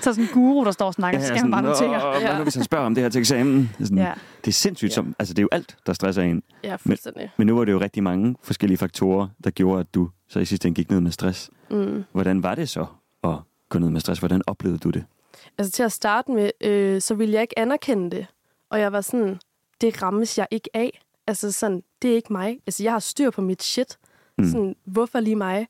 Så 0.00 0.12
sådan 0.12 0.24
en 0.24 0.30
guru, 0.32 0.64
der 0.64 0.70
står 0.70 0.86
og 0.86 0.94
snakker, 0.94 1.20
så 1.20 1.26
skal 1.26 1.38
han 1.38 1.50
bare 1.50 1.62
notere. 1.62 2.14
"Åh, 2.16 2.22
Hvad 2.22 2.36
nu, 2.36 2.42
hvis 2.42 2.54
han 2.54 2.64
spørger 2.64 2.86
om 2.86 2.94
det 2.94 3.02
her 3.04 3.08
til 3.10 3.18
eksamen? 3.18 3.70
Sådan, 3.80 3.98
Ja. 3.98 4.12
Det 4.44 4.48
er 4.48 4.52
sindssygt. 4.52 4.90
Ja. 4.90 4.94
Som, 4.94 5.14
altså, 5.18 5.34
det 5.34 5.38
er 5.38 5.42
jo 5.42 5.48
alt, 5.52 5.76
der 5.86 5.92
stresser 5.92 6.22
en. 6.22 6.42
Ja, 6.64 6.76
fuldstændig. 6.76 7.30
Men 7.36 7.46
nu 7.46 7.56
var 7.56 7.64
det 7.64 7.72
jo 7.72 7.80
rigtig 7.80 8.02
mange 8.02 8.36
forskellige 8.42 8.78
faktorer, 8.78 9.28
der 9.44 9.50
gjorde, 9.50 9.80
at 9.80 9.94
du 9.94 10.10
så 10.28 10.38
i 10.38 10.44
sidste 10.44 10.68
ende 10.68 10.76
gik 10.76 10.90
ned 10.90 11.00
med 11.00 11.10
stress. 11.10 11.50
Mm. 11.70 12.04
Hvordan 12.12 12.42
var 12.42 12.54
det 12.54 12.68
så 12.68 12.86
at 13.24 13.34
gå 13.68 13.78
ned 13.78 13.90
med 13.90 14.00
stress? 14.00 14.18
Hvordan 14.20 14.42
oplevede 14.46 14.78
du 14.78 14.90
det? 14.90 15.04
Altså 15.58 15.72
til 15.72 15.82
at 15.82 15.92
starte 15.92 16.30
med, 16.30 16.50
øh, 16.60 17.00
så 17.00 17.14
ville 17.14 17.34
jeg 17.34 17.42
ikke 17.42 17.58
anerkende 17.58 18.10
det. 18.16 18.26
Og 18.70 18.80
jeg 18.80 18.92
var 18.92 19.00
sådan, 19.00 19.38
det 19.80 20.02
rammes 20.02 20.38
jeg 20.38 20.46
ikke 20.50 20.68
af. 20.74 21.00
Altså 21.26 21.52
sådan, 21.52 21.82
det 22.02 22.10
er 22.10 22.14
ikke 22.14 22.32
mig. 22.32 22.58
Altså, 22.66 22.82
jeg 22.82 22.92
har 22.92 22.98
styr 22.98 23.30
på 23.30 23.40
mit 23.42 23.62
shit. 23.62 23.96
Mm. 24.38 24.44
Sådan, 24.48 24.74
hvorfor 24.86 25.20
lige 25.20 25.36
mig? 25.36 25.66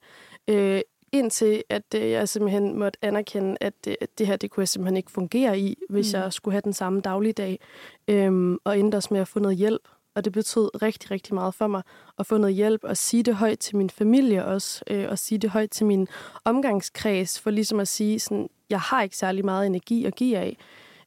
Øh, 0.49 0.81
indtil 1.13 1.63
at 1.69 1.83
øh, 1.97 2.11
jeg 2.11 2.29
simpelthen 2.29 2.79
måtte 2.79 2.99
anerkende, 3.03 3.57
at 3.61 3.85
det, 3.85 3.97
at 4.01 4.19
det 4.19 4.27
her, 4.27 4.37
det 4.37 4.51
kunne 4.51 4.61
jeg 4.63 4.69
simpelthen 4.69 4.97
ikke 4.97 5.11
fungere 5.11 5.59
i, 5.61 5.77
hvis 5.91 6.15
Mm. 6.15 6.21
jeg 6.21 6.33
skulle 6.33 6.53
have 6.53 6.61
den 6.65 6.73
samme 6.73 7.01
dagligdag. 7.01 7.61
Øhm, 8.09 8.59
og 8.65 8.79
endte 8.79 8.97
også 8.97 9.09
med 9.11 9.21
at 9.21 9.29
få 9.29 9.39
noget 9.39 9.57
hjælp. 9.57 9.89
Og 10.15 10.25
det 10.25 10.33
betød 10.33 10.83
rigtig, 10.83 11.11
rigtig 11.11 11.35
meget 11.35 11.55
for 11.55 11.67
mig 11.67 11.83
at 12.19 12.27
få 12.27 12.37
noget 12.39 12.55
hjælp 12.55 12.85
og 12.85 12.97
sige 12.97 13.23
det 13.23 13.35
højt 13.35 13.59
til 13.59 13.77
min 13.77 13.91
familie 13.91 14.45
også, 14.45 14.85
øh, 14.91 15.07
og 15.09 15.19
sige 15.19 15.39
det 15.39 15.51
højt 15.51 15.71
til 15.71 15.87
min 15.87 16.09
omgangskreds, 16.45 17.41
for 17.41 17.51
ligesom 17.51 17.81
at 17.81 17.89
sige, 17.89 18.21
sådan, 18.21 18.49
jeg 18.71 18.81
har 18.81 19.03
ikke 19.03 19.17
særlig 19.17 19.45
meget 19.45 19.67
energi 19.67 20.05
at 20.05 20.15
give 20.15 20.37
af. 20.39 20.57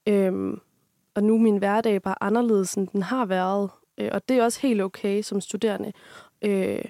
Øhm, 0.08 0.60
og 1.16 1.24
nu 1.24 1.36
er 1.36 1.40
min 1.40 1.58
hverdag 1.58 2.02
bare 2.02 2.16
anderledes, 2.24 2.74
end 2.74 2.88
den 2.88 3.04
har 3.04 3.26
været. 3.26 3.70
Øh, 3.98 4.10
og 4.12 4.30
det 4.30 4.38
er 4.38 4.44
også 4.44 4.60
helt 4.62 4.82
okay 4.82 5.22
som 5.22 5.42
studerende. 5.42 5.92
Øh, 6.42 6.82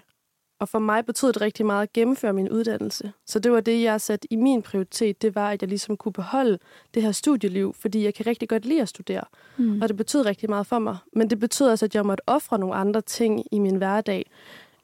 og 0.59 0.69
for 0.69 0.79
mig 0.79 1.05
betød 1.05 1.33
det 1.33 1.41
rigtig 1.41 1.65
meget 1.65 1.83
at 1.83 1.93
gennemføre 1.93 2.33
min 2.33 2.49
uddannelse. 2.49 3.11
Så 3.25 3.39
det 3.39 3.51
var 3.51 3.59
det, 3.59 3.83
jeg 3.83 4.01
satte 4.01 4.33
i 4.33 4.35
min 4.35 4.61
prioritet. 4.61 5.21
Det 5.21 5.35
var, 5.35 5.51
at 5.51 5.61
jeg 5.61 5.69
ligesom 5.69 5.97
kunne 5.97 6.13
beholde 6.13 6.59
det 6.93 7.03
her 7.03 7.11
studieliv, 7.11 7.75
fordi 7.79 8.03
jeg 8.03 8.13
kan 8.13 8.27
rigtig 8.27 8.49
godt 8.49 8.65
lide 8.65 8.81
at 8.81 8.89
studere. 8.89 9.23
Mm. 9.57 9.81
Og 9.81 9.87
det 9.87 9.97
betød 9.97 10.25
rigtig 10.25 10.49
meget 10.49 10.67
for 10.67 10.79
mig. 10.79 10.97
Men 11.13 11.29
det 11.29 11.39
betød 11.39 11.67
også, 11.67 11.85
at 11.85 11.95
jeg 11.95 12.05
måtte 12.05 12.23
ofre 12.27 12.59
nogle 12.59 12.75
andre 12.75 13.01
ting 13.01 13.43
i 13.51 13.59
min 13.59 13.75
hverdag. 13.75 14.31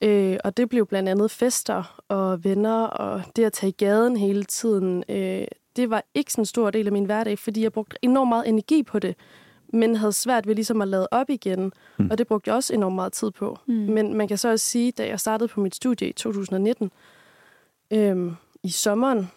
Øh, 0.02 0.38
og 0.44 0.58
det 0.58 0.70
blev 0.70 0.86
blandt 0.86 1.10
andet 1.10 1.32
fester 1.32 2.02
og 2.08 2.44
venner, 2.44 2.84
og 2.84 3.22
det 3.36 3.44
at 3.44 3.54
tage 3.54 3.70
i 3.70 3.76
gaden 3.78 4.18
hele 4.18 4.44
tiden. 4.44 5.04
Øh, 5.10 5.48
det 5.76 5.90
var 5.90 6.04
ikke 6.14 6.32
sådan 6.32 6.42
en 6.42 6.46
stor 6.46 6.72
del 6.72 6.86
af 6.86 6.92
min 6.92 7.06
hverdag, 7.06 7.40
fordi 7.40 7.64
jeg 7.64 7.72
brugte 7.72 7.98
enormt 8.02 8.30
meget 8.30 8.48
energi 8.48 8.84
på 8.84 9.00
det, 9.00 9.16
men 9.74 9.96
havde 9.96 10.14
svært 10.14 10.48
ved 10.48 10.56
ligesom 10.56 10.82
at 10.82 10.88
lade 10.88 11.08
op 11.12 11.30
igen. 11.30 11.74
Mm. 11.98 12.08
Og 12.12 12.18
det 12.18 12.28
brugte 12.28 12.50
jeg 12.50 12.56
også 12.56 12.74
enormt 12.74 12.96
meget 12.96 13.14
tid 13.14 13.32
på. 13.32 13.60
Mm. 13.66 13.74
Men 13.74 14.14
man 14.14 14.28
kan 14.28 14.38
så 14.38 14.50
også 14.50 14.66
sige, 14.66 14.92
da 14.92 15.08
jeg 15.08 15.20
startede 15.20 15.48
på 15.48 15.62
mit 15.62 15.76
studie 15.76 16.10
i 16.10 16.14
2019, 16.14 16.92
øhm, 17.92 18.36
i 18.64 18.70
sommeren, 18.70 19.32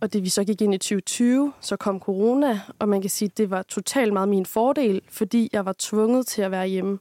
og 0.00 0.12
det 0.12 0.22
vi 0.22 0.28
så 0.28 0.44
gik 0.44 0.62
ind 0.62 0.74
i 0.74 0.78
2020, 0.78 1.52
så 1.60 1.76
kom 1.76 2.00
corona, 2.00 2.60
og 2.78 2.88
man 2.88 3.00
kan 3.00 3.10
sige, 3.10 3.26
at 3.26 3.38
det 3.38 3.50
var 3.50 3.62
totalt 3.62 4.12
meget 4.12 4.28
min 4.28 4.46
fordel, 4.46 5.02
fordi 5.08 5.50
jeg 5.52 5.64
var 5.64 5.74
tvunget 5.78 6.26
til 6.26 6.42
at 6.42 6.50
være 6.50 6.66
hjemme. 6.66 6.98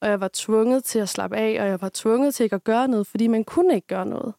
Og 0.00 0.08
jeg 0.08 0.20
var 0.20 0.30
tvunget 0.32 0.84
til 0.84 0.98
at 0.98 1.08
slappe 1.08 1.36
af, 1.36 1.60
og 1.60 1.66
jeg 1.66 1.80
var 1.80 1.90
tvunget 1.94 2.34
til 2.34 2.44
ikke 2.44 2.56
at 2.56 2.64
gøre 2.64 2.88
noget, 2.88 3.06
fordi 3.06 3.26
man 3.26 3.44
kunne 3.44 3.74
ikke 3.74 3.86
gøre 3.86 4.06
noget. 4.06 4.34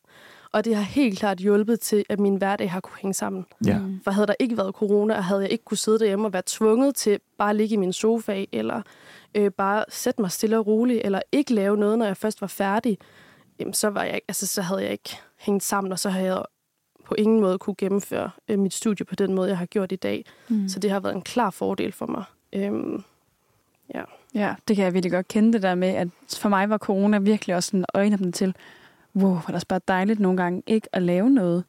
Og 0.51 0.65
det 0.65 0.75
har 0.75 0.83
helt 0.83 1.19
klart 1.19 1.37
hjulpet 1.37 1.79
til, 1.79 2.05
at 2.09 2.19
min 2.19 2.35
hverdag 2.35 2.71
har 2.71 2.79
kunne 2.79 2.97
hænge 3.01 3.13
sammen. 3.13 3.45
Ja. 3.65 3.77
Mm. 3.77 3.99
For 4.03 4.11
havde 4.11 4.27
der 4.27 4.33
ikke 4.39 4.57
været 4.57 4.75
corona, 4.75 5.15
og 5.15 5.23
havde 5.23 5.41
jeg 5.41 5.51
ikke 5.51 5.63
kunne 5.63 5.77
sidde 5.77 5.99
derhjemme 5.99 6.27
og 6.27 6.33
være 6.33 6.43
tvunget 6.45 6.95
til 6.95 7.19
bare 7.37 7.49
at 7.49 7.55
ligge 7.55 7.73
i 7.73 7.77
min 7.77 7.93
sofa, 7.93 8.45
eller 8.51 8.81
øh, 9.35 9.51
bare 9.51 9.85
sætte 9.89 10.21
mig 10.21 10.31
stille 10.31 10.57
og 10.57 10.67
roligt, 10.67 11.01
eller 11.05 11.21
ikke 11.31 11.53
lave 11.53 11.77
noget, 11.77 11.99
når 11.99 12.05
jeg 12.05 12.17
først 12.17 12.41
var 12.41 12.47
færdig, 12.47 12.97
jamen, 13.59 13.73
så, 13.73 13.89
var 13.89 14.03
jeg, 14.03 14.21
altså, 14.27 14.47
så 14.47 14.61
havde 14.61 14.83
jeg 14.83 14.91
ikke 14.91 15.17
hængt 15.37 15.63
sammen, 15.63 15.91
og 15.91 15.99
så 15.99 16.09
havde 16.09 16.33
jeg 16.33 16.43
på 17.05 17.15
ingen 17.15 17.41
måde 17.41 17.57
kunne 17.57 17.75
gennemføre 17.77 18.29
øh, 18.47 18.59
mit 18.59 18.73
studie 18.73 19.05
på 19.05 19.15
den 19.15 19.33
måde, 19.33 19.49
jeg 19.49 19.57
har 19.57 19.65
gjort 19.65 19.91
i 19.91 19.95
dag. 19.95 20.25
Mm. 20.47 20.69
Så 20.69 20.79
det 20.79 20.91
har 20.91 20.99
været 20.99 21.15
en 21.15 21.21
klar 21.21 21.49
fordel 21.49 21.91
for 21.91 22.05
mig. 22.05 22.23
Øhm, 22.53 23.03
Ja, 24.33 24.55
det 24.67 24.75
kan 24.75 24.85
jeg 24.85 24.93
virkelig 24.93 25.11
godt 25.11 25.27
kende 25.27 25.53
det 25.53 25.61
der 25.61 25.75
med, 25.75 25.87
at 25.87 26.07
for 26.37 26.49
mig 26.49 26.69
var 26.69 26.77
corona 26.77 27.17
virkelig 27.19 27.55
også 27.55 27.77
en 27.77 27.85
øjenåbner 27.93 28.31
til, 28.31 28.55
wow, 29.17 29.33
var 29.33 29.43
det 29.47 29.55
også 29.55 29.67
bare 29.67 29.79
dejligt 29.87 30.19
nogle 30.19 30.37
gange 30.37 30.63
ikke 30.67 30.87
at 30.93 31.01
lave 31.01 31.29
noget. 31.29 31.63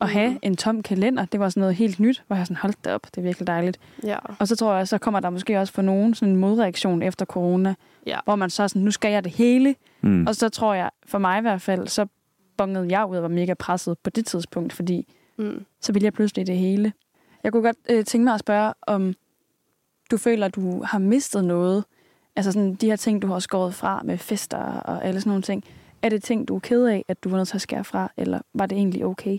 At 0.00 0.08
have 0.08 0.30
Mhm. 0.30 0.38
en 0.42 0.56
tom 0.56 0.82
kalender, 0.82 1.24
det 1.24 1.40
var 1.40 1.48
sådan 1.48 1.60
noget 1.60 1.74
helt 1.76 2.00
nyt, 2.00 2.24
hvor 2.26 2.36
jeg 2.36 2.46
sådan, 2.46 2.56
holdt 2.56 2.84
det 2.84 2.92
op, 2.92 3.02
det 3.06 3.18
er 3.18 3.22
virkelig 3.22 3.46
dejligt. 3.46 3.78
ja. 4.04 4.16
Og 4.38 4.48
så 4.48 4.56
tror 4.56 4.74
jeg, 4.74 4.88
så 4.88 4.98
kommer 4.98 5.20
der 5.20 5.30
måske 5.30 5.58
også 5.60 5.72
for 5.72 5.82
nogen 5.82 6.14
sådan 6.14 6.34
en 6.34 6.40
modreaktion 6.40 7.02
efter 7.02 7.24
corona, 7.26 7.74
Ja. 8.06 8.18
hvor 8.24 8.36
man 8.36 8.50
så 8.50 8.62
er 8.62 8.66
sådan, 8.66 8.82
nu 8.82 8.90
skal 8.90 9.12
jeg 9.12 9.24
det 9.24 9.32
hele. 9.32 9.74
Mm. 10.00 10.26
Og 10.26 10.34
så 10.34 10.48
tror 10.48 10.74
jeg, 10.74 10.90
for 11.06 11.18
mig 11.18 11.38
i 11.38 11.40
hvert 11.40 11.60
fald, 11.62 11.86
så 11.88 12.06
bongede 12.56 12.86
jeg 12.98 13.06
ud 13.06 13.16
og 13.16 13.22
var 13.22 13.28
mega 13.28 13.54
presset 13.54 13.98
på 13.98 14.10
det 14.10 14.26
tidspunkt, 14.26 14.72
fordi 14.72 15.14
Mm. 15.38 15.64
så 15.80 15.92
ville 15.92 16.04
jeg 16.04 16.12
pludselig 16.12 16.46
det 16.46 16.56
hele. 16.56 16.92
Jeg 17.44 17.52
kunne 17.52 17.62
godt 17.62 17.76
øh, 17.90 18.04
tænke 18.04 18.24
mig 18.24 18.34
at 18.34 18.40
spørge, 18.40 18.72
om 18.86 19.14
du 20.10 20.16
føler, 20.16 20.46
at 20.46 20.54
du 20.54 20.82
har 20.82 20.98
mistet 20.98 21.44
noget. 21.44 21.84
Altså 22.36 22.52
sådan 22.52 22.74
de 22.74 22.86
her 22.86 22.96
ting, 22.96 23.22
du 23.22 23.26
har 23.26 23.38
skåret 23.38 23.74
fra 23.74 24.00
med 24.04 24.18
fester 24.18 24.58
og 24.58 25.04
alle 25.04 25.20
sådan 25.20 25.30
nogle 25.30 25.42
ting. 25.42 25.64
Er 26.02 26.08
det 26.08 26.22
ting, 26.22 26.48
du 26.48 26.56
er 26.56 26.60
ked 26.60 26.84
af, 26.84 27.04
at 27.08 27.24
du 27.24 27.28
var 27.28 27.36
nødt 27.36 27.48
til 27.48 27.56
at 27.56 27.60
skære 27.60 27.84
fra, 27.84 28.12
eller 28.16 28.40
var 28.54 28.66
det 28.66 28.78
egentlig 28.78 29.04
okay? 29.04 29.38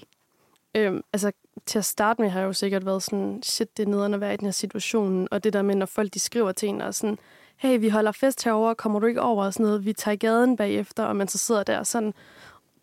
Øhm, 0.76 1.02
altså, 1.14 1.32
til 1.66 1.78
at 1.78 1.86
starte 1.86 2.22
med 2.22 2.30
har 2.30 2.40
jeg 2.40 2.48
jo 2.48 2.54
sikkert 2.54 2.86
været 2.86 3.04
sådan, 3.04 3.40
shit, 3.44 3.78
det 3.78 3.84
er 3.84 3.90
nederen 3.90 4.14
at 4.14 4.22
være 4.22 4.34
i 4.34 4.38
den 4.38 4.46
her 4.46 4.52
situation. 4.52 5.28
Og 5.32 5.44
det 5.44 5.54
der 5.54 5.62
med, 5.62 5.76
når 5.76 5.86
folk 5.86 6.14
de 6.14 6.20
skriver 6.20 6.52
til 6.52 6.70
en 6.70 6.82
og 6.82 6.96
sådan, 6.96 7.18
hey, 7.58 7.80
vi 7.80 7.90
holder 7.90 8.12
fest 8.12 8.44
herover, 8.44 8.74
kommer 8.74 9.00
du 9.00 9.06
ikke 9.08 9.22
over 9.22 9.46
og 9.46 9.54
sådan 9.54 9.66
noget, 9.66 9.86
vi 9.86 9.94
tager 9.94 10.14
i 10.14 10.18
gaden 10.18 10.58
bagefter, 10.58 11.04
og 11.04 11.16
man 11.16 11.28
så 11.28 11.38
sidder 11.38 11.64
der 11.64 11.84
sådan, 11.84 12.14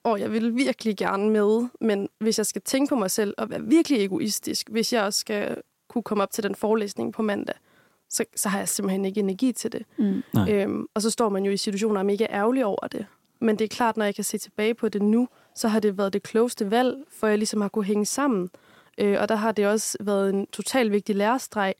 åh, 0.04 0.20
jeg 0.20 0.32
vil 0.32 0.56
virkelig 0.56 0.96
gerne 0.96 1.30
med, 1.30 1.68
men 1.80 2.08
hvis 2.18 2.38
jeg 2.38 2.46
skal 2.46 2.62
tænke 2.62 2.88
på 2.88 2.96
mig 2.96 3.10
selv 3.10 3.34
og 3.38 3.50
være 3.50 3.62
virkelig 3.62 4.04
egoistisk, 4.04 4.68
hvis 4.70 4.92
jeg 4.92 5.02
også 5.02 5.20
skal 5.20 5.56
kunne 5.88 6.02
komme 6.02 6.22
op 6.22 6.30
til 6.30 6.44
den 6.44 6.54
forelæsning 6.54 7.12
på 7.12 7.22
mandag, 7.22 7.54
så, 8.10 8.24
så 8.36 8.48
har 8.48 8.58
jeg 8.58 8.68
simpelthen 8.68 9.04
ikke 9.04 9.20
energi 9.20 9.52
til 9.52 9.72
det. 9.72 9.82
Mm. 9.98 10.22
Nej. 10.32 10.52
Øhm, 10.52 10.86
og 10.94 11.02
så 11.02 11.10
står 11.10 11.28
man 11.28 11.44
jo 11.44 11.52
i 11.52 11.56
situationer, 11.56 11.94
og 11.94 12.00
er 12.00 12.06
mega 12.06 12.26
ærgerlig 12.30 12.64
over 12.64 12.86
det. 12.86 13.06
Men 13.44 13.58
det 13.58 13.64
er 13.64 13.68
klart, 13.68 13.96
når 13.96 14.04
jeg 14.04 14.14
kan 14.14 14.24
se 14.24 14.38
tilbage 14.38 14.74
på 14.74 14.88
det 14.88 15.02
nu, 15.02 15.28
så 15.54 15.68
har 15.68 15.80
det 15.80 15.98
været 15.98 16.12
det 16.12 16.22
klogeste 16.22 16.70
valg, 16.70 16.96
for 17.08 17.26
jeg 17.26 17.38
ligesom 17.38 17.60
har 17.60 17.68
kunne 17.68 17.84
hænge 17.84 18.06
sammen. 18.06 18.50
Øh, 18.98 19.16
og 19.20 19.28
der 19.28 19.34
har 19.34 19.52
det 19.52 19.66
også 19.66 19.98
været 20.00 20.34
en 20.34 20.46
total 20.46 20.92
vigtig 20.92 21.16
lærestreg. 21.16 21.74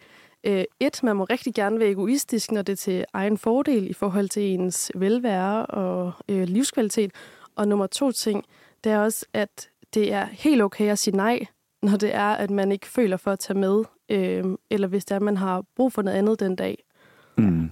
Øh, 0.44 0.64
et, 0.80 1.02
man 1.02 1.16
må 1.16 1.24
rigtig 1.24 1.54
gerne 1.54 1.78
være 1.78 1.90
egoistisk, 1.90 2.52
når 2.52 2.62
det 2.62 2.72
er 2.72 2.76
til 2.76 3.04
egen 3.12 3.38
fordel 3.38 3.90
i 3.90 3.92
forhold 3.92 4.28
til 4.28 4.42
ens 4.42 4.92
velvære 4.94 5.66
og 5.66 6.12
øh, 6.28 6.42
livskvalitet. 6.42 7.12
Og 7.56 7.68
nummer 7.68 7.86
to 7.86 8.12
ting, 8.12 8.44
det 8.84 8.92
er 8.92 8.98
også, 8.98 9.26
at 9.32 9.68
det 9.94 10.12
er 10.12 10.26
helt 10.26 10.62
okay 10.62 10.90
at 10.90 10.98
sige 10.98 11.16
nej, 11.16 11.46
når 11.82 11.96
det 11.96 12.14
er, 12.14 12.30
at 12.32 12.50
man 12.50 12.72
ikke 12.72 12.86
føler 12.86 13.16
for 13.16 13.30
at 13.30 13.38
tage 13.38 13.58
med, 13.58 13.84
øh, 14.08 14.44
eller 14.70 14.88
hvis 14.88 15.04
det 15.04 15.12
er, 15.12 15.16
at 15.16 15.22
man 15.22 15.36
har 15.36 15.64
brug 15.76 15.92
for 15.92 16.02
noget 16.02 16.18
andet 16.18 16.40
den 16.40 16.56
dag. 16.56 16.84
Mm. 17.38 17.70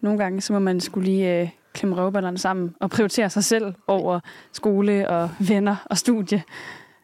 Nogle 0.00 0.18
gange, 0.18 0.40
så 0.40 0.52
må 0.52 0.58
man 0.58 0.80
skulle 0.80 1.04
lige 1.04 1.40
øh, 1.40 1.48
klemme 1.72 1.96
røvballerne 1.96 2.38
sammen 2.38 2.74
og 2.80 2.90
prioritere 2.90 3.30
sig 3.30 3.44
selv 3.44 3.74
over 3.86 4.20
skole 4.52 5.08
og 5.10 5.30
venner 5.48 5.76
og 5.90 5.98
studie. 5.98 6.42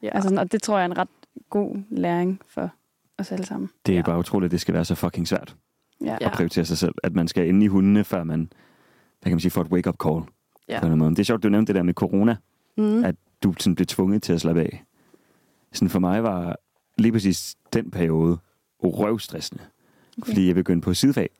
Ja. 0.02 0.08
Altså, 0.08 0.22
sådan, 0.28 0.38
og 0.38 0.52
det 0.52 0.62
tror 0.62 0.76
jeg 0.78 0.82
er 0.82 0.86
en 0.90 0.98
ret 0.98 1.08
god 1.50 1.76
læring 1.90 2.40
for 2.48 2.70
os 3.18 3.32
alle 3.32 3.46
sammen. 3.46 3.70
Det 3.86 3.92
er 3.92 3.96
Ja. 3.96 4.02
bare 4.02 4.18
utroligt, 4.18 4.48
at 4.48 4.52
det 4.52 4.60
skal 4.60 4.74
være 4.74 4.84
så 4.84 4.94
fucking 4.94 5.28
svært 5.28 5.56
Ja. 6.04 6.16
At 6.20 6.32
prioritere 6.32 6.64
sig 6.64 6.78
selv. 6.78 6.94
At 7.02 7.14
man 7.14 7.28
skal 7.28 7.48
ind 7.48 7.62
i 7.62 7.66
hundene, 7.66 8.04
før 8.04 8.24
man, 8.24 8.40
hvad 9.20 9.30
kan 9.30 9.32
man 9.32 9.40
sige, 9.40 9.50
får 9.50 9.60
et 9.62 9.68
wake-up 9.68 9.96
call. 10.04 10.22
Ja. 10.68 10.80
På 10.80 10.86
en 10.86 10.98
måde. 10.98 11.10
Det 11.10 11.18
er 11.18 11.24
sjovt, 11.24 11.42
du 11.42 11.48
nævnte 11.48 11.72
det 11.72 11.78
der 11.78 11.82
med 11.82 11.94
corona. 11.94 12.36
Mm. 12.76 13.04
At 13.04 13.14
du 13.42 13.54
sådan 13.58 13.74
blev 13.74 13.86
tvunget 13.86 14.22
til 14.22 14.32
at 14.32 14.40
slappe 14.40 14.60
af. 14.60 14.84
Sådan 15.72 15.88
for 15.88 15.98
mig 15.98 16.22
var 16.22 16.56
lige 16.98 17.12
præcis 17.12 17.56
den 17.72 17.90
periode 17.90 18.38
røvstressende. 18.82 19.62
Okay. 20.22 20.26
Fordi 20.30 20.46
jeg 20.46 20.54
begyndte 20.54 20.84
på 20.84 20.94
sidefag 20.94 21.30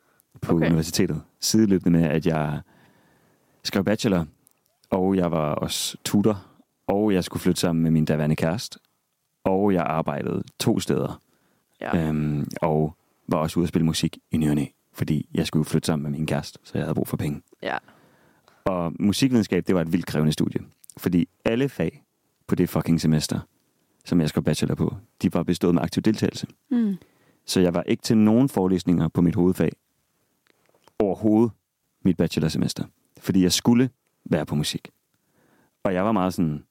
på 0.41 0.55
Okay. 0.55 0.65
universitetet. 0.65 1.21
Sideløbende 1.39 1.99
med, 1.99 2.07
at 2.07 2.25
jeg 2.25 2.61
skrev 3.69 3.83
bachelor, 3.83 4.25
og 4.89 5.15
jeg 5.15 5.31
var 5.31 5.51
også 5.55 5.97
tutor, 6.03 6.45
og 6.87 7.13
jeg 7.13 7.23
skulle 7.23 7.41
flytte 7.41 7.61
sammen 7.61 7.83
med 7.83 7.91
min 7.91 8.05
daværende 8.05 8.35
kæreste, 8.35 8.79
og 9.43 9.73
jeg 9.73 9.83
arbejdede 9.83 10.43
to 10.59 10.79
steder, 10.79 11.21
Ja. 11.81 11.97
øhm, 12.07 12.47
og 12.61 12.95
var 13.27 13.37
også 13.37 13.59
ude 13.59 13.63
at 13.65 13.69
spille 13.69 13.85
musik 13.85 14.17
i 14.31 14.37
ny 14.37 14.49
og 14.49 14.55
næ, 14.55 14.65
fordi 14.93 15.29
jeg 15.33 15.47
skulle 15.47 15.65
flytte 15.65 15.85
sammen 15.85 16.03
med 16.11 16.19
min 16.19 16.25
kæreste, 16.27 16.59
så 16.63 16.71
jeg 16.77 16.85
havde 16.85 16.95
brug 16.95 17.07
for 17.07 17.17
penge. 17.17 17.41
ja. 17.63 17.77
Og 18.65 18.93
musikvidenskab, 18.99 19.67
det 19.67 19.75
var 19.75 19.81
et 19.81 19.91
vildt 19.91 20.05
krævende 20.05 20.31
studie. 20.33 20.61
Fordi 20.97 21.29
alle 21.45 21.69
fag 21.69 22.03
på 22.47 22.55
det 22.55 22.69
fucking 22.69 23.01
semester, 23.01 23.39
som 24.05 24.21
jeg 24.21 24.29
skrev 24.29 24.43
bachelor 24.43 24.75
på, 24.75 24.95
de 25.21 25.33
var 25.33 25.43
bestået 25.43 25.73
med 25.73 25.81
aktiv 25.83 26.03
deltagelse. 26.03 26.47
Mm. 26.71 26.97
Så 27.45 27.59
jeg 27.59 27.73
var 27.73 27.83
ikke 27.83 28.03
til 28.03 28.17
nogen 28.17 28.49
forelæsninger 28.49 29.07
på 29.07 29.21
mit 29.21 29.35
hovedfag 29.35 29.71
overhovedet 30.99 31.51
mit 32.05 32.17
bachelorsemester. 32.17 32.83
Fordi 33.19 33.43
jeg 33.43 33.51
skulle 33.51 33.89
være 34.25 34.45
på 34.45 34.55
musik. 34.55 34.89
Og 35.83 35.93
jeg 35.93 36.05
var 36.05 36.11
meget 36.11 36.33
sådan, 36.33 36.63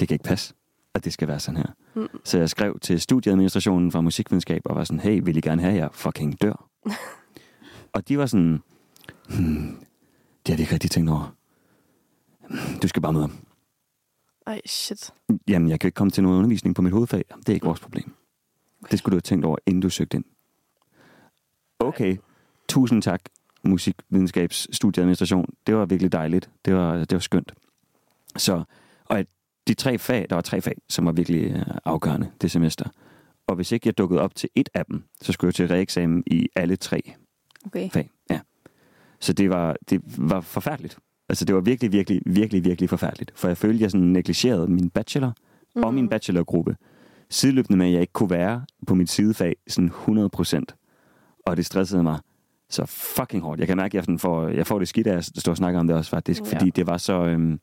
det 0.00 0.08
kan 0.08 0.14
ikke 0.14 0.24
passe, 0.24 0.54
at 0.94 1.04
det 1.04 1.12
skal 1.12 1.28
være 1.28 1.40
sådan 1.40 1.56
her. 1.56 1.66
Mm. 1.94 2.08
Så 2.24 2.38
jeg 2.38 2.50
skrev 2.50 2.78
til 2.78 3.00
studieadministrationen 3.00 3.92
fra 3.92 4.00
musikvidenskab 4.00 4.62
og 4.64 4.76
var 4.76 4.84
sådan, 4.84 5.00
hey, 5.00 5.20
vil 5.24 5.36
I 5.36 5.40
gerne 5.40 5.62
have, 5.62 5.72
at 5.72 5.78
jeg 5.78 5.88
fucking 5.92 6.42
dør? 6.42 6.68
og 7.94 8.08
de 8.08 8.18
var 8.18 8.26
sådan, 8.26 8.62
hmm, 9.28 9.84
det 10.46 10.52
har 10.52 10.56
vi 10.56 10.62
ikke 10.62 10.72
rigtig 10.72 10.90
tænkt 10.90 11.10
over. 11.10 11.34
Du 12.82 12.88
skal 12.88 13.02
bare 13.02 13.12
med. 13.12 13.28
Ej, 14.46 14.60
shit. 14.66 15.10
Jamen, 15.48 15.68
jeg 15.68 15.80
kan 15.80 15.88
ikke 15.88 15.96
komme 15.96 16.10
til 16.10 16.22
nogen 16.22 16.38
undervisning 16.38 16.74
på 16.74 16.82
mit 16.82 16.92
hovedfag. 16.92 17.24
Det 17.38 17.48
er 17.48 17.52
ikke 17.52 17.66
vores 17.66 17.80
problem. 17.80 18.14
Det 18.90 18.98
skulle 18.98 19.12
du 19.12 19.16
have 19.16 19.20
tænkt 19.20 19.44
over, 19.44 19.56
inden 19.66 19.80
du 19.80 19.90
søgte 19.90 20.16
ind. 20.16 20.24
Okay, 21.78 22.16
tusind 22.68 23.02
tak, 23.02 23.20
musikvidenskabsstudieadministration. 23.64 25.46
Det 25.66 25.76
var 25.76 25.84
virkelig 25.86 26.12
dejligt. 26.12 26.50
Det 26.64 26.74
var, 26.74 26.96
det 26.96 27.12
var 27.12 27.18
skønt. 27.18 27.52
Så, 28.36 28.62
og 29.04 29.18
at 29.18 29.26
de 29.68 29.74
tre 29.74 29.98
fag, 29.98 30.26
der 30.30 30.36
var 30.36 30.42
tre 30.42 30.60
fag, 30.60 30.76
som 30.88 31.06
var 31.06 31.12
virkelig 31.12 31.50
øh, 31.50 31.62
afgørende 31.84 32.30
det 32.40 32.50
semester. 32.50 32.88
Og 33.46 33.56
hvis 33.56 33.72
ikke 33.72 33.88
jeg 33.88 33.98
dukkede 33.98 34.20
op 34.20 34.34
til 34.34 34.48
et 34.54 34.68
af 34.74 34.86
dem, 34.86 35.04
så 35.22 35.32
skulle 35.32 35.48
jeg 35.48 35.54
til 35.54 35.68
reeksamen 35.68 36.22
i 36.26 36.48
alle 36.56 36.76
tre 36.76 37.12
Okay. 37.66 37.90
fag. 37.90 38.10
Ja. 38.30 38.40
Så 39.20 39.32
det 39.32 39.50
var, 39.50 39.76
det 39.90 40.02
var 40.18 40.40
forfærdeligt. 40.40 40.98
Altså 41.28 41.44
det 41.44 41.54
var 41.54 41.60
virkelig, 41.60 41.92
virkelig, 41.92 42.22
virkelig, 42.26 42.64
virkelig 42.64 42.90
forfærdeligt. 42.90 43.32
For 43.34 43.48
jeg 43.48 43.56
følte, 43.56 43.76
at 43.76 43.80
jeg 43.80 43.90
sådan 43.90 44.06
negligerede 44.06 44.68
min 44.68 44.90
bachelor 44.90 45.32
mm. 45.74 45.84
og 45.84 45.94
min 45.94 46.08
bachelorgruppe. 46.08 46.76
Sideløbende 47.30 47.78
med, 47.78 47.86
at 47.86 47.92
jeg 47.92 48.00
ikke 48.00 48.12
kunne 48.12 48.30
være 48.30 48.64
på 48.86 48.94
mit 48.94 49.10
sidefag 49.10 49.56
sådan 49.68 49.88
100 49.88 50.28
procent. 50.28 50.74
Og 51.46 51.56
det 51.56 51.66
stressede 51.66 52.02
mig 52.02 52.18
så 52.74 52.86
fucking 52.86 53.42
hårdt. 53.42 53.60
Jeg 53.60 53.68
kan 53.68 53.76
mærke, 53.76 53.86
at 53.90 53.94
jeg, 53.94 54.04
sådan 54.04 54.18
får, 54.18 54.48
jeg 54.48 54.66
får 54.66 54.78
det 54.78 54.88
skidt 54.88 55.06
af 55.06 55.16
at 55.16 55.24
stå 55.24 55.50
og 55.50 55.56
snakke 55.56 55.78
om 55.78 55.86
det 55.86 55.96
også 55.96 56.10
faktisk, 56.10 56.42
Ja. 56.42 56.46
fordi 56.58 56.70
det 56.70 56.86
var 56.86 56.96
så 56.96 57.24
øhm, 57.24 57.60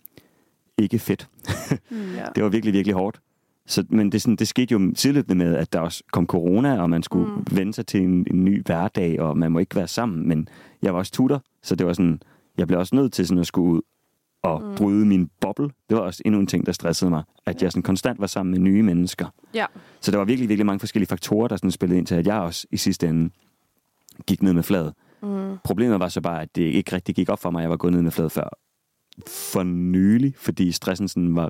ikke 0.78 1.00
fedt. 1.00 1.28
Mm. 1.92 1.98
Det 2.36 2.44
var 2.44 2.50
virkelig, 2.50 2.74
virkelig 2.74 2.96
hårdt. 2.96 3.20
Så, 3.68 3.84
men 3.90 4.12
det, 4.12 4.22
sådan, 4.22 4.36
det 4.36 4.48
skete 4.48 4.72
jo 4.72 4.92
sideløbende 4.96 5.36
med, 5.46 5.56
at 5.56 5.74
der 5.74 5.80
også 5.80 6.04
kom 6.12 6.28
corona, 6.28 6.82
og 6.82 6.90
man 6.90 7.04
skulle 7.04 7.28
Mm. 7.32 7.36
mm. 7.38 7.46
vende 7.52 7.74
sig 7.74 7.86
til 7.88 8.02
en, 8.02 8.28
en 8.32 8.46
ny 8.46 8.64
hverdag, 8.66 9.22
og 9.22 9.38
man 9.38 9.52
må 9.52 9.60
ikke 9.60 9.76
være 9.76 9.88
sammen. 9.88 10.28
Men 10.28 10.48
jeg 10.82 10.94
var 10.94 11.00
også 11.00 11.12
tutor, 11.12 11.44
så 11.64 11.76
det 11.76 11.88
var 11.88 11.94
sådan, 11.94 12.22
jeg 12.58 12.68
blev 12.68 12.80
også 12.80 12.96
nødt 12.96 13.14
til 13.14 13.28
sådan 13.28 13.40
at 13.42 13.48
skulle 13.48 13.72
ud 13.74 13.82
og 14.44 14.62
Mm. 14.62 14.68
mm. 14.70 14.76
bryde 14.76 15.06
min 15.06 15.30
boble. 15.42 15.70
Det 15.90 15.98
var 15.98 16.00
også 16.00 16.22
endnu 16.26 16.40
en 16.40 16.48
ting, 16.48 16.66
der 16.66 16.72
stressede 16.72 17.10
mig, 17.10 17.24
at 17.46 17.64
jeg 17.64 17.72
sådan 17.72 17.84
konstant 17.84 18.20
var 18.20 18.28
sammen 18.28 18.52
med 18.52 18.60
nye 18.60 18.84
mennesker. 18.84 19.26
Ja. 19.54 19.66
Så 20.02 20.12
der 20.12 20.18
var 20.18 20.26
virkelig, 20.26 20.50
virkelig 20.50 20.66
mange 20.66 20.80
forskellige 20.80 21.08
faktorer, 21.08 21.48
der 21.48 21.56
sådan 21.56 21.72
spillede 21.72 21.98
ind 21.98 22.08
til, 22.08 22.16
at 22.16 22.28
jeg 22.28 22.36
også 22.40 22.68
i 22.72 22.78
sidste 22.78 23.08
ende 23.08 23.30
gik 24.28 24.44
ned 24.44 24.54
med 24.54 24.64
fladet. 24.64 24.94
Mm. 25.24 25.58
Problemet 25.64 26.00
var 26.00 26.08
så 26.10 26.22
bare, 26.22 26.42
at 26.42 26.56
det 26.56 26.62
ikke 26.62 26.96
rigtig 26.96 27.16
gik 27.16 27.30
op 27.30 27.40
for 27.40 27.52
mig, 27.52 27.60
at 27.60 27.64
jeg 27.64 27.70
var 27.70 27.78
gået 27.78 27.94
ned 27.94 28.02
med 28.02 28.12
fladet 28.12 28.32
før 28.32 28.50
for 29.28 29.64
nylig, 29.64 30.34
fordi 30.38 30.72
stressen 30.72 31.08
sådan 31.08 31.36
var 31.36 31.50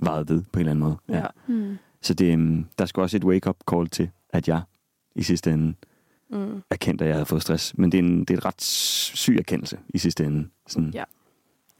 varet 0.00 0.28
ved 0.28 0.42
på 0.52 0.58
en 0.58 0.60
eller 0.60 0.70
anden 0.70 0.82
måde. 0.84 0.96
Ja. 1.08 1.26
Mm. 1.46 1.76
Så 2.02 2.14
det, 2.14 2.32
øhm, 2.32 2.66
der 2.78 2.86
skulle 2.86 3.04
også 3.04 3.16
et 3.16 3.24
wake-up 3.24 3.56
call 3.70 3.88
til, 3.88 4.10
at 4.30 4.48
jeg 4.48 4.62
i 5.16 5.22
sidste 5.22 5.50
ende 5.52 5.74
Mm. 6.32 6.62
erkendte, 6.70 7.04
at 7.04 7.08
jeg 7.08 7.14
havde 7.16 7.26
fået 7.26 7.42
stress. 7.42 7.78
Men 7.78 7.92
det 7.92 7.98
er, 7.98 8.02
en, 8.02 8.20
det 8.20 8.30
er 8.30 8.38
et 8.38 8.44
ret 8.44 8.62
syg 8.62 9.36
erkendelse 9.38 9.78
i 9.88 9.98
sidste 9.98 10.24
ende. 10.24 10.48
Sådan, 10.68 10.90
Ja. 10.94 11.04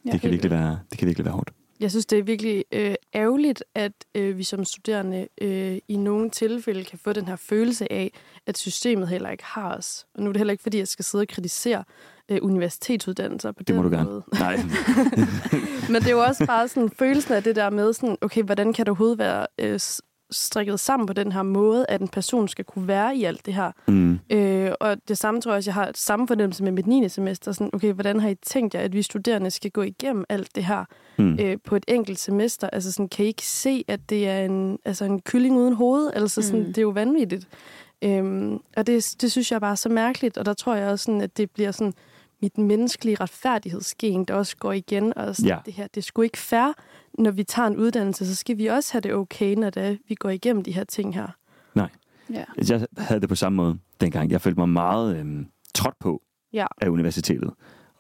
Ja, 0.07 0.11
det, 0.13 0.21
kan 0.21 0.31
virkelig 0.31 0.51
være, 0.51 0.79
det 0.91 0.99
kan 0.99 1.07
virkelig 1.07 1.25
være 1.25 1.35
hårdt. 1.35 1.51
Jeg 1.81 1.91
synes, 1.91 2.07
det 2.07 2.19
er 2.19 2.23
virkelig 2.23 2.65
øh, 2.73 2.95
ærgerligt, 3.15 3.65
at 3.75 3.93
øh, 4.15 4.39
vi 4.39 4.45
som 4.45 4.65
studerende 4.65 5.29
øh, 5.41 5.79
i 5.89 5.97
nogle 5.97 6.31
tilfælde 6.31 6.85
kan 6.85 6.99
få 6.99 7.13
den 7.13 7.29
her 7.29 7.37
følelse 7.37 7.93
af, 7.93 8.13
at 8.47 8.59
systemet 8.59 9.09
heller 9.09 9.31
ikke 9.31 9.45
har 9.45 9.77
os. 9.77 10.07
Og 10.15 10.23
nu 10.23 10.29
er 10.29 10.33
det 10.33 10.41
heller 10.41 10.53
ikke, 10.53 10.63
fordi 10.63 10.79
jeg 10.79 10.89
skal 10.89 11.05
sidde 11.05 11.23
og 11.23 11.29
kritisere 11.29 11.85
øh, 12.29 12.39
universitetsuddannelser 12.43 13.53
på 13.53 13.59
Det 13.59 13.69
den 13.69 13.77
må 13.77 13.83
du 13.83 13.89
gerne. 13.89 14.05
måde. 14.05 14.25
Nej. 14.33 14.57
Men 15.93 16.03
det 16.03 16.07
er 16.07 16.11
jo 16.11 16.23
også 16.23 16.47
bare 16.47 16.69
sådan 16.69 16.91
følelsen 16.99 17.35
af 17.35 17.43
det 17.43 17.57
der 17.57 17.71
med, 17.71 17.93
sådan, 17.93 18.17
okay, 18.21 18.43
hvordan 18.43 18.73
kan 18.73 18.85
det 18.87 18.89
overhovedet 18.89 19.19
være 19.19 19.47
øh, 19.59 19.81
strikket 20.33 20.81
sammen 20.81 21.07
på 21.07 21.13
den 21.13 21.33
her 21.33 21.43
måde, 21.43 21.87
at 21.89 22.01
en 22.01 22.09
person 22.09 22.49
skal 22.49 22.65
kunne 22.65 22.89
være 22.89 23.17
i 23.17 23.25
alt 23.25 23.47
det 23.47 23.55
her. 23.55 23.71
Mm. 23.89 24.19
Øh, 24.31 24.73
og 24.81 24.97
det 25.09 25.19
samme 25.19 25.41
tror 25.41 25.53
jeg 25.53 25.57
også, 25.57 25.71
jeg 25.71 25.75
har 25.75 25.91
samme 25.95 26.27
fornemmelse 26.29 26.65
med 26.65 26.73
mit 26.73 26.87
9. 26.87 27.09
semester. 27.09 27.53
Sådan, 27.53 27.71
okay, 27.73 27.93
hvordan 27.93 28.21
har 28.21 28.29
I 28.29 28.35
tænkt 28.35 28.75
jer, 28.75 28.81
at 28.81 28.93
vi 28.93 29.03
studerende 29.03 29.51
skal 29.51 29.71
gå 29.71 29.83
igennem 29.83 30.25
alt 30.29 30.55
det 30.57 30.65
her 30.65 30.85
Mm. 31.19 31.39
øh, 31.41 31.57
på 31.65 31.77
et 31.77 31.85
enkelt 31.89 32.19
semester? 32.19 32.71
Altså 32.73 32.93
sådan, 32.93 33.09
kan 33.09 33.25
I 33.25 33.29
ikke 33.29 33.47
se, 33.47 33.85
at 33.89 34.01
det 34.11 34.29
er 34.29 34.45
en, 34.45 34.79
altså 34.85 35.05
en 35.05 35.21
kylling 35.21 35.57
uden 35.57 35.75
hoved? 35.75 36.11
Altså 36.15 36.43
sådan, 36.43 36.61
Mm. 36.61 36.67
det 36.67 36.79
er 36.79 36.83
jo 36.83 36.89
vanvittigt. 36.91 37.49
Øhm, 38.05 38.59
og 38.77 38.87
det, 38.87 39.15
det 39.21 39.33
synes 39.33 39.53
jeg 39.53 39.61
bare 39.61 39.71
er 39.71 39.75
så 39.75 39.89
mærkeligt, 39.89 40.39
og 40.39 40.47
der 40.47 40.53
tror 40.55 40.75
jeg 40.75 40.89
også, 40.89 41.05
sådan, 41.05 41.21
at 41.21 41.37
det 41.37 41.51
bliver 41.51 41.71
sådan 41.73 41.93
mit 42.43 42.59
menneskelige 42.59 43.17
retfærdighedsgen, 43.21 44.25
der 44.25 44.35
også 44.35 44.57
går 44.57 44.73
igen. 44.73 45.19
Og 45.19 45.37
sådan, 45.37 45.49
Ja. 45.49 45.59
det 45.67 45.75
her, 45.75 45.87
det 45.87 45.97
er 45.97 46.03
sgu 46.03 46.23
ikke 46.23 46.39
fair, 46.39 46.73
når 47.19 47.31
vi 47.31 47.45
tager 47.45 47.69
en 47.69 47.77
uddannelse, 47.77 48.27
så 48.27 48.35
skal 48.35 48.59
vi 48.59 48.67
også 48.67 48.93
have 48.93 49.01
det 49.01 49.15
okay, 49.15 49.55
når 49.55 49.71
det 49.71 49.83
er, 49.87 49.97
vi 50.09 50.15
går 50.15 50.31
igennem 50.31 50.63
de 50.65 50.73
her 50.73 50.85
ting 50.85 51.15
her. 51.15 51.29
Ja. 52.35 52.45
Jeg 52.69 52.87
havde 52.99 53.21
det 53.21 53.29
på 53.29 53.35
samme 53.35 53.57
måde 53.57 53.79
dengang. 54.01 54.31
Jeg 54.31 54.41
følte 54.41 54.61
mig 54.61 54.69
meget 54.69 55.17
øhm, 55.17 55.47
trådt 55.75 55.99
på 56.01 56.23
Ja. 56.53 56.67
af 56.81 56.89
universitetet 56.89 57.51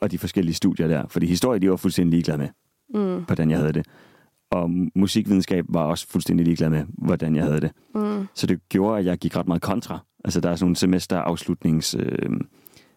og 0.00 0.10
de 0.10 0.18
forskellige 0.18 0.54
studier 0.54 0.88
der. 0.88 1.06
Fordi 1.08 1.26
historie, 1.26 1.58
de 1.60 1.70
var 1.70 1.76
fuldstændig 1.76 2.10
ligeglade 2.10 2.38
med, 2.38 2.48
Mm. 2.94 3.24
hvordan 3.24 3.50
jeg 3.50 3.58
havde 3.58 3.72
det. 3.72 3.86
Og 4.50 4.70
musikvidenskab 4.94 5.64
var 5.68 5.82
også 5.84 6.06
fuldstændig 6.08 6.44
ligeglad 6.46 6.70
med, 6.70 6.84
hvordan 6.88 7.36
jeg 7.36 7.44
havde 7.44 7.60
det. 7.60 7.70
Mm. 7.94 8.26
Så 8.34 8.46
det 8.46 8.68
gjorde, 8.68 8.98
at 8.98 9.04
jeg 9.04 9.18
gik 9.18 9.36
ret 9.36 9.46
meget 9.48 9.62
kontra. 9.62 9.98
Altså, 10.24 10.40
der 10.40 10.50
er 10.50 10.56
sådan 10.56 10.64
nogle 10.64 10.76
semesterafslutnings... 10.76 11.94
Øh, 11.98 12.30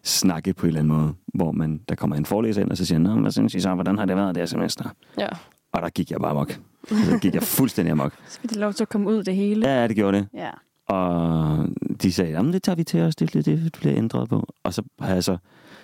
snakke 0.04 0.54
på 0.54 0.66
en 0.66 0.68
eller 0.68 0.80
anden 0.80 0.96
måde, 0.96 1.14
hvor 1.34 1.52
man, 1.52 1.80
der 1.88 1.94
kommer 1.94 2.16
en 2.16 2.24
forelæser 2.26 2.62
ind, 2.62 2.70
og 2.70 2.76
så 2.76 2.84
siger, 2.84 2.98
Nå, 2.98 3.20
hvad 3.20 3.30
synes 3.30 3.54
I 3.54 3.60
så, 3.60 3.74
hvordan 3.74 3.98
har 3.98 4.04
det 4.04 4.16
været 4.16 4.34
det 4.34 4.40
her 4.40 4.46
semester? 4.46 4.84
Ja. 5.18 5.28
Og 5.72 5.82
der 5.82 5.88
gik 5.88 6.10
jeg 6.10 6.20
bare 6.20 6.30
amok. 6.30 6.60
Så 6.88 7.18
gik 7.22 7.34
jeg 7.34 7.42
fuldstændig 7.42 7.92
amok. 7.92 8.12
Så 8.28 8.40
fik 8.40 8.50
det 8.50 8.58
lov 8.58 8.72
til 8.72 8.84
at 8.84 8.88
komme 8.88 9.10
ud 9.10 9.22
det 9.22 9.36
hele. 9.36 9.68
Ja, 9.68 9.88
det 9.88 9.96
gjorde 9.96 10.18
det. 10.18 10.28
Ja. 10.34 10.50
Og 10.88 11.68
de 12.02 12.12
sagde, 12.12 12.30
jamen 12.30 12.52
det 12.52 12.62
tager 12.62 12.76
vi 12.76 12.84
til 12.84 13.00
os, 13.00 13.16
det, 13.16 13.32
det, 13.32 13.46
det 13.46 13.72
bliver 13.80 13.96
ændret 13.96 14.28
på. 14.28 14.48
Og 14.62 14.74
så 14.74 14.82
har 15.00 15.14
jeg 15.14 15.24
så 15.24 15.36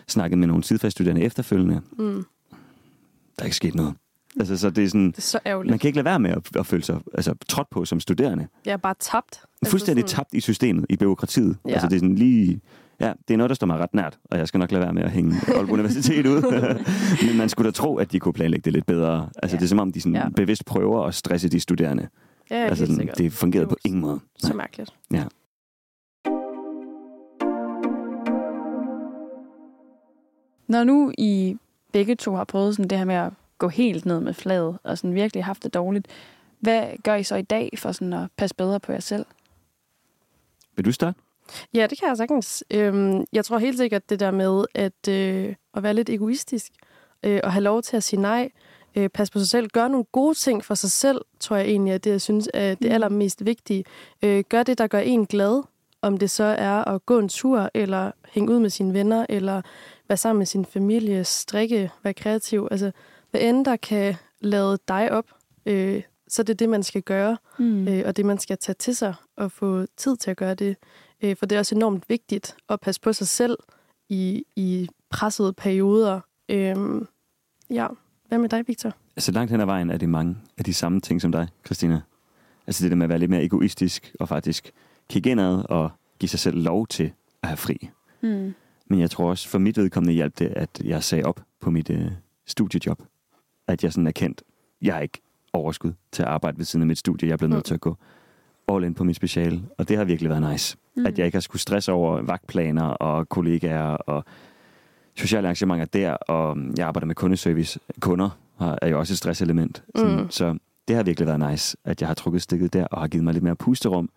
snakket 0.09 0.39
med 0.39 0.49
nogle 0.49 0.65
sidefagstuderende 0.65 1.23
efterfølgende. 1.23 1.81
Mm. 1.99 2.25
Der 3.37 3.43
er 3.43 3.45
ikke 3.45 3.57
sket 3.57 3.75
noget. 3.75 3.95
Altså, 4.41 4.57
så 4.57 4.71
det 4.71 4.85
er 4.85 4.89
sådan, 4.89 5.07
Det 5.11 5.19
er 5.19 5.23
så 5.23 5.39
ærgerligt. 5.47 5.71
man 5.71 5.79
kan 5.79 5.89
ikke 5.89 5.97
lade 5.97 6.05
være 6.05 6.19
med 6.21 6.31
at, 6.31 6.57
at 6.57 6.67
føle 6.67 6.83
sig 6.83 7.01
altså, 7.15 7.35
trådt 7.49 7.71
på 7.71 7.85
som 7.85 8.01
studerende. 8.01 8.49
Jeg 8.65 8.73
er 8.73 8.77
bare 8.77 8.95
tabt. 9.01 9.41
Fuldstændig 9.67 10.03
altså 10.03 10.17
tabt 10.17 10.35
i 10.35 10.41
systemet, 10.41 10.87
i 10.89 10.97
byråkratiet. 10.97 11.57
Ja. 11.67 11.73
Altså, 11.73 11.89
det 11.89 11.97
er 11.97 12.01
sådan 12.01 12.15
lige... 12.15 12.61
Ja, 13.01 13.13
det 13.29 13.35
er 13.35 13.39
noget, 13.39 13.49
der 13.49 13.55
står 13.55 13.67
mig 13.67 13.79
ret 13.79 13.95
nært, 13.95 14.19
og 14.25 14.39
jeg 14.39 14.49
skal 14.49 14.59
nok 14.59 14.73
lade 14.73 14.83
være 14.85 14.93
med 14.93 15.03
at 15.03 15.11
hænge 15.11 15.37
Aalborg 15.49 15.71
Universitet 15.73 16.27
ud. 16.27 16.43
Men 17.29 17.37
man 17.39 17.49
skulle 17.49 17.67
da 17.67 17.73
tro, 17.73 17.97
at 17.97 18.13
de 18.13 18.19
kunne 18.21 18.33
planlægge 18.33 18.65
det 18.65 18.73
lidt 18.73 18.87
bedre. 18.87 19.29
Altså, 19.43 19.57
Ja. 19.57 19.59
det 19.59 19.65
er 19.65 19.69
som 19.69 19.79
om, 19.79 19.93
de 19.93 20.01
sådan 20.01 20.15
Ja. 20.17 20.29
bevidst 20.37 20.65
prøver 20.65 21.05
at 21.07 21.15
stresse 21.15 21.49
de 21.49 21.61
studerende. 21.61 22.09
Ja, 22.51 22.57
altså, 22.57 22.85
sådan, 22.87 22.97
sikkert. 22.97 23.19
det 23.19 23.33
fungerede 23.33 23.67
på 23.69 23.77
ingen 23.85 24.01
måde. 24.01 24.21
Så 24.39 24.47
Nej. 24.49 24.57
mærkeligt. 24.57 24.95
Ja. 25.13 25.25
Når 30.69 30.85
nu 30.85 31.13
I 31.19 31.57
begge 31.93 32.15
to 32.15 32.35
har 32.35 32.45
prøvet 32.45 32.77
sådan 32.77 32.91
det 32.91 32.99
her 32.99 33.05
med 33.05 33.15
at 33.15 33.33
gå 33.59 33.69
helt 33.69 34.07
ned 34.07 34.21
med 34.21 34.35
flaget, 34.35 34.79
og 34.83 34.99
sådan 34.99 35.15
virkelig 35.15 35.45
haft 35.45 35.63
det 35.63 35.75
dårligt, 35.75 36.09
hvad 36.61 36.85
gør 37.05 37.15
I 37.15 37.23
så 37.23 37.37
i 37.37 37.43
dag 37.43 37.71
for 37.79 37.93
sådan 37.93 38.13
at 38.13 38.29
passe 38.37 38.57
bedre 38.57 38.81
på 38.81 38.93
jer 38.93 39.01
selv? 39.01 39.27
Vil 40.77 40.85
du 40.85 40.93
starte? 40.93 41.19
Ja, 41.75 41.87
det 41.87 41.99
kan 41.99 42.09
jeg 42.09 42.17
sagtens. 42.17 42.65
Øhm, 42.71 43.25
jeg 43.33 43.45
tror 43.45 43.59
helt 43.59 43.79
sikkert 43.79 44.11
det 44.11 44.21
der 44.21 44.31
med 44.31 44.65
at, 44.75 45.09
øh, 45.09 45.55
at 45.75 45.83
være 45.83 45.95
lidt 45.95 46.09
egoistisk, 46.11 46.73
øh, 47.23 47.41
og 47.45 47.53
have 47.53 47.63
lov 47.63 47.83
til 47.83 47.97
at 47.97 48.03
sige 48.03 48.21
nej, 48.21 48.51
øh, 48.97 49.09
passe 49.09 49.33
på 49.33 49.39
sig 49.39 49.49
selv, 49.49 49.69
gøre 49.69 49.89
nogle 49.89 50.05
gode 50.13 50.35
ting 50.35 50.65
for 50.65 50.75
sig 50.75 50.91
selv, 50.91 51.21
tror 51.41 51.57
jeg 51.57 51.67
egentlig, 51.67 51.95
at 51.95 52.05
det, 52.05 52.11
jeg 52.11 52.21
synes 52.21 52.49
er 52.55 52.75
det 52.75 52.89
Mm. 52.89 52.95
allermest 52.95 53.45
vigtige. 53.45 53.85
Øh, 54.23 54.45
gør 54.49 54.63
det, 54.63 54.79
der 54.79 54.87
gør 54.87 54.99
en 54.99 55.27
glad, 55.27 55.63
om 56.03 56.19
det 56.19 56.31
så 56.31 56.45
er 56.45 56.85
at 56.89 57.07
gå 57.07 57.19
en 57.19 57.29
tur, 57.29 57.71
eller 57.75 58.11
hænge 58.29 58.53
ud 58.53 58.59
med 58.59 58.71
sine 58.71 58.95
venner, 58.95 59.27
eller 59.29 59.63
være 60.09 60.17
sammen 60.17 60.39
med 60.39 60.47
sin 60.47 60.65
familie, 60.65 61.25
strikke, 61.25 61.91
være 62.03 62.15
kreativ. 62.15 62.69
Altså, 62.71 62.91
hvad 63.31 63.41
end 63.41 63.65
der 63.65 63.77
kan 63.77 64.15
lade 64.41 64.79
dig 64.89 65.13
op, 65.13 65.25
øh, 65.67 66.03
så 66.29 66.43
det 66.43 66.53
er 66.53 66.57
det, 66.57 66.69
man 66.69 66.83
skal 66.83 67.03
gøre 67.03 67.37
Mm. 67.59 67.89
øh, 67.89 68.03
og 68.07 68.17
det, 68.17 68.27
man 68.27 68.39
skal 68.39 68.59
tage 68.59 68.75
til 68.79 68.97
sig 68.97 69.15
og 69.37 69.53
få 69.53 69.85
tid 69.97 70.17
til 70.17 70.31
at 70.31 70.37
gøre 70.37 70.55
det. 70.55 70.77
Øh, 71.23 71.37
for 71.37 71.47
det 71.47 71.57
er 71.57 71.59
også 71.59 71.75
enormt 71.75 72.05
vigtigt 72.09 72.57
at 72.69 72.81
passe 72.81 73.01
på 73.01 73.13
sig 73.13 73.29
selv 73.29 73.57
i, 74.09 74.45
i 74.57 74.89
pressede 75.11 75.53
perioder. 75.53 76.21
Øh, 76.49 76.77
ja, 77.71 77.87
hvad 78.29 78.39
med 78.39 78.49
dig, 78.49 78.65
Victor? 78.69 78.93
Altså 79.17 79.33
langt 79.33 79.51
hen 79.51 79.61
ad 79.61 79.67
vejen 79.67 79.91
er 79.91 79.97
det 79.97 80.09
mange 80.09 80.37
af 80.59 80.65
de 80.65 80.75
samme 80.75 81.01
ting 81.01 81.21
som 81.21 81.33
dig, 81.33 81.49
Christina. 81.67 82.01
Altså 82.67 82.83
det 82.85 82.91
der 82.91 82.97
med 82.97 83.05
at 83.05 83.09
være 83.09 83.19
lidt 83.19 83.31
mere 83.31 83.45
egoistisk 83.45 84.15
og 84.21 84.29
faktisk 84.29 84.71
kigge 85.09 85.31
indad 85.31 85.65
og 85.69 85.91
give 86.19 86.29
sig 86.29 86.39
selv 86.41 86.57
lov 86.63 86.87
til 86.87 87.13
at 87.43 87.49
have 87.49 87.57
fri. 87.57 87.91
Mm. 88.21 88.55
Men 88.87 89.01
jeg 89.01 89.11
tror 89.11 89.31
også, 89.31 89.49
for 89.49 89.59
mit 89.59 89.77
vedkommende 89.77 90.15
hjalp 90.15 90.39
det, 90.39 90.47
at 90.47 90.81
jeg 90.85 91.03
sagde 91.05 91.25
op 91.25 91.41
på 91.61 91.71
mit 91.71 91.91
øh, 91.91 92.11
studiejob. 92.47 93.03
At 93.69 93.85
jeg 93.85 93.93
sådan 93.93 94.07
er 94.07 94.11
kendt, 94.13 94.43
jeg 94.83 94.95
har 94.95 95.01
ikke 95.01 95.21
overskud 95.53 95.93
til 96.13 96.23
at 96.23 96.29
arbejde 96.29 96.59
ved 96.59 96.65
siden 96.65 96.83
af 96.83 96.87
mit 96.87 96.99
studie. 96.99 97.29
Jeg 97.29 97.33
er 97.33 97.37
blevet 97.37 97.51
nødt 97.51 97.59
Mm. 97.61 97.65
til 97.65 97.75
at 97.75 97.81
gå 97.81 97.97
all 98.75 98.85
in 98.85 98.95
på 98.95 99.05
mit 99.05 99.17
speciale. 99.17 99.63
Og 99.79 99.89
det 99.89 99.97
har 99.97 100.05
virkelig 100.05 100.31
været 100.31 100.51
nice. 100.53 100.77
Mm. 100.97 101.01
Mm. 101.01 101.07
At 101.07 101.19
jeg 101.19 101.27
ikke 101.27 101.37
har 101.37 101.41
skulle 101.41 101.63
stresse 101.63 101.93
over 101.93 102.23
vagtplaner 102.23 102.85
og 102.85 103.29
kollegaer 103.29 103.87
og 103.87 104.25
sociale 105.17 105.47
arrangementer 105.47 105.85
der. 105.87 106.13
Og 106.13 106.57
jeg 106.79 106.87
arbejder 106.87 107.07
med 107.07 107.15
kundeservice. 107.15 107.81
Kunder 108.01 108.31
er 108.83 108.89
jo 108.89 108.99
også 108.99 109.13
et 109.13 109.19
stresselement. 109.19 109.83
Sådan, 109.97 110.21
Mm. 110.21 110.31
Så 110.31 110.59
det 110.89 110.97
har 110.97 111.03
virkelig 111.03 111.27
været 111.29 111.51
nice, 111.51 111.77
at 111.85 112.01
jeg 112.01 112.09
har 112.09 112.15
trukket 112.15 112.43
stikket 112.43 112.73
der 112.73 112.85
og 112.87 113.01
har 113.01 113.09
givet 113.09 113.25
mig 113.25 113.33
lidt 113.33 113.45
mere 113.45 113.57
pusterum 113.57 114.09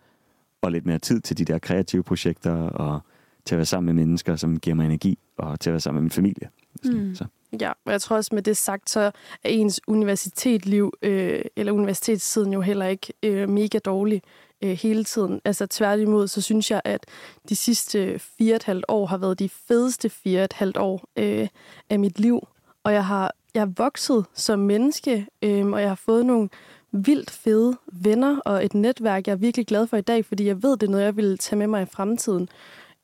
og 0.62 0.72
lidt 0.72 0.86
mere 0.86 0.98
tid 0.98 1.20
til 1.20 1.38
de 1.38 1.44
der 1.44 1.58
kreative 1.58 2.02
projekter 2.02 2.52
og 2.52 3.00
til 3.44 3.54
at 3.54 3.58
være 3.58 3.66
sammen 3.66 3.96
med 3.96 4.04
mennesker, 4.04 4.36
som 4.36 4.60
giver 4.60 4.76
mig 4.76 4.86
energi, 4.86 5.18
og 5.38 5.60
til 5.60 5.70
at 5.70 5.72
være 5.72 5.80
sammen 5.80 5.96
med 5.96 6.02
min 6.02 6.10
familie. 6.10 6.48
Sådan, 6.82 7.00
Mm. 7.00 7.14
Så. 7.14 7.24
Ja, 7.60 7.72
og 7.84 7.92
jeg 7.92 8.00
tror 8.00 8.16
også 8.16 8.34
med 8.34 8.42
det 8.42 8.56
sagt, 8.56 8.90
så 8.90 9.00
er 9.00 9.48
ens 9.48 9.80
universitetsliv 9.86 10.92
øh, 11.02 11.42
eller 11.56 11.72
universitetstiden 11.72 12.52
jo 12.52 12.60
heller 12.60 12.86
ikke 12.86 13.12
øh, 13.22 13.48
mega 13.48 13.78
dårlig 13.78 14.22
øh, 14.62 14.70
hele 14.70 15.04
tiden. 15.04 15.40
Altså 15.44 15.66
tværtimod, 15.66 16.28
så 16.28 16.40
synes 16.40 16.70
jeg, 16.70 16.80
at 16.84 17.06
de 17.48 17.56
sidste 17.56 18.18
fire 18.18 18.52
og 18.52 18.56
et 18.56 18.62
halvt 18.62 18.84
år 18.88 19.06
har 19.06 19.18
været 19.18 19.38
de 19.38 19.48
fedeste 19.48 20.08
fire 20.10 20.40
og 20.40 20.44
et 20.44 20.52
halvt 20.52 20.76
år 20.76 21.08
øh, 21.16 21.48
af 21.90 21.98
mit 21.98 22.18
liv. 22.20 22.48
Og 22.84 22.92
jeg 22.92 23.06
har, 23.06 23.34
jeg 23.54 23.60
har 23.60 23.72
vokset 23.76 24.24
som 24.34 24.58
menneske, 24.58 25.26
øh, 25.42 25.66
og 25.66 25.80
jeg 25.80 25.90
har 25.90 26.00
fået 26.04 26.26
nogle 26.26 26.48
vildt 26.92 27.30
fede 27.30 27.76
venner 27.92 28.40
og 28.40 28.64
et 28.64 28.74
netværk, 28.74 29.26
jeg 29.26 29.32
er 29.32 29.36
virkelig 29.36 29.66
glad 29.66 29.86
for 29.86 29.96
i 29.96 30.00
dag, 30.00 30.24
fordi 30.24 30.46
jeg 30.46 30.62
ved, 30.62 30.76
det 30.76 30.86
er 30.86 30.90
noget, 30.90 31.04
jeg 31.04 31.16
vil 31.16 31.38
tage 31.38 31.58
med 31.58 31.66
mig 31.66 31.82
i 31.82 31.86
fremtiden. 31.86 32.48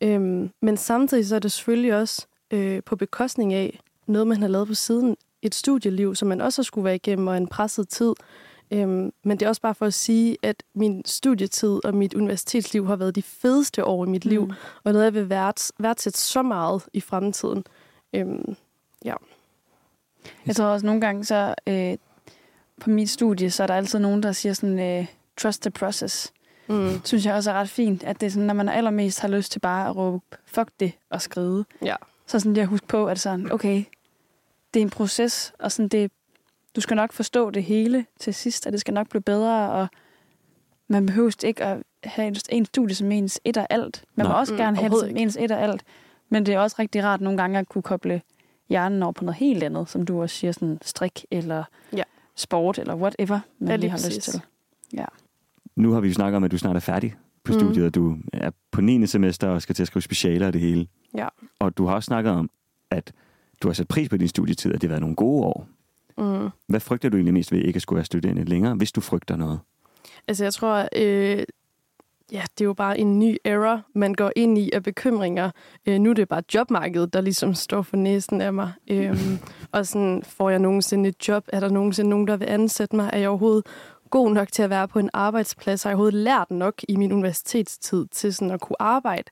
Øhm, 0.01 0.51
men 0.63 0.77
samtidig 0.77 1.27
så 1.27 1.35
er 1.35 1.39
det 1.39 1.53
selvfølgelig 1.53 1.95
også 1.97 2.27
øh, 2.51 2.83
på 2.83 2.97
bekostning 2.97 3.55
af 3.55 3.81
noget, 4.07 4.27
man 4.27 4.41
har 4.41 4.49
lavet 4.49 4.69
på 4.69 4.75
siden. 4.75 5.17
Et 5.43 5.55
studieliv, 5.55 6.15
som 6.15 6.29
man 6.29 6.41
også 6.41 6.63
har 6.63 6.65
skulle 6.65 6.85
være 6.85 6.95
igennem, 6.95 7.27
og 7.27 7.37
en 7.37 7.47
presset 7.47 7.89
tid. 7.89 8.13
Øhm, 8.71 9.13
men 9.23 9.37
det 9.41 9.43
er 9.43 9.49
også 9.49 9.63
bare 9.63 9.75
for 9.75 9.87
at 9.87 9.95
sige, 9.95 10.37
at 10.43 10.63
min 10.75 11.03
studietid 11.05 11.85
og 11.85 11.95
mit 11.95 12.15
universitetsliv 12.15 12.87
har 12.87 12.97
været 12.97 13.15
de 13.17 13.23
fedeste 13.23 13.85
år 13.85 14.05
i 14.05 14.09
mit 14.09 14.25
liv, 14.25 14.45
Mm. 14.45 14.53
og 14.85 14.93
noget, 14.93 15.05
jeg 15.05 15.15
vil 15.15 15.29
værds, 15.31 15.73
værdsætte 15.79 16.19
så 16.19 16.43
meget 16.43 16.83
i 16.93 17.01
fremtiden. 17.01 17.65
Øhm, 18.13 18.57
ja. 19.05 19.15
Jeg 20.47 20.57
tror 20.57 20.65
også 20.65 20.87
nogle 20.87 21.01
gange, 21.01 21.25
så 21.25 21.55
øh, 21.67 21.97
på 22.81 22.91
mit 22.91 23.11
studie, 23.11 23.51
så 23.51 23.63
er 23.63 23.67
der 23.67 23.75
altid 23.75 23.99
nogen, 23.99 24.23
der 24.23 24.33
siger 24.33 24.53
sådan, 24.53 24.79
øh, 24.79 25.07
trust 25.37 25.63
the 25.63 25.71
process. 25.71 26.33
Mm. 26.71 27.01
Synes 27.05 27.27
jeg 27.27 27.35
også 27.35 27.51
er 27.51 27.55
ret 27.55 27.69
fint, 27.69 28.05
at 28.05 28.21
det 28.21 28.27
er 28.27 28.31
sådan, 28.31 28.47
når 28.47 28.55
man 28.55 28.69
allermest 28.69 29.21
har 29.21 29.29
lyst 29.29 29.53
til 29.53 29.59
bare 29.61 29.89
at 29.89 29.97
råbe, 29.97 30.25
fuck 30.47 30.69
det, 30.81 30.93
og 31.11 31.23
skride. 31.23 31.65
Ja. 31.85 31.97
Så 32.27 32.39
sådan 32.39 32.53
lige 32.53 32.63
at 32.63 32.69
huske 32.69 32.87
på, 32.87 33.07
at 33.07 33.21
sådan, 33.21 33.53
okay, 33.53 33.85
det 34.75 34.81
er 34.81 34.85
en 34.85 34.91
proces, 34.91 35.53
og 35.59 35.73
sådan 35.73 35.89
det, 35.89 36.11
du 36.77 36.81
skal 36.81 36.97
nok 36.97 37.13
forstå 37.13 37.51
det 37.51 37.65
hele 37.65 38.07
til 38.21 38.35
sidst, 38.35 38.67
og 38.67 38.73
det 38.73 38.81
skal 38.81 38.95
nok 38.95 39.09
blive 39.09 39.23
bedre, 39.23 39.71
og 39.71 39.89
man 40.89 41.07
behøver 41.07 41.45
ikke 41.45 41.65
at 41.65 41.79
have 42.05 42.37
en 42.51 42.65
studie 42.65 42.95
som 42.95 43.13
ens 43.13 43.41
et 43.45 43.57
og 43.57 43.67
alt. 43.71 44.05
Man 44.15 44.27
Nej. 44.27 44.33
må 44.35 44.39
også 44.39 44.53
Mm, 44.53 44.59
gerne 44.59 44.77
have 44.77 44.91
det 44.91 45.01
som 45.01 45.17
ens 45.17 45.37
et 45.41 45.51
og 45.53 45.61
alt, 45.63 45.83
men 46.29 46.47
det 46.47 46.55
er 46.55 46.59
også 46.59 46.77
rigtig 46.79 47.05
rart 47.05 47.21
nogle 47.21 47.39
gange 47.39 47.59
at 47.59 47.69
kunne 47.69 47.83
koble 47.83 48.23
hjernen 48.69 49.03
over 49.03 49.13
på 49.13 49.25
noget 49.25 49.37
helt 49.37 49.63
andet, 49.63 49.89
som 49.89 50.05
du 50.05 50.23
også 50.23 50.37
siger, 50.37 50.53
sådan 50.53 50.79
strik 50.83 51.25
eller 51.31 51.65
Ja. 51.97 52.03
sport 52.37 52.79
eller 52.79 52.95
whatever, 52.95 53.41
man 53.59 53.69
Ja, 53.69 53.73
ja, 53.73 53.77
lige 53.77 53.81
lige 53.81 53.91
har 53.91 53.97
lyst 53.99 54.07
præcis. 54.07 54.25
til. 54.25 54.43
Nu 55.81 55.93
har 55.93 56.01
vi 56.01 56.09
jo 56.09 56.15
snakket 56.15 56.37
om, 56.37 56.45
at 56.45 56.51
du 56.51 56.59
snart 56.59 56.77
er 56.77 56.81
færdig 56.81 57.15
på 57.45 57.53
Mhm. 57.53 57.61
studiet, 57.61 57.87
og 57.87 57.95
du 57.95 58.17
er 58.33 58.51
på 58.71 58.81
9. 58.81 59.07
semester 59.07 59.49
og 59.49 59.63
skal 59.63 59.75
til 59.75 59.83
at 59.83 59.87
skrive 59.87 60.03
specialer 60.03 60.47
og 60.47 60.53
det 60.53 60.61
hele. 60.61 60.87
Ja. 61.17 61.29
Og 61.59 61.77
du 61.79 61.87
har 61.87 61.95
også 61.95 62.07
snakket 62.07 62.33
om, 62.33 62.51
at 62.91 63.13
du 63.63 63.69
har 63.69 63.73
sat 63.73 63.89
pris 63.89 64.09
på 64.09 64.17
din 64.17 64.29
studietid, 64.29 64.73
og 64.73 64.83
det 64.83 64.89
har 64.89 64.93
været 64.93 65.01
nogle 65.01 65.17
gode 65.17 65.45
år. 65.47 65.67
Mm. 66.19 66.49
Hvad 66.69 66.81
frygter 66.81 67.09
du 67.09 67.17
egentlig 67.17 67.35
mest 67.35 67.53
ved 67.53 67.59
ikke 67.61 67.77
at 67.77 67.83
skulle 67.83 67.97
være 67.97 68.05
studerende 68.05 68.45
længere, 68.45 68.75
hvis 68.75 68.93
du 68.93 69.01
frygter 69.01 69.37
noget? 69.37 69.61
Altså, 70.29 70.45
jeg 70.45 70.55
tror, 70.55 70.89
øh, 70.97 71.45
ja, 72.33 72.43
det 72.59 72.61
er 72.61 72.65
jo 72.65 72.73
bare 72.75 72.99
en 72.99 73.19
ny 73.19 73.37
era, 73.45 73.81
man 73.95 74.15
går 74.15 74.33
ind 74.37 74.59
i 74.59 74.71
af 74.73 74.83
bekymringer. 74.83 75.51
Øh, 75.87 75.99
nu 75.99 76.11
er 76.11 76.15
det 76.15 76.29
bare 76.29 76.43
jobmarkedet, 76.55 77.13
der 77.13 77.21
ligesom 77.21 77.55
står 77.55 77.83
for 77.83 77.97
næsen 77.97 78.41
af 78.41 78.53
mig. 78.53 78.73
Øhm, 78.91 79.39
og 79.73 79.87
sådan, 79.87 80.23
får 80.27 80.51
jeg 80.51 80.59
nogensinde 80.59 81.09
et 81.09 81.29
job? 81.29 81.45
Er 81.53 81.61
der 81.61 81.69
nogensinde 81.71 82.11
nogen, 82.11 82.27
der 82.27 82.37
vil 82.37 82.47
ansætte 82.47 82.97
mig? 82.97 83.11
Er 83.13 83.19
jeg 83.19 83.29
overhovedet 83.29 83.67
god 84.11 84.33
nok 84.33 84.53
til 84.53 84.63
at 84.63 84.71
være 84.71 84.89
på 84.89 84.99
en 84.99 85.11
arbejdsplads? 85.13 85.83
Har 85.83 85.91
jeg 85.91 85.95
overhovedet 85.95 86.21
lært 86.21 86.51
nok 86.51 86.75
i 86.89 86.97
min 86.97 87.13
universitetstid 87.13 88.07
til 88.11 88.35
sådan 88.35 88.51
at 88.51 88.61
kunne 88.61 88.83
arbejde? 88.83 89.25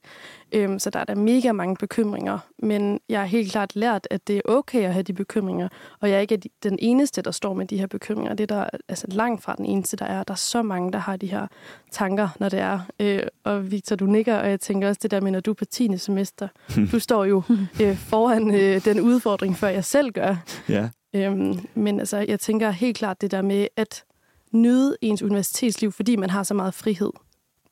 Øhm, 0.53 0.79
så 0.79 0.91
der 0.91 0.99
er 1.01 1.05
der 1.05 1.14
mega 1.14 1.53
mange 1.53 1.76
bekymringer. 1.76 2.39
Men 2.59 3.01
jeg 3.09 3.20
har 3.20 3.26
helt 3.26 3.53
klart 3.53 3.76
lært, 3.76 4.07
at 4.11 4.29
det 4.29 4.37
er 4.37 4.41
okay 4.45 4.83
at 4.85 4.93
have 4.93 5.03
de 5.03 5.12
bekymringer. 5.12 5.68
Og 6.01 6.11
jeg 6.11 6.16
er 6.16 6.20
ikke 6.20 6.37
de- 6.37 6.49
den 6.62 6.79
eneste, 6.81 7.22
der 7.22 7.31
står 7.31 7.55
med 7.55 7.66
de 7.66 7.79
her 7.79 7.87
bekymringer. 7.87 8.35
Det 8.35 8.51
er 8.51 8.57
der 8.57 8.64
altså 8.89 9.07
langt 9.11 9.43
fra 9.43 9.55
den 9.59 9.64
eneste, 9.64 9.97
der 9.97 10.05
er. 10.05 10.22
Der 10.24 10.33
er 10.35 10.37
så 10.37 10.62
mange, 10.62 10.93
der 10.93 10.99
har 10.99 11.16
de 11.16 11.26
her 11.26 11.47
tanker, 11.93 12.29
når 12.41 12.49
det 12.49 12.59
er. 12.59 12.81
Øh, 13.01 13.22
og 13.45 13.70
Victor, 13.70 13.97
du 13.97 14.07
nikker, 14.07 14.37
og 14.37 14.51
jeg 14.51 14.61
tænker 14.61 14.89
også 14.89 14.99
det 15.03 15.11
der 15.11 15.20
med, 15.20 15.31
når 15.33 15.41
du 15.41 15.51
er 15.51 15.55
på 15.55 15.64
10. 15.64 15.97
semester. 15.99 16.49
Du 16.93 16.99
står 16.99 17.24
jo 17.24 17.43
øh, 17.83 17.97
foran 17.97 18.55
øh, 18.55 18.85
den 18.85 19.01
udfordring, 19.01 19.57
før 19.57 19.68
jeg 19.68 19.85
selv 19.85 20.11
gør. 20.12 20.37
Ja. 20.68 20.89
Øhm, 21.14 21.59
men 21.74 21.99
altså, 22.01 22.16
jeg 22.29 22.41
tænker 22.41 22.70
helt 22.70 22.97
klart 22.97 23.20
det 23.20 23.31
der 23.31 23.43
med 23.43 23.66
at 23.76 24.05
nyde 24.53 24.97
ens 25.01 25.23
universitetsliv, 25.23 25.93
fordi 25.93 26.17
man 26.17 26.31
har 26.31 26.43
så 26.43 26.55
meget 26.55 26.75
frihed. 26.75 27.11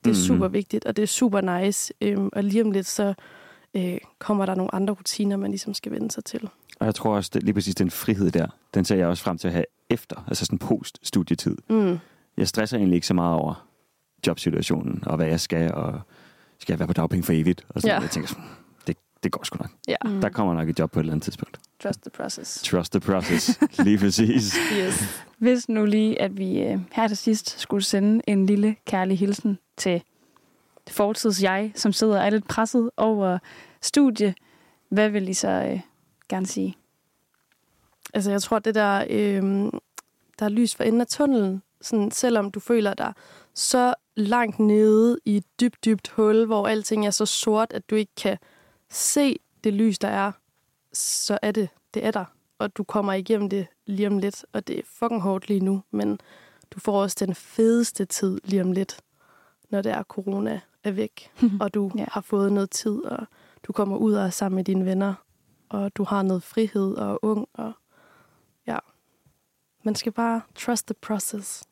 Det 0.04 0.10
er 0.10 0.14
Mhm. 0.14 0.26
super 0.26 0.48
vigtigt, 0.48 0.84
og 0.86 0.96
det 0.96 1.02
er 1.02 1.06
super 1.06 1.40
nice. 1.64 1.94
Øhm, 2.00 2.28
og 2.32 2.44
lige 2.44 2.64
om 2.64 2.70
lidt, 2.70 2.86
så 2.86 3.14
øh, 3.74 3.98
kommer 4.18 4.46
der 4.46 4.54
nogle 4.54 4.74
andre 4.74 4.94
rutiner, 4.94 5.36
man 5.36 5.50
ligesom 5.50 5.74
skal 5.74 5.92
vende 5.92 6.10
sig 6.10 6.24
til. 6.24 6.48
Og 6.80 6.86
jeg 6.86 6.94
tror 6.94 7.16
også, 7.16 7.30
at 7.34 7.42
lige 7.42 7.54
præcis 7.54 7.74
den 7.74 7.90
frihed 7.90 8.30
der, 8.30 8.46
den 8.74 8.84
ser 8.84 8.96
jeg 8.96 9.06
også 9.06 9.22
frem 9.22 9.38
til 9.38 9.48
at 9.48 9.54
have 9.54 9.64
efter, 9.90 10.24
altså 10.28 10.44
sådan 10.44 10.58
post-studietid. 10.58 11.56
Mm. 11.70 11.98
Jeg 12.36 12.48
stresser 12.48 12.76
egentlig 12.76 12.94
ikke 12.94 13.06
så 13.06 13.14
meget 13.14 13.34
over 13.34 13.66
jobsituationen, 14.26 15.02
og 15.06 15.16
hvad 15.16 15.26
jeg 15.26 15.40
skal, 15.40 15.74
og 15.74 16.00
skal 16.58 16.72
jeg 16.72 16.78
være 16.78 16.86
på 16.86 16.92
dagpenge 16.92 17.22
for 17.24 17.32
evigt? 17.32 17.66
Og 17.68 17.80
sådan 17.82 17.96
Ja. 17.96 18.00
Jeg 18.02 18.10
tænker 18.10 18.28
sådan, 18.28 18.44
det, 18.86 18.96
det 19.22 19.32
går 19.32 19.44
sgu 19.44 19.56
nok. 19.58 19.70
Ja. 19.88 19.96
Mm. 20.04 20.20
Der 20.20 20.28
kommer 20.28 20.54
nok 20.54 20.68
et 20.68 20.78
job 20.78 20.90
på 20.90 21.00
et 21.00 21.02
eller 21.02 21.12
andet 21.12 21.24
tidspunkt. 21.24 21.58
Trust 21.86 22.02
the 22.02 22.10
process. 22.10 22.62
Trust 22.62 22.92
the 22.92 23.00
process. 23.00 23.60
lige 23.86 23.98
præcis. 23.98 24.54
Yes. 24.78 25.24
Hvis 25.38 25.68
nu 25.68 25.84
lige, 25.84 26.22
at 26.22 26.38
vi 26.38 26.60
øh, 26.60 26.78
her 26.92 27.08
til 27.08 27.16
sidst 27.16 27.60
skulle 27.60 27.84
sende 27.84 28.22
en 28.26 28.46
lille 28.46 28.76
kærlig 28.86 29.18
hilsen 29.18 29.58
til 29.76 30.02
fortids 30.88 31.42
jeg, 31.42 31.72
som 31.74 31.92
sidder 31.92 32.18
og 32.18 32.26
er 32.26 32.30
lidt 32.30 32.48
presset 32.48 32.90
over 32.96 33.38
studie, 33.82 34.34
hvad 34.88 35.08
vil 35.08 35.28
I 35.28 35.34
så 35.34 35.48
øh, 35.48 35.80
gerne 36.28 36.46
sige? 36.46 36.76
Altså, 38.14 38.30
jeg 38.30 38.42
tror, 38.42 38.58
det 38.58 38.74
der, 38.74 39.04
øh, 39.10 39.42
der 40.38 40.44
er 40.44 40.48
lys 40.48 40.74
for 40.74 40.84
enden 40.84 41.00
af 41.00 41.06
tunnelen, 41.06 41.62
sådan, 41.80 42.10
selvom 42.10 42.50
du 42.50 42.60
føler 42.60 42.94
dig 42.94 43.12
så 43.54 43.94
langt 44.16 44.58
nede 44.58 45.18
i 45.24 45.36
et 45.36 45.44
dybt, 45.60 45.84
dybt 45.84 46.08
hul, 46.08 46.46
hvor 46.46 46.68
alting 46.68 47.06
er 47.06 47.10
så 47.10 47.26
sort, 47.26 47.72
at 47.72 47.90
du 47.90 47.94
ikke 47.94 48.12
kan 48.16 48.38
se 48.90 49.38
det 49.64 49.72
lys, 49.72 49.98
der 49.98 50.08
er, 50.08 50.32
så 50.92 51.38
er 51.42 51.50
det, 51.50 51.68
det 51.96 52.04
er 52.06 52.10
der. 52.10 52.24
Og 52.58 52.76
du 52.76 52.84
kommer 52.84 53.12
igennem 53.12 53.48
det 53.50 53.66
lige 53.86 54.08
om 54.08 54.18
lidt, 54.18 54.44
og 54.52 54.66
det 54.68 54.78
er 54.78 54.82
fucking 54.98 55.22
hårdt 55.22 55.48
lige 55.48 55.60
nu, 55.60 55.82
men 55.90 56.18
du 56.70 56.80
får 56.80 57.02
også 57.02 57.16
den 57.26 57.34
fedeste 57.34 58.04
tid 58.04 58.40
lige 58.44 58.62
om 58.62 58.72
lidt, 58.72 59.00
når 59.70 59.82
det 59.82 59.92
er 59.92 60.02
corona 60.02 60.60
er 60.84 60.90
væk, 60.90 61.30
og 61.60 61.74
du 61.74 61.90
Ja. 61.96 62.04
har 62.12 62.20
fået 62.20 62.52
noget 62.52 62.70
tid, 62.70 63.04
og 63.04 63.26
du 63.66 63.72
kommer 63.72 63.96
ud 63.96 64.14
og 64.14 64.24
er 64.26 64.30
sammen 64.30 64.56
med 64.56 64.64
dine 64.64 64.84
venner, 64.84 65.14
og 65.68 65.96
du 65.96 66.04
har 66.04 66.22
noget 66.22 66.42
frihed 66.42 66.94
og 66.94 67.12
er 67.12 67.18
ung, 67.24 67.48
og 67.54 67.72
ja, 68.66 68.78
man 69.84 69.94
skal 69.94 70.12
bare 70.12 70.40
trust 70.54 70.86
the 70.86 70.94
process. 71.02 71.62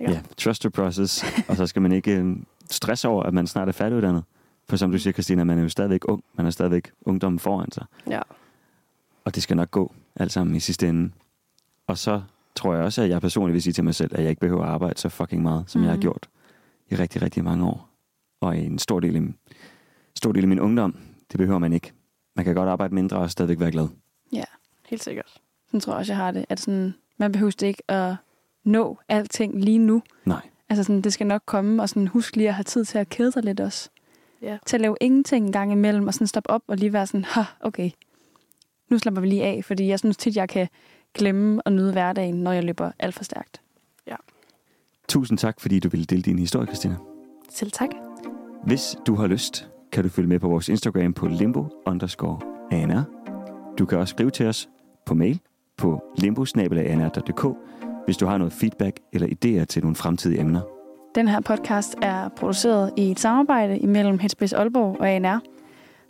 Ja, 0.00 0.10
yeah, 0.10 0.24
trust 0.36 0.60
the 0.62 0.70
process. 0.70 1.24
og 1.48 1.56
så 1.56 1.66
skal 1.66 1.82
man 1.82 1.92
ikke 1.92 2.16
øh, 2.16 2.36
stresse 2.70 3.08
over, 3.08 3.22
at 3.22 3.34
man 3.34 3.46
snart 3.46 3.68
er 3.68 3.72
færdiguddannet. 3.72 4.24
For 4.68 4.76
som 4.76 4.92
du 4.92 4.98
siger, 4.98 5.12
Christina, 5.12 5.44
man 5.44 5.58
er 5.58 5.62
jo 5.62 5.68
stadigvæk 5.68 6.08
ung. 6.08 6.24
Man 6.34 6.46
har 6.46 6.50
stadigvæk 6.50 6.92
ungdommen 7.02 7.38
foran 7.38 7.72
sig. 7.72 7.84
Ja. 8.06 8.20
Og 9.24 9.34
det 9.34 9.42
skal 9.42 9.56
nok 9.56 9.70
gå 9.70 9.94
alt 10.16 10.32
sammen 10.32 10.56
i 10.56 10.60
sidste 10.60 10.88
ende. 10.88 11.12
Og 11.86 11.98
så 11.98 12.22
tror 12.56 12.74
jeg 12.74 12.84
også, 12.84 13.02
at 13.02 13.08
jeg 13.10 13.20
personligt 13.20 13.54
vil 13.54 13.62
sige 13.62 13.72
til 13.72 13.84
mig 13.84 13.94
selv, 13.94 14.10
at 14.14 14.22
jeg 14.22 14.30
ikke 14.30 14.40
behøver 14.40 14.62
at 14.64 14.68
arbejde 14.68 14.98
så 15.00 15.08
fucking 15.08 15.42
meget, 15.42 15.64
som 15.66 15.78
mm. 15.80 15.84
jeg 15.84 15.90
har 15.90 15.96
Mhm. 15.96 16.02
gjort 16.02 16.28
i 16.90 16.94
rigtig, 16.96 17.22
rigtig 17.22 17.44
mange 17.44 17.66
år. 17.66 17.88
Og 18.40 18.56
i 18.56 18.64
en 18.66 18.78
stor 18.78 19.00
del, 19.00 19.16
af, 19.16 19.22
stor 20.16 20.32
del 20.32 20.42
af 20.44 20.48
min 20.48 20.60
ungdom, 20.60 20.96
det 21.32 21.38
behøver 21.38 21.58
man 21.58 21.72
ikke. 21.72 21.92
Man 22.36 22.44
kan 22.44 22.54
godt 22.54 22.68
arbejde 22.68 22.94
mindre 22.94 23.16
og 23.16 23.30
stadigvæk 23.30 23.60
være 23.60 23.70
glad. 23.70 23.88
Ja, 24.32 24.44
Helt 24.88 25.02
sikkert. 25.04 25.40
sådan 25.66 25.80
tror 25.80 25.92
jeg 25.92 25.98
også, 25.98 26.12
jeg 26.12 26.16
har 26.18 26.30
det. 26.30 26.44
At 26.48 26.60
sådan, 26.60 26.94
man 27.18 27.32
behøver 27.32 27.50
det 27.50 27.66
ikke 27.66 27.82
at 27.90 28.14
nå 28.64 28.98
alting 29.08 29.60
lige 29.64 29.78
nu. 29.78 30.02
Nej. 30.24 30.48
Altså 30.68 30.84
sådan, 30.84 31.02
det 31.02 31.12
skal 31.12 31.26
nok 31.26 31.42
komme, 31.46 31.82
og 31.82 31.88
sådan, 31.88 32.08
husk 32.08 32.36
lige 32.36 32.48
at 32.48 32.54
have 32.54 32.64
tid 32.64 32.84
til 32.84 32.98
at 32.98 33.08
kede 33.08 33.32
sig 33.32 33.42
lidt 33.42 33.60
også. 33.60 33.90
Ja. 34.42 34.58
Til 34.66 34.76
at 34.76 34.80
lave 34.80 34.96
ingenting 35.00 35.46
en 35.46 35.52
gang 35.52 35.72
imellem, 35.72 36.06
og 36.06 36.14
sådan 36.14 36.26
stoppe 36.26 36.50
op 36.50 36.62
og 36.66 36.76
lige 36.76 36.92
være 36.92 37.06
sådan, 37.06 37.24
ha, 37.24 37.42
okay, 37.60 37.90
nu 38.92 38.98
slapper 38.98 39.20
vi 39.20 39.26
lige 39.26 39.44
af, 39.44 39.64
fordi 39.64 39.88
jeg 39.88 39.98
synes 39.98 40.16
tit, 40.16 40.36
jeg 40.36 40.48
kan 40.48 40.68
glemme 41.14 41.62
og 41.62 41.72
nyde 41.72 41.92
hverdagen, 41.92 42.34
når 42.34 42.52
jeg 42.52 42.64
løber 42.64 42.90
alt 42.98 43.14
for 43.14 43.24
stærkt. 43.24 43.62
Tusind 45.08 45.38
tak, 45.38 45.60
fordi 45.60 45.78
du 45.78 45.88
ville 45.88 46.04
dele 46.04 46.22
din 46.22 46.38
historie, 46.38 46.66
Christina. 46.66 46.96
Selv 47.50 47.70
tak. 47.70 47.88
Hvis 48.64 48.96
du 49.06 49.14
har 49.14 49.26
lyst, 49.26 49.68
kan 49.92 50.02
du 50.02 50.08
følge 50.08 50.28
med 50.28 50.38
på 50.38 50.48
vores 50.48 50.68
Instagram 50.68 51.12
på 51.12 51.26
limbo 51.26 51.66
underscore. 51.86 52.40
Du 53.78 53.86
kan 53.86 53.98
også 53.98 54.12
skrive 54.12 54.30
til 54.30 54.46
os 54.46 54.68
på 55.06 55.14
mail 55.14 55.40
på 55.76 56.02
limbo 56.18 56.44
hvis 58.04 58.16
du 58.16 58.26
har 58.26 58.38
noget 58.38 58.52
feedback 58.52 59.00
eller 59.12 59.28
idéer 59.28 59.64
til 59.64 59.82
nogle 59.82 59.96
fremtidige 59.96 60.40
emner. 60.40 60.60
Den 61.14 61.28
her 61.28 61.40
podcast 61.40 61.94
er 62.02 62.28
produceret 62.28 62.92
i 62.96 63.10
et 63.10 63.20
samarbejde 63.20 63.78
imellem 63.78 64.18
Headspace 64.18 64.56
Aalborg 64.56 65.00
og 65.00 65.10
ANR. 65.10 65.40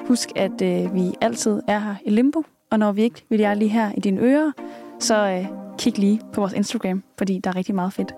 Husk, 0.07 0.29
at 0.37 0.63
øh, 0.63 0.95
vi 0.95 1.13
altid 1.21 1.61
er 1.69 1.79
her 1.79 1.95
i 2.05 2.11
Limbo, 2.11 2.43
og 2.73 2.79
når 2.79 2.93
vi 2.93 3.03
ikke 3.03 3.25
vil 3.29 3.41
jeg 3.41 3.57
lige 3.57 3.69
her 3.69 3.93
i 3.97 4.01
dine 4.01 4.21
ører, 4.21 4.53
så 5.01 5.29
øh, 5.29 5.47
kig 5.79 5.99
lige 5.99 6.21
på 6.33 6.41
vores 6.41 6.53
Instagram, 6.53 7.03
fordi 7.19 7.41
der 7.45 7.51
er 7.51 7.57
rigtig 7.57 7.75
meget 7.75 7.93
fedt. 7.93 8.15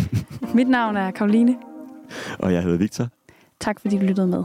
Mit 0.56 0.68
navn 0.68 0.96
er 0.96 1.10
Karoline. 1.10 1.56
Og 2.38 2.52
jeg 2.52 2.62
hedder 2.62 2.78
Victor. 2.78 3.08
Tak 3.60 3.80
fordi 3.80 3.98
du 3.98 4.04
lyttede 4.04 4.26
med. 4.26 4.44